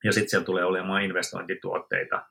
Ja 0.05 0.13
sitten 0.13 0.31
siellä 0.31 0.45
tulee 0.45 0.65
olemaan 0.65 1.03
investointituotteita. 1.03 2.27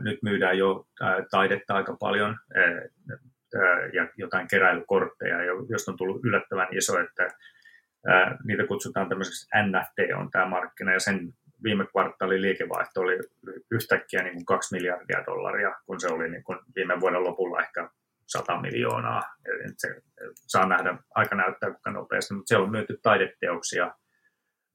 Nyt 0.00 0.22
myydään 0.22 0.58
jo 0.58 0.86
taidetta 1.30 1.74
aika 1.74 1.96
paljon 2.00 2.36
ja 3.92 4.08
jotain 4.16 4.48
keräilykortteja, 4.48 5.36
josta 5.68 5.90
on 5.90 5.96
tullut 5.96 6.24
yllättävän 6.24 6.68
iso, 6.70 7.00
että 7.00 7.28
niitä 8.44 8.66
kutsutaan 8.66 9.08
tämmöiseksi 9.08 9.46
NFT 9.46 10.16
on 10.16 10.30
tämä 10.30 10.46
markkina, 10.46 10.92
ja 10.92 11.00
sen 11.00 11.34
viime 11.64 11.86
kvartaalin 11.86 12.42
liikevaihto 12.42 13.00
oli 13.00 13.18
yhtäkkiä 13.70 14.22
niin 14.22 14.34
kuin 14.34 14.44
2 14.44 14.74
miljardia 14.74 15.26
dollaria, 15.26 15.76
kun 15.86 16.00
se 16.00 16.08
oli 16.08 16.30
niin 16.30 16.44
kuin 16.44 16.58
viime 16.76 17.00
vuoden 17.00 17.24
lopulla 17.24 17.60
ehkä 17.60 17.90
100 18.26 18.60
miljoonaa. 18.60 19.22
Eli 19.46 19.72
se 19.78 19.88
saa 20.34 20.66
nähdä, 20.66 20.98
aika 21.14 21.36
näyttää 21.36 21.70
kuinka 21.70 21.90
nopeasti, 21.90 22.34
mutta 22.34 22.48
siellä 22.48 22.64
on 22.64 22.70
myyty 22.70 22.98
taideteoksia 23.02 23.94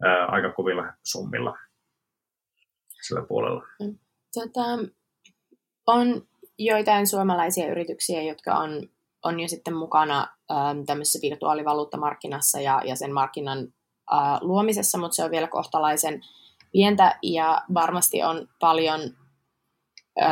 ää, 0.03 0.25
aika 0.25 0.51
kovilla 0.51 0.93
summilla 1.03 1.57
sillä 3.07 3.21
puolella. 3.27 3.63
Tota, 4.33 4.91
on 5.87 6.27
joitain 6.57 7.07
suomalaisia 7.07 7.71
yrityksiä, 7.71 8.21
jotka 8.21 8.53
on, 8.53 8.89
on 9.23 9.39
jo 9.39 9.47
sitten 9.47 9.75
mukana 9.75 10.27
ää, 10.49 10.75
tämmöisessä 10.85 11.19
virtuaalivaluuttamarkkinassa 11.21 12.59
ja, 12.59 12.81
ja 12.85 12.95
sen 12.95 13.13
markkinan 13.13 13.67
luomisessa, 14.41 14.97
mutta 14.97 15.15
se 15.15 15.23
on 15.23 15.31
vielä 15.31 15.47
kohtalaisen 15.47 16.21
pientä 16.71 17.19
ja 17.23 17.61
varmasti 17.73 18.23
on 18.23 18.47
paljon 18.59 19.01
ö, 20.21 20.25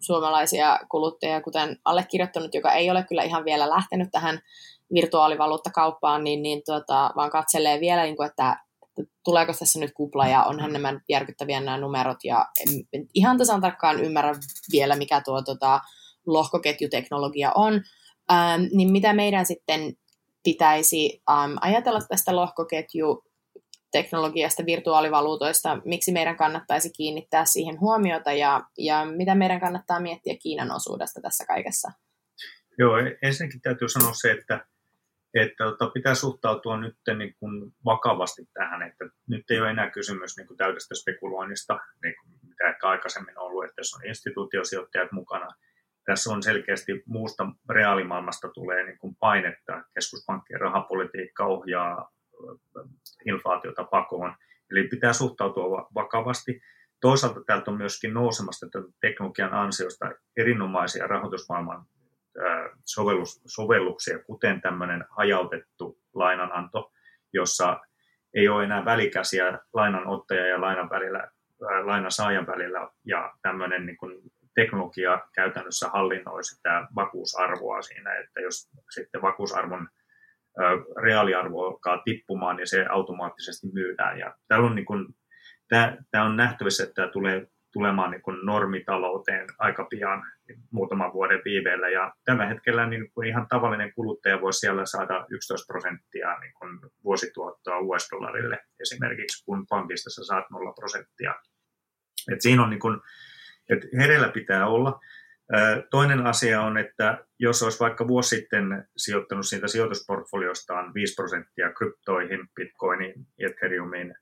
suomalaisia 0.00 0.78
kuluttajia, 0.88 1.40
kuten 1.40 1.78
allekirjoittanut, 1.84 2.54
joka 2.54 2.72
ei 2.72 2.90
ole 2.90 3.04
kyllä 3.08 3.22
ihan 3.22 3.44
vielä 3.44 3.70
lähtenyt 3.70 4.08
tähän 4.12 4.40
virtuaalivaluuttakauppaan, 4.94 6.24
niin, 6.24 6.42
niin 6.42 6.62
tota, 6.66 7.10
vaan 7.16 7.30
katselee 7.30 7.80
vielä, 7.80 8.02
niin 8.02 8.16
kuin, 8.16 8.28
että, 8.28 8.56
tuleeko 9.24 9.52
tässä 9.58 9.80
nyt 9.80 9.92
kupla 9.94 10.28
ja 10.28 10.44
onhan 10.44 10.72
nämä 10.72 11.00
järkyttäviä 11.08 11.60
nämä 11.60 11.78
numerot 11.78 12.24
ja 12.24 12.46
en, 12.60 12.84
en 12.92 13.06
ihan 13.14 13.38
tasan 13.38 13.60
tarkkaan 13.60 14.00
ymmärrä 14.00 14.34
vielä, 14.72 14.96
mikä 14.96 15.20
tuo 15.24 15.42
tota, 15.42 15.80
lohkoketjuteknologia 16.26 17.52
on, 17.54 17.80
ähm, 18.32 18.62
niin 18.72 18.92
mitä 18.92 19.12
meidän 19.12 19.46
sitten 19.46 19.92
pitäisi 20.42 21.22
ähm, 21.30 21.52
ajatella 21.60 22.00
tästä 22.08 22.36
lohkoketju 22.36 23.24
teknologiasta, 23.92 24.66
virtuaalivaluutoista, 24.66 25.78
miksi 25.84 26.12
meidän 26.12 26.36
kannattaisi 26.36 26.90
kiinnittää 26.96 27.44
siihen 27.44 27.80
huomiota 27.80 28.32
ja, 28.32 28.60
ja 28.78 29.04
mitä 29.04 29.34
meidän 29.34 29.60
kannattaa 29.60 30.00
miettiä 30.00 30.36
Kiinan 30.42 30.70
osuudesta 30.70 31.20
tässä 31.20 31.44
kaikessa? 31.46 31.92
Joo, 32.78 32.96
ensinnäkin 33.22 33.60
täytyy 33.60 33.88
sanoa 33.88 34.12
se, 34.12 34.30
että, 34.30 34.66
että 35.34 35.64
tota, 35.64 35.90
pitää 35.90 36.14
suhtautua 36.14 36.80
nyt 36.80 36.96
niin 37.18 37.34
kuin 37.40 37.72
vakavasti 37.84 38.42
tähän, 38.54 38.82
että 38.82 39.04
nyt 39.28 39.50
ei 39.50 39.60
ole 39.60 39.70
enää 39.70 39.90
kysymys 39.90 40.36
niin 40.36 40.46
kuin 40.46 40.56
täydestä 40.56 40.94
spekuloinnista, 40.94 41.78
niin 42.02 42.14
kuin 42.20 42.32
mitä 42.48 42.68
ehkä 42.68 42.88
aikaisemmin 42.88 43.38
on 43.38 43.46
ollut, 43.46 43.64
että 43.64 43.76
tässä 43.76 43.96
on 43.96 44.06
instituutiosijoittajat 44.06 45.12
mukana. 45.12 45.48
Tässä 46.04 46.30
on 46.30 46.42
selkeästi 46.42 47.02
muusta 47.06 47.46
reaalimaailmasta 47.70 48.48
tulee 48.48 48.84
niin 48.84 48.98
kuin 48.98 49.16
painetta, 49.20 49.82
keskuspankkien 49.94 50.60
rahapolitiikka 50.60 51.46
ohjaa 51.46 52.10
inflaatiota 53.26 53.84
pakoon. 53.84 54.34
Eli 54.70 54.88
pitää 54.88 55.12
suhtautua 55.12 55.88
vakavasti. 55.94 56.60
Toisaalta 57.00 57.40
täältä 57.46 57.70
on 57.70 57.76
myöskin 57.76 58.14
nousemasta 58.14 58.66
teknologian 59.00 59.54
ansiosta 59.54 60.12
erinomaisia 60.36 61.06
rahoitusmaailman 61.06 61.86
sovellus, 62.84 63.42
sovelluksia, 63.46 64.18
kuten 64.18 64.60
tämmöinen 64.60 65.04
hajautettu 65.10 65.98
lainananto, 66.14 66.92
jossa 67.32 67.80
ei 68.34 68.48
ole 68.48 68.64
enää 68.64 68.84
välikäsiä 68.84 69.58
lainanottaja 69.72 70.46
ja 70.46 70.60
lainan 70.60 70.90
välillä, 70.90 71.30
lainasaajan 71.82 72.46
välillä, 72.46 72.88
ja 73.04 73.34
tämmöinen 73.42 73.86
niin 73.86 73.96
kuin 73.96 74.22
teknologia 74.54 75.20
käytännössä 75.34 75.88
hallinnoi 75.88 76.44
sitä 76.44 76.88
vakuusarvoa 76.94 77.82
siinä, 77.82 78.18
että 78.18 78.40
jos 78.40 78.70
sitten 78.90 79.22
vakuusarvon 79.22 79.88
reaaliarvo 81.02 81.66
alkaa 81.66 82.02
tippumaan 82.04 82.58
ja 82.58 82.66
se 82.66 82.86
automaattisesti 82.86 83.66
myydään. 83.72 84.18
Ja 84.18 84.34
täällä 84.48 84.66
on 84.66 84.74
niin 84.74 84.86
kuin, 84.86 85.06
tämä, 85.68 85.96
tämä 86.10 86.24
on 86.24 86.36
nähtävissä, 86.36 86.82
että 86.82 86.94
tämä 86.94 87.08
tulee 87.08 87.46
tulemaan 87.72 88.10
niin 88.10 88.22
kuin 88.22 88.38
normitalouteen 88.42 89.46
aika 89.58 89.84
pian 89.84 90.22
muutaman 90.72 91.12
vuoden 91.12 91.42
viiveellä. 91.44 91.88
Ja 91.88 92.12
tällä 92.24 92.46
hetkellä 92.46 92.86
niin 92.86 93.12
kuin 93.12 93.28
ihan 93.28 93.46
tavallinen 93.48 93.92
kuluttaja 93.94 94.40
voi 94.40 94.52
siellä 94.52 94.86
saada 94.86 95.26
11 95.30 95.72
prosenttia 95.72 96.38
niin 96.38 96.52
kuin 96.58 96.80
vuosituottoa 97.04 97.78
US-dollarille 97.78 98.58
esimerkiksi, 98.80 99.44
kun 99.44 99.66
pankista 99.68 100.10
sä 100.10 100.24
saat 100.24 100.50
0 100.50 100.72
prosenttia. 100.72 101.34
Et 102.32 102.40
siinä 102.40 102.62
on 102.62 102.70
niin 102.70 102.80
kuin, 102.80 103.00
että 103.70 103.86
hereillä 103.98 104.28
pitää 104.28 104.66
olla. 104.66 105.00
Toinen 105.90 106.26
asia 106.26 106.60
on, 106.60 106.78
että 106.78 107.24
jos 107.38 107.62
olisi 107.62 107.80
vaikka 107.80 108.08
vuosi 108.08 108.36
sitten 108.36 108.88
sijoittanut 108.96 109.46
siitä 109.46 109.68
sijoitusportfoliostaan 109.68 110.94
5 110.94 111.14
prosenttia 111.14 111.72
kryptoihin, 111.72 112.48
bitcoiniin, 112.54 113.14
ethereumiin 113.38 114.14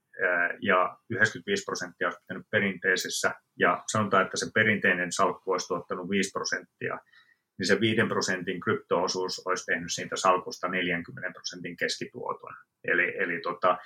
ja 0.62 0.96
95 1.10 1.64
prosenttia 1.64 2.06
olisi 2.06 2.20
pitänyt 2.20 2.46
perinteisessä, 2.50 3.34
ja 3.58 3.82
sanotaan, 3.92 4.24
että 4.24 4.36
se 4.36 4.46
perinteinen 4.54 5.12
salkku 5.12 5.52
olisi 5.52 5.68
tuottanut 5.68 6.10
5 6.10 6.30
prosenttia, 6.30 6.98
niin 7.58 7.66
se 7.66 7.80
5 7.80 8.00
prosentin 8.08 8.60
kryptoosuus 8.60 9.42
olisi 9.46 9.64
tehnyt 9.64 9.92
siitä 9.92 10.16
salkusta 10.16 10.68
40 10.68 11.30
prosentin 11.32 11.76
keskituoton. 11.76 12.54
Eli, 12.84 13.14
eli 13.18 13.40
tota, 13.40 13.78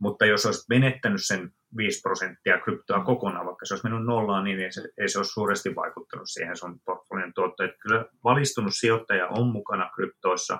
mutta 0.00 0.26
jos 0.26 0.46
olisi 0.46 0.64
menettänyt 0.68 1.20
sen 1.24 1.50
5 1.76 2.00
prosenttia 2.00 2.60
kryptoa 2.60 3.04
kokonaan, 3.04 3.46
vaikka 3.46 3.66
se 3.66 3.74
olisi 3.74 3.86
mennyt 3.86 4.06
nollaan, 4.06 4.44
niin 4.44 4.60
ei 4.60 4.72
se, 4.72 4.88
ei 4.98 5.08
se 5.08 5.18
olisi 5.18 5.32
suuresti 5.32 5.74
vaikuttanut 5.74 6.28
siihen 6.28 6.56
sun 6.56 6.80
portfolion 6.84 7.34
tuottoon. 7.34 7.72
Kyllä 7.82 8.04
valistunut 8.24 8.72
sijoittaja 8.74 9.28
on 9.28 9.46
mukana 9.46 9.90
kryptoissa. 9.94 10.58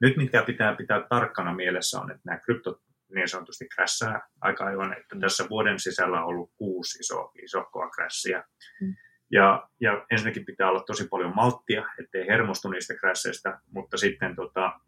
Nyt 0.00 0.16
mitkä 0.16 0.42
pitää 0.42 0.76
pitää 0.76 1.06
tarkkana 1.08 1.54
mielessä 1.54 2.00
on, 2.00 2.10
että 2.10 2.22
nämä 2.24 2.40
kryptot 2.40 2.80
niin 3.14 3.28
sanotusti 3.28 3.68
krässää 3.74 4.28
aika 4.40 4.64
ajoin, 4.64 4.92
että 4.92 5.14
mm. 5.14 5.20
tässä 5.20 5.48
vuoden 5.50 5.80
sisällä 5.80 6.20
on 6.20 6.26
ollut 6.26 6.50
kuusi 6.56 6.98
iso, 6.98 7.30
isokoa 7.42 7.90
krässiä. 7.90 8.44
Mm. 8.80 8.94
Ja, 9.30 9.68
ja 9.80 10.06
ensinnäkin 10.10 10.44
pitää 10.44 10.70
olla 10.70 10.82
tosi 10.86 11.08
paljon 11.08 11.34
malttia, 11.34 11.86
ettei 12.00 12.26
hermostu 12.26 12.68
niistä 12.68 12.94
krässeistä, 12.94 13.60
mutta 13.70 13.96
sitten 13.96 14.36
tota, 14.36 14.80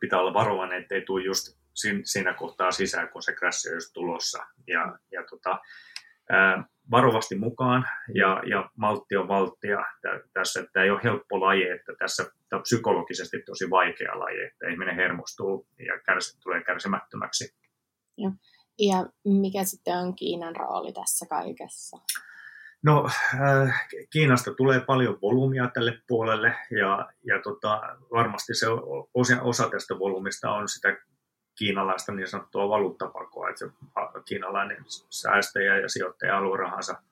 pitää 0.00 0.20
olla 0.20 0.34
varovainen, 0.34 0.82
ettei 0.82 1.02
tule 1.02 1.24
just 1.24 1.65
siinä 2.04 2.34
kohtaa 2.34 2.70
sisään, 2.70 3.08
kun 3.08 3.22
se 3.22 3.32
krässi 3.32 3.68
on 3.68 3.74
just 3.74 3.90
tulossa. 3.94 4.46
Ja, 4.66 4.98
ja 5.12 5.24
tota, 5.30 5.58
ää, 6.30 6.64
varovasti 6.90 7.36
mukaan 7.38 7.88
ja, 8.14 8.42
ja 8.50 8.70
maltti 8.76 9.16
on 9.16 9.28
valttia 9.28 9.78
tässä, 10.32 10.64
tämä 10.72 10.84
ei 10.84 10.90
ole 10.90 11.00
helppo 11.04 11.40
laji, 11.40 11.68
että 11.68 11.92
tässä 11.98 12.24
tämä 12.24 12.58
on 12.58 12.62
psykologisesti 12.62 13.42
tosi 13.46 13.70
vaikea 13.70 14.18
laji, 14.18 14.44
että 14.44 14.68
ihminen 14.68 14.96
hermostuu 14.96 15.66
ja 15.78 16.00
kärsi, 16.06 16.40
tulee 16.40 16.62
kärsimättömäksi. 16.62 17.54
Ja, 18.18 18.30
ja 18.78 19.06
mikä 19.24 19.64
sitten 19.64 19.96
on 19.96 20.16
Kiinan 20.16 20.56
rooli 20.56 20.92
tässä 20.92 21.26
kaikessa? 21.28 21.96
No, 22.82 23.08
äh, 23.34 23.88
Kiinasta 24.10 24.54
tulee 24.54 24.80
paljon 24.80 25.18
volyymia 25.22 25.70
tälle 25.74 25.98
puolelle 26.08 26.56
ja, 26.70 27.08
ja 27.24 27.42
tota, 27.42 27.80
varmasti 28.12 28.54
se 28.54 28.66
osa, 29.14 29.42
osa 29.42 29.70
tästä 29.70 29.98
volyymista 29.98 30.50
on 30.50 30.68
sitä 30.68 30.96
kiinalaista 31.58 32.12
niin 32.12 32.28
sanottua 32.28 32.68
valuuttapakoa, 32.68 33.48
että 33.48 33.58
se 33.58 33.70
kiinalainen 34.24 34.84
säästäjä 35.10 35.78
ja 35.78 35.88
sijoittaja 35.88 36.34
haluaa 36.34 36.56
rahansa 36.56 37.02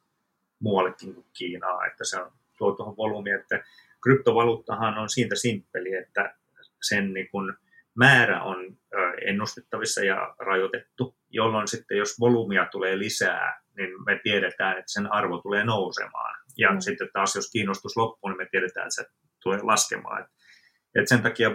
muuallekin 0.61 1.15
kuin 1.15 1.27
Kiinaa, 1.33 1.87
että 1.87 2.05
se 2.05 2.21
on 2.21 2.33
tuo 2.59 2.73
tuohon 2.73 2.97
volyymiin, 2.97 3.41
että 3.41 3.65
kryptovaluuttahan 4.03 4.99
on 4.99 5.09
siitä 5.09 5.37
simppeli, 5.37 5.95
että 5.95 6.35
sen 6.83 7.13
niin 7.13 7.29
kuin 7.31 7.55
määrä 7.95 8.43
on 8.43 8.77
ennustettavissa 9.27 10.05
ja 10.05 10.35
rajoitettu, 10.39 11.17
jolloin 11.31 11.69
sitten 11.69 11.99
jos 11.99 12.21
volyymia 12.21 12.67
tulee 12.67 12.99
lisää, 12.99 13.63
niin 13.77 14.05
me 14.07 14.21
tiedetään, 14.23 14.79
että 14.79 14.93
sen 14.93 15.13
arvo 15.13 15.39
tulee 15.39 15.65
nousemaan. 15.65 16.39
Ja 16.57 16.73
mm. 16.73 16.81
sitten 16.81 17.09
taas 17.13 17.35
jos 17.37 17.51
kiinnostus 17.51 17.97
loppuu, 17.97 18.31
niin 18.31 18.39
me 18.39 18.49
tiedetään, 18.51 18.87
että 18.87 18.95
se 18.95 19.07
tulee 19.43 19.59
laskemaan. 19.63 20.21
Että 20.21 20.33
et 20.95 21.09
sen 21.09 21.23
takia 21.23 21.51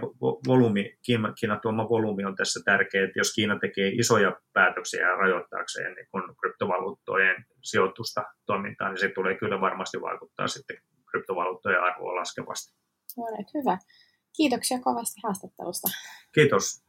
volyymi, 0.48 0.98
Kiinan 1.40 1.62
tuoma 1.62 1.90
volyymi 1.90 2.26
on 2.26 2.36
tässä 2.36 2.60
tärkeä, 2.66 3.04
että 3.04 3.20
jos 3.20 3.34
Kiina 3.34 3.60
tekee 3.60 3.92
isoja 3.94 4.40
päätöksiä 4.54 5.16
rajoittaakseen 5.16 5.94
niin 5.94 6.08
kun 6.12 6.36
kryptovaluuttojen 6.40 7.46
sijoitusta 7.64 8.24
toimintaan, 8.46 8.92
niin 8.92 9.00
se 9.00 9.10
tulee 9.10 9.38
kyllä 9.38 9.62
varmasti 9.62 10.02
vaikuttaa 10.02 10.48
sitten 10.48 10.78
kryptovaluuttojen 11.12 11.84
arvoa 11.84 12.16
laskevasti. 12.16 12.76
No, 13.18 13.24
hyvä. 13.60 13.78
Kiitoksia 14.38 14.80
kovasti 14.80 15.22
haastattelusta. 15.24 15.88
Kiitos. 16.34 16.84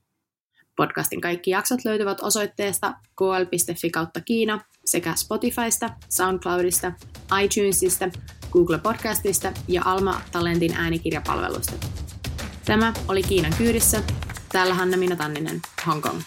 Podcastin 0.76 1.20
kaikki 1.20 1.50
jaksot 1.50 1.84
löytyvät 1.84 2.20
osoitteesta 2.20 2.94
kl.fi 3.18 3.90
kautta 3.90 4.20
Kiina 4.20 4.60
sekä 4.84 5.14
Spotifysta, 5.16 5.90
Soundcloudista, 6.08 6.92
iTunesista, 7.42 8.08
Google 8.52 8.78
Podcastista 8.78 9.52
ja 9.68 9.82
Alma 9.84 10.20
Talentin 10.32 10.74
äänikirjapalvelusta. 10.76 12.09
Tämä 12.70 12.92
oli 13.08 13.22
Kiinan 13.22 13.52
kyydissä. 13.58 14.02
Täällä 14.52 14.74
Hanna 14.74 14.96
Hong 15.86 16.02
Kong. 16.02 16.20